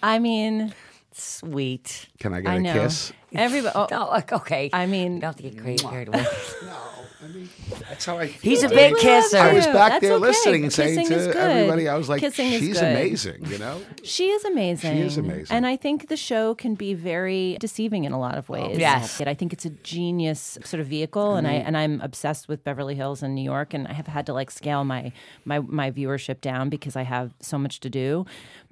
I 0.03 0.19
mean, 0.19 0.75
sweet. 1.13 2.09
Can 2.19 2.35
I 2.35 2.41
get 2.41 2.51
I 2.51 2.55
a 2.57 2.61
know. 2.61 2.73
kiss? 2.73 3.13
Everybody. 3.33 3.75
Oh, 3.77 3.87
Oh, 3.91 4.09
like, 4.11 4.33
okay. 4.33 4.71
I 4.73 4.87
mean- 4.87 5.21
don't 5.21 5.37
to 5.37 5.43
get 5.43 5.59
crazy 5.59 5.85
carried 5.87 6.09
away. 6.09 6.27
No, 6.63 6.77
I 7.23 7.29
mean 7.29 7.49
that's 7.91 8.05
how 8.05 8.19
I. 8.19 8.29
Feel. 8.29 8.51
He's 8.51 8.63
a 8.63 8.69
big 8.69 8.93
loves 8.93 9.03
kisser. 9.03 9.39
I 9.39 9.53
was 9.53 9.67
back 9.67 9.75
That's 9.75 10.03
there 10.03 10.13
okay. 10.13 10.21
listening 10.21 10.63
and 10.65 10.73
saying 10.73 11.09
to 11.09 11.37
everybody, 11.37 11.89
I 11.89 11.97
was 11.97 12.09
like, 12.09 12.21
Kissing 12.21 12.53
is 12.53 12.61
"She's 12.61 12.81
amazing," 12.81 13.47
you 13.47 13.59
know. 13.59 13.81
She 14.03 14.31
is 14.31 14.45
amazing. 14.45 14.97
She 14.97 15.03
is 15.03 15.19
amazing. 15.19 15.55
And 15.55 15.67
I 15.67 15.77
think 15.77 16.09
the 16.09 16.17
show 16.17 16.55
can 16.55 16.75
be 16.75 16.95
very 16.95 17.57
deceiving 17.61 18.05
in 18.05 18.13
a 18.13 18.19
lot 18.19 18.39
of 18.39 18.49
oh, 18.49 18.55
ways. 18.55 18.79
Yes. 18.79 19.21
I 19.21 19.35
think 19.35 19.53
it's 19.53 19.65
a 19.65 19.71
genius 19.71 20.59
sort 20.65 20.81
of 20.81 20.87
vehicle 20.87 21.37
and 21.37 21.47
I 21.47 21.55
mm-hmm. 21.55 21.67
and 21.67 21.77
I'm 21.77 22.01
obsessed 22.01 22.49
with 22.49 22.65
Beverly 22.65 22.95
Hills 22.95 23.23
and 23.23 23.35
New 23.35 23.43
York 23.43 23.75
and 23.75 23.87
I 23.87 23.93
have 23.93 24.07
had 24.07 24.27
to 24.27 24.33
like 24.33 24.51
scale 24.51 24.85
my 24.85 25.13
my 25.45 25.59
my 25.61 25.91
viewership 25.91 26.41
down 26.41 26.69
because 26.69 26.97
I 26.97 27.03
have 27.03 27.35
so 27.41 27.59
much 27.59 27.81
to 27.81 27.91
do. 27.91 28.25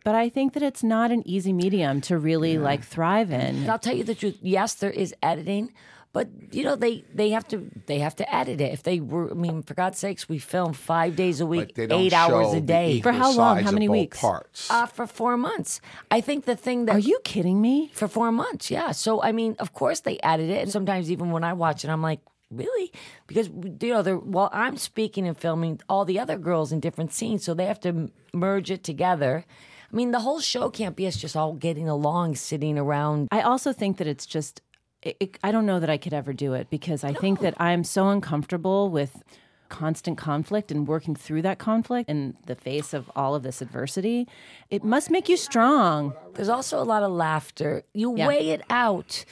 But 0.09 0.15
I 0.15 0.31
think 0.31 0.55
that 0.55 0.63
it's 0.63 0.83
not 0.83 1.11
an 1.11 1.23
easy 1.29 1.53
medium 1.53 2.01
to 2.09 2.17
really 2.17 2.57
like 2.57 2.83
thrive 2.83 3.31
in. 3.31 3.41
And 3.41 3.69
I'll 3.69 3.79
tell 3.79 3.95
you 3.95 4.05
the 4.05 4.15
truth. 4.15 4.39
Yes, 4.41 4.73
there 4.73 4.91
is 4.91 5.15
editing, 5.23 5.71
but 6.15 6.29
you 6.51 6.65
know 6.65 6.77
they 6.77 7.05
they 7.15 7.29
have 7.29 7.47
to 7.49 7.69
they 7.85 7.99
have 7.99 8.17
to 8.17 8.35
edit 8.35 8.59
it. 8.63 8.73
If 8.73 8.85
they 8.85 9.01
were, 9.01 9.31
I 9.31 9.35
mean, 9.35 9.63
for 9.63 9.75
God's 9.75 9.99
sakes, 9.99 10.27
we 10.27 10.39
film 10.39 10.73
five 10.73 11.15
days 11.15 11.43
a 11.43 11.47
week, 11.47 11.79
eight 11.79 12.15
hours 12.15 12.55
a 12.55 12.63
day 12.63 13.03
For 13.03 13.13
how 13.13 13.33
long? 13.33 13.59
How 13.59 13.71
many 13.71 13.87
weeks? 13.87 14.19
Parts. 14.19 14.71
uh, 14.71 14.87
for 14.87 15.07
four 15.07 15.37
months. 15.37 15.83
I 16.11 16.23
think 16.23 16.47
the 16.47 16.57
thing 16.57 16.87
that 16.87 16.97
Are 16.97 16.99
you 16.99 17.21
kidding 17.23 17.61
me? 17.61 17.91
for 17.93 18.09
four 18.09 18.33
months. 18.33 18.71
Yeah. 18.71 18.93
So 18.93 19.21
I 19.23 19.33
mean, 19.33 19.57
of 19.59 19.75
course 19.75 20.01
they 20.01 20.19
edit 20.23 20.49
it, 20.49 20.63
and 20.63 20.73
sometimes 20.73 21.11
even 21.11 21.33
when 21.33 21.45
I 21.45 21.53
watch 21.53 21.85
it, 21.85 21.91
I'm 21.91 22.01
like, 22.01 22.21
really? 22.51 22.93
Because 23.27 23.49
you 23.49 23.93
know, 23.93 24.01
they're 24.01 24.17
while 24.17 24.49
I'm 24.55 24.79
speaking 24.79 25.29
and 25.29 25.37
filming, 25.37 25.83
all 25.87 26.07
the 26.07 26.19
other 26.19 26.39
girls 26.39 26.73
in 26.73 26.81
different 26.81 27.13
scenes, 27.13 27.45
so 27.45 27.53
they 27.53 27.67
have 27.67 27.81
to 27.81 28.11
merge 28.33 28.71
it 28.71 28.83
together. 28.83 29.45
I 29.93 29.97
mean, 29.97 30.11
the 30.11 30.20
whole 30.20 30.41
show 30.41 30.68
can't 30.70 30.97
be 30.97 31.07
us 31.07 31.16
just 31.16 31.36
all 31.36 31.55
getting 31.55 31.89
along, 31.89 32.36
sitting 32.36 32.78
around. 32.78 33.28
I 33.32 33.41
also 33.41 33.72
think 33.72 33.97
that 33.99 34.07
it's 34.07 34.26
just, 34.26 34.61
it, 35.03 35.16
it, 35.20 35.39
I 35.43 35.51
don't 35.51 35.64
know 35.66 35.80
that 35.80 35.89
I 35.91 35.97
could 35.97 36.12
ever 36.12 36.32
do 36.32 36.53
it 36.55 36.68
because 36.70 37.05
I 37.05 37.12
think 37.14 37.41
that 37.41 37.55
I'm 37.59 37.84
so 37.84 38.09
uncomfortable 38.11 38.91
with 38.91 39.22
constant 39.70 40.16
conflict 40.18 40.70
and 40.70 40.86
working 40.89 41.14
through 41.14 41.43
that 41.43 41.59
conflict 41.59 42.09
in 42.09 42.34
the 42.47 42.55
face 42.55 42.93
of 42.95 43.11
all 43.16 43.34
of 43.34 43.43
this 43.43 43.61
adversity. 43.62 44.26
It 44.70 44.82
must 44.84 45.11
make 45.11 45.28
you 45.28 45.36
strong. 45.36 46.14
There's 46.34 46.49
also 46.49 46.80
a 46.80 46.84
lot 46.84 47.03
of 47.03 47.11
laughter. 47.12 47.82
You 47.95 48.14
Yeah. 48.16 48.26
weigh 48.28 48.49
it 48.51 48.62
out. 48.70 49.24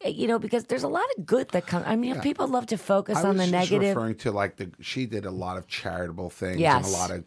eh, 0.00 0.08
You 0.10 0.26
know, 0.28 0.38
because 0.38 0.64
there's 0.64 0.82
a 0.82 0.88
lot 0.88 1.04
of 1.16 1.24
good 1.26 1.48
that 1.50 1.66
comes. 1.66 1.84
I 1.88 1.94
mean, 1.96 2.20
people 2.20 2.46
love 2.48 2.66
to 2.66 2.76
focus 2.76 3.18
I 3.18 3.22
on 3.22 3.36
was 3.36 3.46
the 3.46 3.52
just 3.52 3.70
negative. 3.72 3.96
referring 3.96 4.16
to 4.16 4.32
like 4.32 4.56
the 4.56 4.70
she 4.80 5.06
did 5.06 5.24
a 5.26 5.30
lot 5.30 5.56
of 5.56 5.66
charitable 5.68 6.28
things 6.30 6.60
and 6.60 6.84
a 6.84 6.88
lot 6.88 7.10
of 7.10 7.24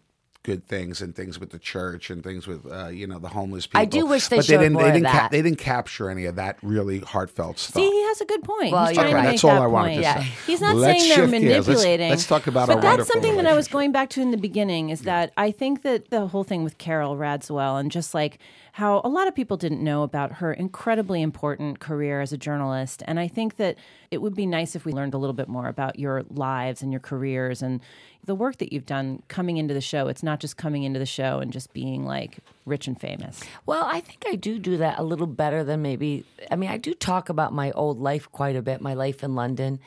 good 0.47 0.65
things 0.65 1.01
and 1.01 1.13
things 1.13 1.37
with 1.41 1.49
the 1.49 1.59
church 1.59 2.09
and 2.09 2.23
things 2.23 2.47
with 2.47 2.65
uh, 2.71 2.87
you 2.87 3.05
know 3.05 3.19
the 3.19 3.27
homeless 3.27 3.67
people. 3.67 3.81
I 3.81 3.85
do 3.85 4.05
wish 4.05 4.29
they 4.29 4.37
but 4.37 4.45
showed 4.45 4.53
they 4.59 4.63
didn't, 4.63 4.73
more 4.73 4.83
they 4.83 4.87
of 4.87 4.93
didn't 4.93 5.03
that. 5.11 5.29
they 5.31 5.41
didn't 5.41 5.59
capture 5.59 6.09
any 6.09 6.23
of 6.23 6.37
that 6.37 6.57
really 6.63 6.99
heartfelt 6.99 7.59
stuff. 7.59 7.75
See, 7.83 7.87
he 7.91 8.03
has 8.05 8.21
a 8.21 8.25
good 8.25 8.43
point. 8.43 8.71
Well, 8.71 8.87
He's 8.87 8.95
you're 8.95 9.03
trying 9.03 9.13
right. 9.15 9.21
to 9.23 9.27
make 9.27 9.33
That's 9.33 9.43
all 9.43 9.55
that 9.55 9.61
I 9.63 9.67
wanted 9.67 9.87
point. 9.89 9.95
to 9.97 10.01
Yeah. 10.03 10.23
say. 10.23 10.29
He's 10.47 10.61
not 10.61 10.75
Let's 10.77 10.99
saying 11.03 11.09
they're 11.09 11.27
shift 11.27 11.31
gears. 11.43 11.43
Let's- 11.67 11.67
manipulating. 11.67 12.09
let's 12.09 12.25
talk 12.27 12.47
about 12.47 12.67
but 12.69 12.77
our 12.77 12.81
that's 12.97 13.07
something 13.11 13.35
that 13.35 13.45
I 13.45 13.53
was 13.53 13.67
going 13.67 13.91
back 13.91 14.09
to 14.11 14.21
in 14.21 14.31
the 14.31 14.37
beginning 14.37 14.89
is 14.89 15.01
that 15.01 15.33
I 15.35 15.51
think 15.51 15.81
that 15.81 16.09
the 16.09 16.27
whole 16.27 16.45
thing 16.45 16.63
with 16.63 16.77
Carol 16.77 17.17
Radziwill 17.17 17.77
and 17.79 17.91
just 17.91 18.13
like 18.13 18.39
how 18.71 19.01
a 19.03 19.09
lot 19.09 19.27
of 19.27 19.35
people 19.35 19.57
didn't 19.57 19.83
know 19.83 20.03
about 20.03 20.33
her 20.33 20.53
incredibly 20.53 21.21
important 21.21 21.79
career 21.79 22.21
as 22.21 22.31
a 22.31 22.37
journalist. 22.37 23.03
And 23.07 23.19
I 23.19 23.27
think 23.27 23.57
that 23.57 23.75
it 24.11 24.21
would 24.21 24.35
be 24.35 24.45
nice 24.45 24.75
if 24.75 24.85
we 24.85 24.93
learned 24.93 25.13
a 25.13 25.17
little 25.17 25.33
bit 25.33 25.47
more 25.49 25.67
about 25.67 25.97
your 25.99 26.23
lives 26.29 26.81
and 26.83 26.91
your 26.93 26.99
careers 27.01 27.61
and 27.63 27.81
the 28.27 28.35
work 28.35 28.57
that 28.57 28.71
you've 28.71 28.85
done 28.85 29.23
coming 29.29 29.57
into 29.57 29.73
the 29.73 29.81
show. 29.81 30.09
It's 30.09 30.21
not 30.21 30.39
just 30.39 30.57
coming 30.57 30.83
into 30.83 30.99
the 30.99 31.05
show 31.05 31.39
and 31.39 31.51
just 31.51 31.73
being 31.73 32.05
like 32.05 32.39
rich 32.65 32.85
and 32.85 32.99
famous. 32.99 33.39
Well, 33.65 33.85
I 33.85 34.01
think 34.01 34.25
I 34.27 34.35
do 34.35 34.59
do 34.59 34.77
that 34.77 34.99
a 34.99 35.03
little 35.03 35.27
better 35.27 35.63
than 35.63 35.81
maybe. 35.81 36.25
I 36.51 36.57
mean, 36.57 36.69
I 36.69 36.77
do 36.77 36.93
talk 36.93 37.29
about 37.29 37.53
my 37.53 37.71
old 37.71 37.99
life 37.99 38.29
quite 38.31 38.57
a 38.57 38.61
bit, 38.61 38.81
my 38.81 38.93
life 38.93 39.23
in 39.23 39.33
London 39.33 39.79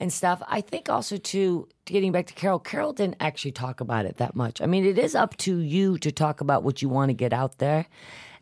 and 0.00 0.12
stuff. 0.12 0.42
I 0.48 0.60
think 0.60 0.90
also, 0.90 1.16
too, 1.16 1.68
getting 1.84 2.10
back 2.10 2.26
to 2.26 2.34
Carol, 2.34 2.58
Carol 2.58 2.92
didn't 2.92 3.16
actually 3.20 3.52
talk 3.52 3.80
about 3.80 4.06
it 4.06 4.16
that 4.16 4.34
much. 4.34 4.60
I 4.60 4.66
mean, 4.66 4.84
it 4.84 4.98
is 4.98 5.14
up 5.14 5.36
to 5.38 5.58
you 5.58 5.96
to 5.98 6.10
talk 6.10 6.40
about 6.40 6.64
what 6.64 6.82
you 6.82 6.88
want 6.88 7.10
to 7.10 7.14
get 7.14 7.32
out 7.32 7.58
there. 7.58 7.86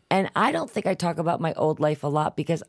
And 0.09 0.31
I 0.35 0.51
don't 0.51 0.69
think 0.69 0.87
I 0.87 0.95
talk 0.95 1.19
about 1.19 1.41
my 1.41 1.53
old 1.53 1.79
life 1.79 2.03
a 2.03 2.07
lot 2.07 2.35
because 2.35 2.63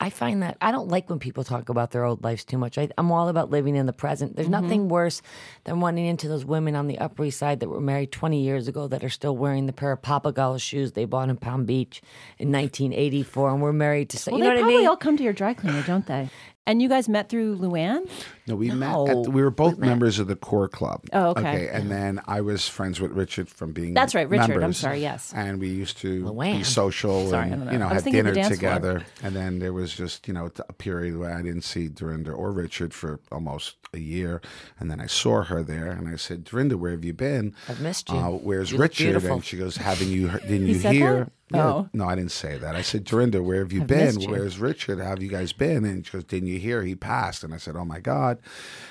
I 0.00 0.10
find 0.10 0.42
that 0.42 0.56
I 0.60 0.70
don't 0.70 0.88
like 0.88 1.10
when 1.10 1.18
people 1.18 1.42
talk 1.42 1.68
about 1.68 1.90
their 1.90 2.04
old 2.04 2.22
lives 2.22 2.44
too 2.44 2.56
much. 2.56 2.78
I, 2.78 2.88
I'm 2.96 3.10
all 3.10 3.28
about 3.28 3.50
living 3.50 3.74
in 3.74 3.86
the 3.86 3.92
present. 3.92 4.36
There's 4.36 4.48
mm-hmm. 4.48 4.62
nothing 4.62 4.88
worse 4.88 5.22
than 5.64 5.80
running 5.80 6.06
into 6.06 6.28
those 6.28 6.44
women 6.44 6.76
on 6.76 6.86
the 6.86 6.98
Upper 6.98 7.24
East 7.24 7.38
Side 7.38 7.60
that 7.60 7.68
were 7.68 7.80
married 7.80 8.12
20 8.12 8.40
years 8.40 8.68
ago 8.68 8.86
that 8.86 9.02
are 9.02 9.08
still 9.08 9.36
wearing 9.36 9.66
the 9.66 9.72
pair 9.72 9.90
of 9.90 10.00
Pappagallo 10.00 10.60
shoes 10.60 10.92
they 10.92 11.04
bought 11.04 11.28
in 11.28 11.36
Palm 11.36 11.64
Beach 11.64 12.00
in 12.38 12.52
1984 12.52 13.50
and 13.50 13.62
we're 13.62 13.72
married 13.72 14.10
to. 14.10 14.30
Well, 14.30 14.38
you 14.38 14.44
know 14.44 14.50
they 14.50 14.54
what 14.54 14.58
I 14.58 14.60
probably 14.62 14.76
mean? 14.78 14.86
all 14.88 14.96
come 14.96 15.16
to 15.16 15.24
your 15.24 15.32
dry 15.32 15.54
cleaner, 15.54 15.82
don't 15.82 16.06
they? 16.06 16.28
And 16.68 16.82
you 16.82 16.88
guys 16.88 17.08
met 17.08 17.30
through 17.30 17.56
Luann? 17.56 18.06
No, 18.46 18.54
we 18.54 18.68
met. 18.68 18.78
No, 18.92 19.08
At 19.08 19.24
the, 19.24 19.30
we 19.30 19.42
were 19.42 19.50
both 19.50 19.78
members 19.78 20.18
of 20.18 20.26
the 20.28 20.36
core 20.36 20.68
club. 20.68 21.04
Oh, 21.14 21.30
okay. 21.30 21.68
and 21.72 21.90
then 21.90 22.20
I 22.26 22.42
was 22.42 22.68
friends 22.68 23.00
with 23.00 23.10
Richard 23.12 23.48
from 23.48 23.72
being. 23.72 23.94
That's 23.94 24.14
right, 24.14 24.28
Richard. 24.28 24.62
I'm 24.62 24.74
sorry, 24.74 25.00
yes. 25.00 25.32
And 25.34 25.58
we 25.60 25.68
used 25.68 25.96
to 25.98 26.24
Luann. 26.24 26.58
be 26.58 26.64
social 26.64 27.30
Sorry, 27.30 27.50
and 27.50 27.72
you 27.72 27.78
know 27.78 27.86
I 27.86 27.94
was 27.94 27.94
have 27.94 28.04
thinking 28.04 28.20
of 28.20 28.26
the 28.26 28.32
dinner 28.32 28.48
dance 28.48 28.60
floor. 28.60 28.74
together. 28.74 29.06
And 29.22 29.34
then 29.34 29.58
there 29.58 29.72
was 29.72 29.94
just 29.94 30.28
you 30.28 30.34
know 30.34 30.50
a 30.68 30.72
period 30.74 31.16
where 31.16 31.34
I 31.34 31.40
didn't 31.42 31.62
see 31.64 31.88
Dorinda 31.88 32.32
or 32.32 32.52
Richard 32.52 32.92
for 32.92 33.18
almost 33.32 33.76
a 33.94 33.98
year, 33.98 34.42
and 34.78 34.90
then 34.90 35.00
I 35.00 35.06
saw 35.06 35.42
her 35.44 35.62
there, 35.62 35.90
and 35.90 36.06
I 36.06 36.16
said, 36.16 36.44
Dorinda, 36.44 36.76
where 36.76 36.90
have 36.92 37.04
you 37.04 37.14
been? 37.14 37.54
I've 37.68 37.80
missed 37.80 38.10
you. 38.10 38.16
Uh, 38.16 38.28
where's 38.30 38.72
You 38.72 38.78
Richard? 38.78 39.24
And 39.24 39.44
she 39.44 39.56
goes, 39.56 39.76
Haven't 39.76 40.08
you? 40.08 40.28
Heard, 40.28 40.42
didn't 40.48 40.66
He 40.66 40.72
you 40.74 40.78
said 40.80 40.94
hear? 40.94 41.18
that? 41.24 41.32
Yeah. 41.52 41.66
Oh. 41.66 41.88
No, 41.94 42.06
I 42.06 42.14
didn't 42.14 42.32
say 42.32 42.58
that. 42.58 42.74
I 42.76 42.82
said, 42.82 43.04
Dorinda, 43.04 43.42
where 43.42 43.60
have 43.60 43.72
you 43.72 43.80
I've 43.82 43.86
been? 43.86 44.20
you. 44.20 44.28
Where's 44.30 44.58
Richard? 44.58 44.98
How 44.98 45.10
have 45.10 45.22
you 45.22 45.28
guys 45.30 45.52
been? 45.52 45.84
And 45.86 46.04
she 46.06 46.12
goes, 46.12 46.24
Didn't 46.24 46.48
you 46.48 46.58
hear? 46.58 46.82
He 46.82 46.94
passed. 46.94 47.42
And 47.42 47.54
I 47.54 47.56
said, 47.56 47.74
Oh 47.76 47.84
my 47.86 48.00
God, 48.00 48.38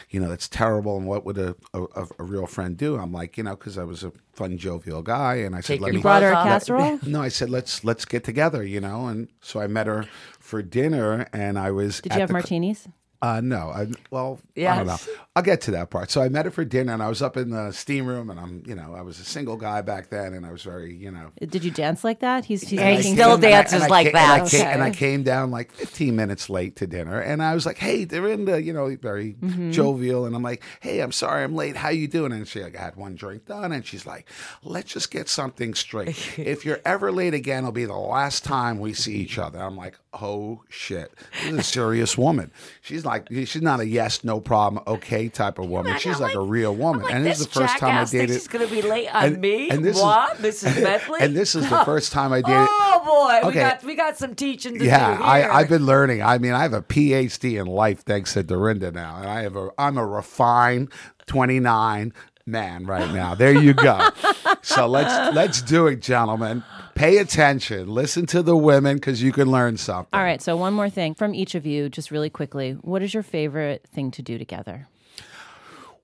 you 0.09 0.19
know, 0.19 0.27
that's 0.29 0.47
terrible. 0.49 0.97
And 0.97 1.05
what 1.05 1.23
would 1.25 1.37
a, 1.37 1.55
a, 1.73 1.83
a- 1.83 2.07
a 2.19 2.23
real 2.23 2.47
friend 2.47 2.75
do? 2.75 2.97
I'm 2.97 3.11
like, 3.11 3.37
you 3.37 3.43
know, 3.43 3.55
because 3.55 3.77
I 3.77 3.83
was 3.83 4.03
a 4.03 4.11
fun, 4.33 4.57
jovial 4.57 5.01
guy. 5.03 5.35
And 5.35 5.55
I 5.55 5.59
Take 5.59 5.65
said, 5.65 5.81
Let 5.81 5.87
your 5.89 5.95
me. 5.97 6.01
Brought 6.01 6.23
her 6.23 6.29
a 6.31 6.33
Let- 6.35 6.43
casserole? 6.43 6.99
No, 7.05 7.21
I 7.21 7.27
said, 7.29 7.49
Let's 7.49 7.83
let's 7.83 8.05
get 8.05 8.23
together, 8.23 8.63
you 8.63 8.81
know. 8.81 9.07
And 9.07 9.27
so 9.41 9.59
I 9.59 9.67
met 9.67 9.85
her 9.87 10.05
for 10.39 10.61
dinner 10.63 11.27
and 11.33 11.59
I 11.59 11.71
was. 11.71 12.01
Did 12.01 12.13
you 12.13 12.19
have 12.21 12.29
the 12.29 12.33
cl- 12.33 12.41
martinis? 12.41 12.87
Uh, 13.19 13.41
no, 13.43 13.69
I, 13.69 13.87
well, 14.11 14.39
I 14.55 14.61
don't 14.77 14.87
know. 14.87 14.97
I'll 15.35 15.41
get 15.41 15.61
to 15.61 15.71
that 15.71 15.89
part. 15.89 16.11
So 16.11 16.21
I 16.21 16.29
met 16.29 16.45
her 16.45 16.51
for 16.51 16.63
dinner, 16.63 16.93
and 16.93 17.01
I 17.01 17.09
was 17.09 17.21
up 17.23 17.35
in 17.35 17.49
the 17.49 17.71
steam 17.71 18.05
room, 18.05 18.29
and 18.29 18.39
I'm, 18.39 18.61
you 18.67 18.75
know, 18.75 18.93
I 18.95 19.01
was 19.01 19.19
a 19.19 19.23
single 19.25 19.57
guy 19.57 19.81
back 19.81 20.09
then, 20.09 20.33
and 20.33 20.45
I 20.45 20.51
was 20.51 20.61
very, 20.61 20.95
you 20.95 21.09
know, 21.09 21.31
Did 21.39 21.63
you 21.63 21.71
dance 21.71 22.03
like 22.03 22.19
that? 22.19 22.45
He's, 22.45 22.61
he's 22.61 22.73
Yeah, 22.73 22.91
he 22.91 22.97
making 22.97 23.13
still 23.15 23.31
some- 23.31 23.43
and 23.43 23.45
I- 23.45 23.49
dances 23.49 23.73
and 23.73 23.83
I 23.83 23.87
like 23.87 24.07
and 24.07 24.17
I 24.17 24.39
that. 24.41 24.51
ca- 24.51 24.57
And 24.67 24.83
I 24.83 24.91
came 24.91 25.23
down 25.23 25.49
like 25.49 25.71
15 25.71 26.15
minutes 26.15 26.47
late 26.49 26.75
to 26.75 26.85
dinner, 26.85 27.19
and 27.19 27.41
I 27.41 27.55
was 27.55 27.65
like, 27.65 27.77
"Hey, 27.79 28.03
they're 28.03 28.27
in 28.27 28.45
the, 28.45 28.61
you 28.61 28.71
know, 28.73 28.95
very 29.01 29.35
jovial." 29.71 30.25
And 30.25 30.35
I'm 30.35 30.43
like, 30.43 30.61
"Hey, 30.79 30.99
I'm 30.99 31.11
sorry, 31.11 31.43
I'm 31.43 31.55
late. 31.55 31.75
How 31.75 31.89
you 31.89 32.07
doing?" 32.07 32.31
And 32.31 32.47
she 32.47 32.61
like, 32.63 32.77
I 32.77 32.81
had 32.83 32.95
one 32.95 33.15
drink 33.15 33.45
done, 33.45 33.71
and 33.71 33.83
she's 33.85 34.05
like, 34.05 34.29
"Let's 34.63 34.93
just 34.93 35.09
get 35.11 35.27
something 35.27 35.73
straight. 35.73 36.09
if 36.37 36.65
you're 36.65 36.81
ever 36.85 37.11
late 37.11 37.33
again, 37.33 37.59
it'll 37.63 37.71
be 37.71 37.85
the 37.85 37.93
last 37.95 38.43
time 38.43 38.79
we 38.79 38.93
see 38.93 39.15
each 39.15 39.37
other." 39.39 39.59
I'm 39.59 39.75
like, 39.75 39.97
"Oh 40.13 40.63
shit, 40.69 41.11
this 41.43 41.51
is 41.53 41.57
a 41.59 41.63
serious 41.63 42.15
woman." 42.17 42.51
She's 42.81 43.05
like, 43.07 43.27
she's 43.31 43.61
not 43.61 43.79
a 43.79 43.85
yes, 43.87 44.23
no 44.23 44.39
problem, 44.39 44.83
okay 44.85 45.29
type 45.29 45.57
of 45.57 45.67
woman. 45.69 45.97
She's 45.97 46.19
like, 46.19 46.35
like- 46.35 46.35
a 46.35 46.41
real 46.41 46.75
woman, 46.75 47.03
like, 47.03 47.13
and 47.15 47.25
this 47.25 47.39
is 47.39 47.47
the 47.47 47.53
first 47.61 47.77
time 47.77 47.95
I 47.97 48.03
dated. 48.05 48.29
she's 48.35 48.47
gonna 48.47 48.67
be 48.67 48.81
late 48.83 49.07
on 49.15 49.39
me? 49.39 49.69
this 49.69 49.99
What, 49.99 50.39
is, 50.43 50.63
Mrs. 50.63 50.75
Bentley? 50.83 51.19
And 51.21 51.35
this 51.35 51.55
is 51.55 51.67
the 51.69 51.83
first 51.85 52.11
time 52.11 52.31
I 52.33 52.41
dated. 52.41 52.67
Oh 52.69 53.01
boy, 53.41 53.47
we 53.47 53.51
Okay. 53.53 53.59
got 53.69 53.83
we 53.83 53.95
got 53.95 54.17
some 54.17 54.35
teaching 54.35 54.77
to 54.77 54.85
Yeah, 54.85 55.17
do 55.17 55.23
I. 55.23 55.57
I've 55.59 55.69
been 55.69 55.85
learning. 55.85 56.21
I 56.21 56.37
mean, 56.37 56.53
I 56.53 56.61
have 56.61 56.73
a 56.73 56.81
PhD 56.81 57.59
in 57.59 57.65
life 57.67 58.01
thanks 58.03 58.33
to 58.33 58.43
Dorinda 58.43 58.91
now, 58.91 59.17
and 59.17 59.27
I 59.29 59.41
have 59.41 59.55
a 59.55 59.69
I'm 59.77 59.97
a 59.97 60.05
refined 60.05 60.91
29 61.27 62.13
man 62.47 62.85
right 62.85 63.13
now. 63.13 63.35
There 63.35 63.53
you 63.53 63.73
go. 63.73 64.09
so 64.61 64.87
let's 64.87 65.35
let's 65.35 65.61
do 65.61 65.87
it, 65.87 66.01
gentlemen. 66.01 66.63
Pay 66.95 67.17
attention. 67.17 67.89
Listen 67.89 68.25
to 68.27 68.41
the 68.41 68.57
women 68.57 68.95
because 68.95 69.21
you 69.21 69.31
can 69.31 69.51
learn 69.51 69.77
something. 69.77 70.09
All 70.17 70.23
right. 70.23 70.41
So 70.41 70.57
one 70.57 70.73
more 70.73 70.89
thing 70.89 71.13
from 71.13 71.35
each 71.35 71.53
of 71.53 71.65
you, 71.65 71.89
just 71.89 72.09
really 72.09 72.29
quickly. 72.29 72.71
What 72.71 73.03
is 73.03 73.13
your 73.13 73.23
favorite 73.23 73.85
thing 73.93 74.09
to 74.11 74.21
do 74.23 74.37
together? 74.37 74.87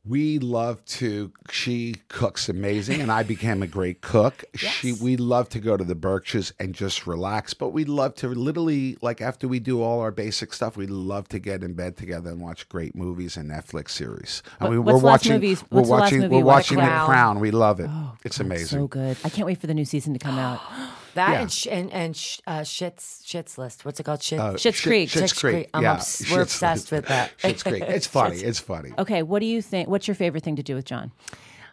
We 0.05 0.37
love 0.39 0.83
to. 0.85 1.31
She 1.49 1.95
cooks 2.09 2.49
amazing, 2.49 2.99
and 2.99 3.09
I 3.09 3.23
became 3.23 3.63
a 3.63 3.67
great 3.67 4.01
cook. 4.01 4.43
She, 4.55 4.91
we 4.93 5.17
love 5.17 5.49
to 5.49 5.59
go 5.59 5.77
to 5.77 5.83
the 5.83 5.95
Berkshires 5.95 6.51
and 6.59 6.73
just 6.73 7.05
relax, 7.07 7.53
but 7.53 7.69
we 7.69 7.85
love 7.85 8.15
to 8.15 8.27
literally, 8.29 8.97
like 9.01 9.21
after 9.21 9.47
we 9.47 9.59
do 9.59 9.81
all 9.81 9.99
our 10.01 10.11
basic 10.11 10.53
stuff, 10.53 10.75
we 10.75 10.87
love 10.87 11.27
to 11.29 11.39
get 11.39 11.63
in 11.63 11.73
bed 11.73 11.95
together 11.95 12.31
and 12.31 12.41
watch 12.41 12.67
great 12.69 12.95
movies 12.95 13.37
and 13.37 13.49
Netflix 13.49 13.89
series. 13.91 14.41
I 14.59 14.69
mean, 14.69 14.83
we're 14.83 14.97
watching. 14.97 15.33
movies- 15.33 15.63
We're 15.69 15.83
the 15.83 15.87
watching. 15.89 16.19
movie 16.21 16.35
We're 16.37 16.43
watching 16.43 16.77
The 16.77 16.83
Crown. 16.83 17.05
Crown. 17.07 17.39
We 17.39 17.51
love 17.51 17.79
it. 17.79 17.89
Oh, 17.89 18.15
it's 18.25 18.39
amazing. 18.39 18.79
So 18.79 18.87
good. 18.87 19.17
I 19.23 19.29
can't 19.29 19.45
wait 19.45 19.59
for 19.59 19.67
the 19.67 19.73
new 19.73 19.85
season 19.85 20.13
to 20.13 20.19
come 20.19 20.37
out. 20.37 20.59
that 21.16 21.32
yeah. 21.32 21.41
and 21.41 21.51
sh- 21.51 21.68
and, 21.70 21.91
and 21.91 22.16
sh- 22.18 22.39
uh, 22.47 22.59
shits 22.61 23.24
shits 23.24 23.57
list. 23.57 23.86
What's 23.86 23.99
it 23.99 24.03
called? 24.03 24.22
Shit. 24.24 24.39
Uh, 24.39 24.53
Schitt's 24.53 24.61
Shit- 24.61 24.84
Creek. 24.84 25.09
Schitt's 25.09 25.22
Schitt's 25.32 25.39
Creek. 25.39 25.53
Creek. 25.55 25.70
I'm 25.74 25.84
yeah, 25.84 25.93
obs- 25.93 26.26
we're 26.32 26.38
Schitt's- 26.39 26.53
obsessed 26.55 26.91
with 26.91 27.05
that. 27.07 27.38
Schitt's 27.38 27.64
Creek. 27.64 27.84
It's 27.88 28.07
funny. 28.07 28.38
It's 28.38 28.59
funny. 28.59 28.91
Okay. 28.97 29.24
What 29.24 29.39
do 29.39 29.45
you 29.45 29.61
think? 29.61 29.89
What's 29.89 30.07
your 30.07 30.16
favorite 30.16 30.43
thing 30.43 30.55
to 30.57 30.64
do 30.64 30.76
with 30.76 30.86
John? 30.86 31.11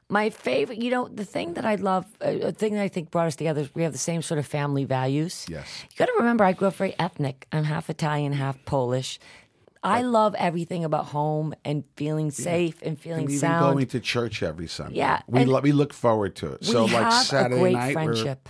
My 0.08 0.30
favorite, 0.30 0.78
you 0.82 0.90
know, 0.90 1.06
the 1.06 1.24
thing 1.24 1.54
that 1.54 1.64
I 1.64 1.76
love, 1.76 2.04
uh, 2.20 2.30
a 2.48 2.52
thing 2.52 2.74
that 2.74 2.82
I 2.82 2.88
think 2.88 3.12
brought 3.12 3.28
us 3.28 3.36
together 3.36 3.68
we 3.74 3.84
have 3.84 3.92
the 3.92 3.98
same 3.98 4.22
sort 4.22 4.38
of 4.38 4.46
family 4.46 4.84
values. 4.84 5.46
Yes. 5.48 5.66
You 5.88 5.96
got 5.96 6.06
to 6.06 6.14
remember, 6.18 6.42
I 6.42 6.52
grew 6.52 6.66
up 6.66 6.74
very 6.74 6.96
ethnic. 6.98 7.46
I'm 7.52 7.62
half 7.62 7.88
Italian, 7.88 8.32
half 8.32 8.62
Polish. 8.64 9.20
I 9.84 10.02
love 10.02 10.34
everything 10.34 10.84
about 10.84 11.06
home 11.06 11.54
and 11.64 11.84
feeling 11.96 12.30
safe 12.32 12.82
and 12.82 12.98
feeling 13.00 13.20
And 13.22 13.30
even 13.30 13.40
sound. 13.40 13.74
going 13.76 13.86
to 13.86 14.00
church 14.00 14.42
every 14.42 14.66
Sunday. 14.66 14.96
Yeah, 14.96 15.22
we 15.28 15.42
and 15.42 15.50
lo- 15.50 15.60
we 15.60 15.70
look 15.72 15.94
forward 15.94 16.34
to 16.36 16.52
it. 16.54 16.60
we 16.62 16.66
so 16.66 16.84
like 16.86 17.12
Saturday 17.12 17.54
a 17.56 17.58
great 17.60 17.72
night, 17.74 17.94
we're- 17.96 18.06
friendship. 18.06 18.48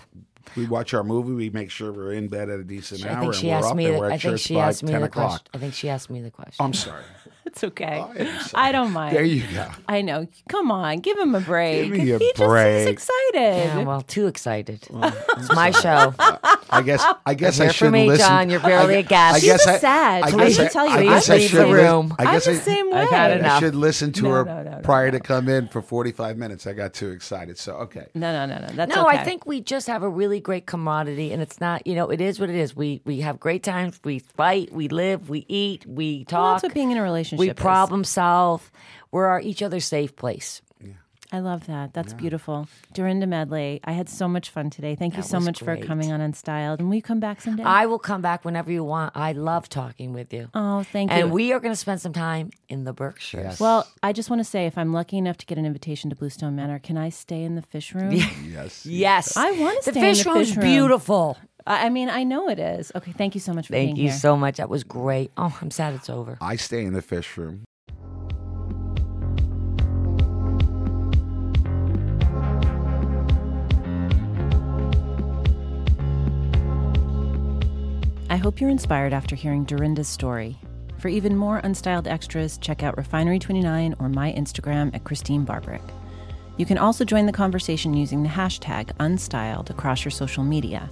We 0.56 0.66
watch 0.66 0.94
our 0.94 1.04
movie. 1.04 1.32
We 1.32 1.50
make 1.50 1.70
sure 1.70 1.92
we're 1.92 2.12
in 2.12 2.28
bed 2.28 2.48
at 2.50 2.60
a 2.60 2.64
decent 2.64 3.04
I 3.04 3.10
hour, 3.10 3.20
think 3.20 3.32
and 3.34 3.34
she 3.40 3.46
we're 3.48 3.54
asked 3.54 3.66
up 3.70 3.76
me. 3.76 3.86
and 3.86 3.96
The, 3.96 4.06
I 4.06 4.18
think 4.18 4.38
she 4.38 4.54
by 4.54 4.60
asked 4.68 4.82
me 4.82 4.92
ten 4.92 5.00
the 5.00 5.06
o'clock. 5.06 5.28
question. 5.30 5.46
I 5.54 5.58
think 5.58 5.74
she 5.74 5.88
asked 5.88 6.10
me 6.10 6.20
the 6.20 6.30
question. 6.30 6.64
I'm 6.64 6.72
sorry. 6.74 7.02
It's 7.50 7.64
okay. 7.64 7.98
Oh, 8.00 8.12
I. 8.54 8.68
I 8.68 8.72
don't 8.72 8.92
mind. 8.92 9.16
There 9.16 9.24
you 9.24 9.42
go. 9.52 9.66
I 9.88 10.02
know. 10.02 10.28
Come 10.48 10.70
on, 10.70 10.98
give 11.00 11.18
him 11.18 11.34
a 11.34 11.40
break. 11.40 11.90
Give 11.90 11.92
me 12.04 12.10
a 12.12 12.18
he 12.18 12.26
just 12.36 12.36
break. 12.48 12.82
is 12.82 12.86
excited. 12.86 13.34
yeah, 13.34 13.82
well, 13.82 14.02
too 14.02 14.26
excited. 14.28 14.86
it's 14.88 15.52
my 15.54 15.70
show. 15.72 16.14
Uh, 16.18 16.36
I 16.70 16.82
guess 16.82 17.04
I 17.26 17.34
guess 17.34 17.56
Here 17.58 17.68
I 17.68 17.72
shouldn't 17.72 17.92
me, 17.94 18.06
listen. 18.08 18.26
John. 18.28 18.50
You're 18.50 18.60
barely 18.60 18.96
I, 18.96 18.98
a 18.98 19.02
guest. 19.02 19.36
I 19.36 19.38
She's 19.40 19.48
guess 19.50 19.66
a 19.66 19.70
I, 19.70 19.78
sad. 19.78 20.22
I 20.22 20.30
Let 20.30 20.38
guess 20.48 20.58
me 20.58 20.64
I, 20.64 20.68
tell 20.68 20.86
you, 20.86 20.92
I 20.92 20.96
please 20.98 21.08
guess 21.08 21.30
I 21.30 21.34
leave 21.36 21.50
the 21.52 21.56
should 21.64 21.72
room. 21.72 22.14
I 22.18 22.24
I'm 22.24 22.32
guess 22.34 22.44
the 22.44 22.54
same 22.56 22.90
way. 22.90 22.98
I've 23.00 23.10
had 23.10 23.40
I 23.42 23.58
should 23.58 23.74
listen 23.74 24.12
to 24.12 24.22
No, 24.22 24.30
her 24.30 24.44
no, 24.44 24.62
no, 24.62 24.70
no, 24.70 24.78
prior 24.82 25.10
no. 25.10 25.18
to 25.18 25.20
come 25.24 25.48
in 25.48 25.66
for 25.68 25.82
45 25.82 26.36
minutes. 26.36 26.66
I 26.68 26.72
got 26.74 26.92
too 26.94 27.10
excited. 27.10 27.58
So 27.58 27.72
okay. 27.76 28.06
No, 28.14 28.32
no, 28.32 28.46
no, 28.54 28.60
no. 28.64 28.72
That's 28.74 28.94
No, 28.94 29.08
okay. 29.08 29.16
I 29.18 29.24
think 29.24 29.46
we 29.46 29.60
just 29.60 29.88
have 29.88 30.02
a 30.04 30.08
really 30.08 30.38
great 30.40 30.66
commodity, 30.66 31.32
and 31.32 31.42
it's 31.42 31.60
not, 31.60 31.84
you 31.86 31.94
know, 31.96 32.10
it 32.10 32.20
is 32.20 32.38
what 32.38 32.48
it 32.50 32.56
is. 32.56 32.76
We 32.76 33.00
we 33.04 33.20
have 33.22 33.40
great 33.40 33.62
times. 33.64 33.98
We 34.04 34.20
fight. 34.20 34.72
We 34.72 34.86
live. 34.88 35.28
We 35.30 35.46
eat. 35.48 35.84
We 35.86 36.18
Well, 36.30 36.40
talk. 36.40 36.54
that's 36.56 36.62
what 36.68 36.74
being 36.74 36.92
in 36.92 36.98
a 36.98 37.02
relationship 37.02 37.29
we 37.38 37.48
is. 37.50 37.54
problem 37.54 38.04
solve. 38.04 38.70
We're 39.12 39.26
our 39.26 39.40
each 39.40 39.62
other's 39.62 39.84
safe 39.84 40.16
place. 40.16 40.62
I 41.32 41.38
love 41.38 41.68
that. 41.68 41.94
That's 41.94 42.12
beautiful. 42.12 42.66
Dorinda 42.92 43.24
Medley, 43.24 43.78
I 43.84 43.92
had 43.92 44.08
so 44.08 44.26
much 44.26 44.50
fun 44.50 44.68
today. 44.68 44.96
Thank 44.96 45.14
you 45.14 45.22
That 45.22 45.28
so 45.28 45.36
was 45.38 45.44
much 45.44 45.60
for 45.60 45.76
coming 45.76 46.10
on 46.10 46.18
Unstyled. 46.18 46.80
And 46.80 46.88
will 46.88 46.96
you 46.96 47.02
come 47.02 47.20
back 47.20 47.40
someday? 47.40 47.62
I 47.62 47.86
will 47.86 48.00
come 48.00 48.20
back 48.20 48.44
whenever 48.44 48.72
you 48.72 48.82
want. 48.82 49.16
I 49.16 49.30
love 49.30 49.68
talking 49.68 50.12
with 50.12 50.32
you. 50.32 50.48
oh, 50.54 50.82
thank 50.82 51.12
you. 51.12 51.16
and 51.16 51.30
we 51.30 51.52
are 51.52 51.60
going 51.60 51.70
to 51.70 51.76
spend 51.78 52.00
some 52.00 52.12
time 52.12 52.50
in 52.68 52.82
the 52.82 52.92
Berkshires. 52.92 53.60
well, 53.60 53.86
I 54.02 54.12
just 54.12 54.28
want 54.28 54.40
to 54.40 54.44
say, 54.44 54.66
if 54.66 54.76
I'm 54.76 54.92
lucky 54.92 55.18
enough 55.18 55.36
to 55.36 55.46
get 55.46 55.56
an 55.56 55.66
invitation 55.66 56.10
to 56.10 56.16
Bluestone 56.16 56.56
Manor, 56.56 56.80
can 56.80 56.98
I 56.98 57.10
stay 57.10 57.44
in 57.44 57.54
the 57.54 57.62
fish 57.62 57.94
room? 57.94 58.10
Yes. 58.50 58.84
yes, 58.84 59.36
I 59.36 59.52
wanna 59.52 59.76
The 59.84 59.92
stay 59.92 60.00
in 60.00 60.06
fish 60.06 60.24
the 60.24 60.32
fish 60.32 60.56
room. 60.56 60.64
Is 60.66 60.72
beautiful. 60.74 61.38
I, 61.70 61.86
I 61.86 61.88
mean, 61.88 62.10
I 62.10 62.24
know 62.24 62.48
it 62.48 62.58
is. 62.58 62.90
Okay, 62.96 63.12
thank 63.12 63.36
you 63.36 63.40
so 63.40 63.54
much 63.54 63.68
for 63.68 63.74
Thank 63.74 63.94
being 63.94 64.06
you 64.06 64.12
so 64.12 64.36
much. 64.36 64.56
That 64.56 64.68
was 64.68 64.82
great. 64.82 65.30
Oh, 65.36 65.56
I'm 65.62 65.70
sad 65.70 65.94
it's 65.94 66.10
over. 66.10 66.36
I 66.40 66.56
stay 66.56 66.84
in 66.84 66.94
the 66.94 67.00
fish 67.00 67.36
room. 67.36 67.62
I 78.28 78.36
hope 78.36 78.60
you're 78.60 78.70
inspired 78.70 79.12
after 79.12 79.36
hearing 79.36 79.64
Dorinda's 79.64 80.08
story. 80.08 80.58
For 80.98 81.08
even 81.08 81.36
more 81.36 81.62
unstyled 81.62 82.08
extras, 82.08 82.58
check 82.58 82.82
out 82.82 82.96
Refinery29 82.96 84.00
or 84.00 84.08
my 84.08 84.32
Instagram 84.32 84.92
at 84.92 85.04
Christene 85.04 85.46
Barberich. 85.46 85.88
You 86.56 86.66
can 86.66 86.78
also 86.78 87.04
join 87.04 87.26
the 87.26 87.32
conversation 87.32 87.94
using 87.94 88.24
the 88.24 88.28
hashtag 88.28 88.92
unstyled 88.96 89.70
across 89.70 90.04
your 90.04 90.10
social 90.10 90.42
media. 90.42 90.90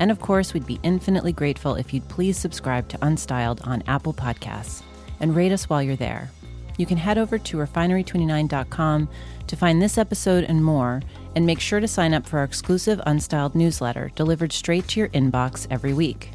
And 0.00 0.10
of 0.10 0.18
course, 0.18 0.52
we'd 0.52 0.66
be 0.66 0.80
infinitely 0.82 1.32
grateful 1.32 1.76
if 1.76 1.94
you'd 1.94 2.08
please 2.08 2.36
subscribe 2.36 2.88
to 2.88 2.98
Unstyled 2.98 3.64
on 3.66 3.84
Apple 3.86 4.14
Podcasts 4.14 4.82
and 5.20 5.36
rate 5.36 5.52
us 5.52 5.68
while 5.68 5.82
you're 5.82 5.94
there. 5.94 6.30
You 6.78 6.86
can 6.86 6.96
head 6.96 7.18
over 7.18 7.38
to 7.38 7.56
refinery29.com 7.58 9.08
to 9.46 9.56
find 9.56 9.82
this 9.82 9.98
episode 9.98 10.44
and 10.44 10.64
more, 10.64 11.02
and 11.36 11.44
make 11.44 11.60
sure 11.60 11.80
to 11.80 11.86
sign 11.86 12.14
up 12.14 12.26
for 12.26 12.38
our 12.38 12.44
exclusive 12.44 12.98
Unstyled 13.06 13.54
newsletter 13.54 14.10
delivered 14.14 14.52
straight 14.52 14.88
to 14.88 15.00
your 15.00 15.10
inbox 15.10 15.66
every 15.70 15.92
week. 15.92 16.30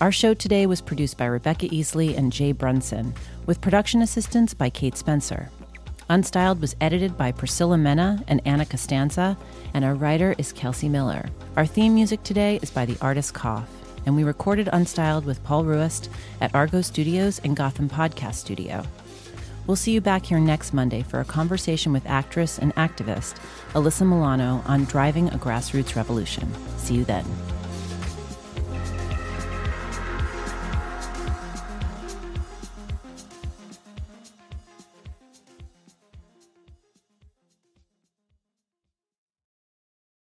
Our 0.00 0.12
show 0.12 0.32
today 0.32 0.66
was 0.66 0.80
produced 0.80 1.18
by 1.18 1.26
Rebecca 1.26 1.68
Easley 1.68 2.16
and 2.16 2.32
Jay 2.32 2.52
Brunson, 2.52 3.14
with 3.44 3.60
production 3.60 4.00
assistance 4.00 4.54
by 4.54 4.70
Kate 4.70 4.96
Spencer. 4.96 5.50
Unstyled 6.08 6.60
was 6.60 6.76
edited 6.80 7.16
by 7.16 7.32
Priscilla 7.32 7.76
Mena 7.76 8.22
and 8.28 8.40
Anna 8.44 8.64
Costanza, 8.64 9.36
and 9.74 9.84
our 9.84 9.94
writer 9.94 10.36
is 10.38 10.52
Kelsey 10.52 10.88
Miller. 10.88 11.28
Our 11.56 11.66
theme 11.66 11.94
music 11.94 12.22
today 12.22 12.60
is 12.62 12.70
by 12.70 12.84
the 12.84 12.96
artist 13.00 13.34
Cough, 13.34 13.68
and 14.06 14.14
we 14.14 14.22
recorded 14.22 14.68
Unstyled 14.68 15.24
with 15.24 15.42
Paul 15.42 15.64
Ruest 15.64 16.08
at 16.40 16.52
Argot 16.54 16.84
Studios 16.84 17.40
and 17.42 17.56
Gotham 17.56 17.88
Podcast 17.88 18.34
Studio. 18.34 18.84
We'll 19.66 19.76
see 19.76 19.90
you 19.90 20.00
back 20.00 20.24
here 20.24 20.38
next 20.38 20.72
Monday 20.72 21.02
for 21.02 21.18
a 21.18 21.24
conversation 21.24 21.92
with 21.92 22.06
actress 22.06 22.60
and 22.60 22.72
activist 22.76 23.34
Alyssa 23.72 24.06
Milano 24.08 24.62
on 24.64 24.84
driving 24.84 25.26
a 25.30 25.38
grassroots 25.38 25.96
revolution. 25.96 26.48
See 26.76 26.94
you 26.94 27.04
then. 27.04 27.24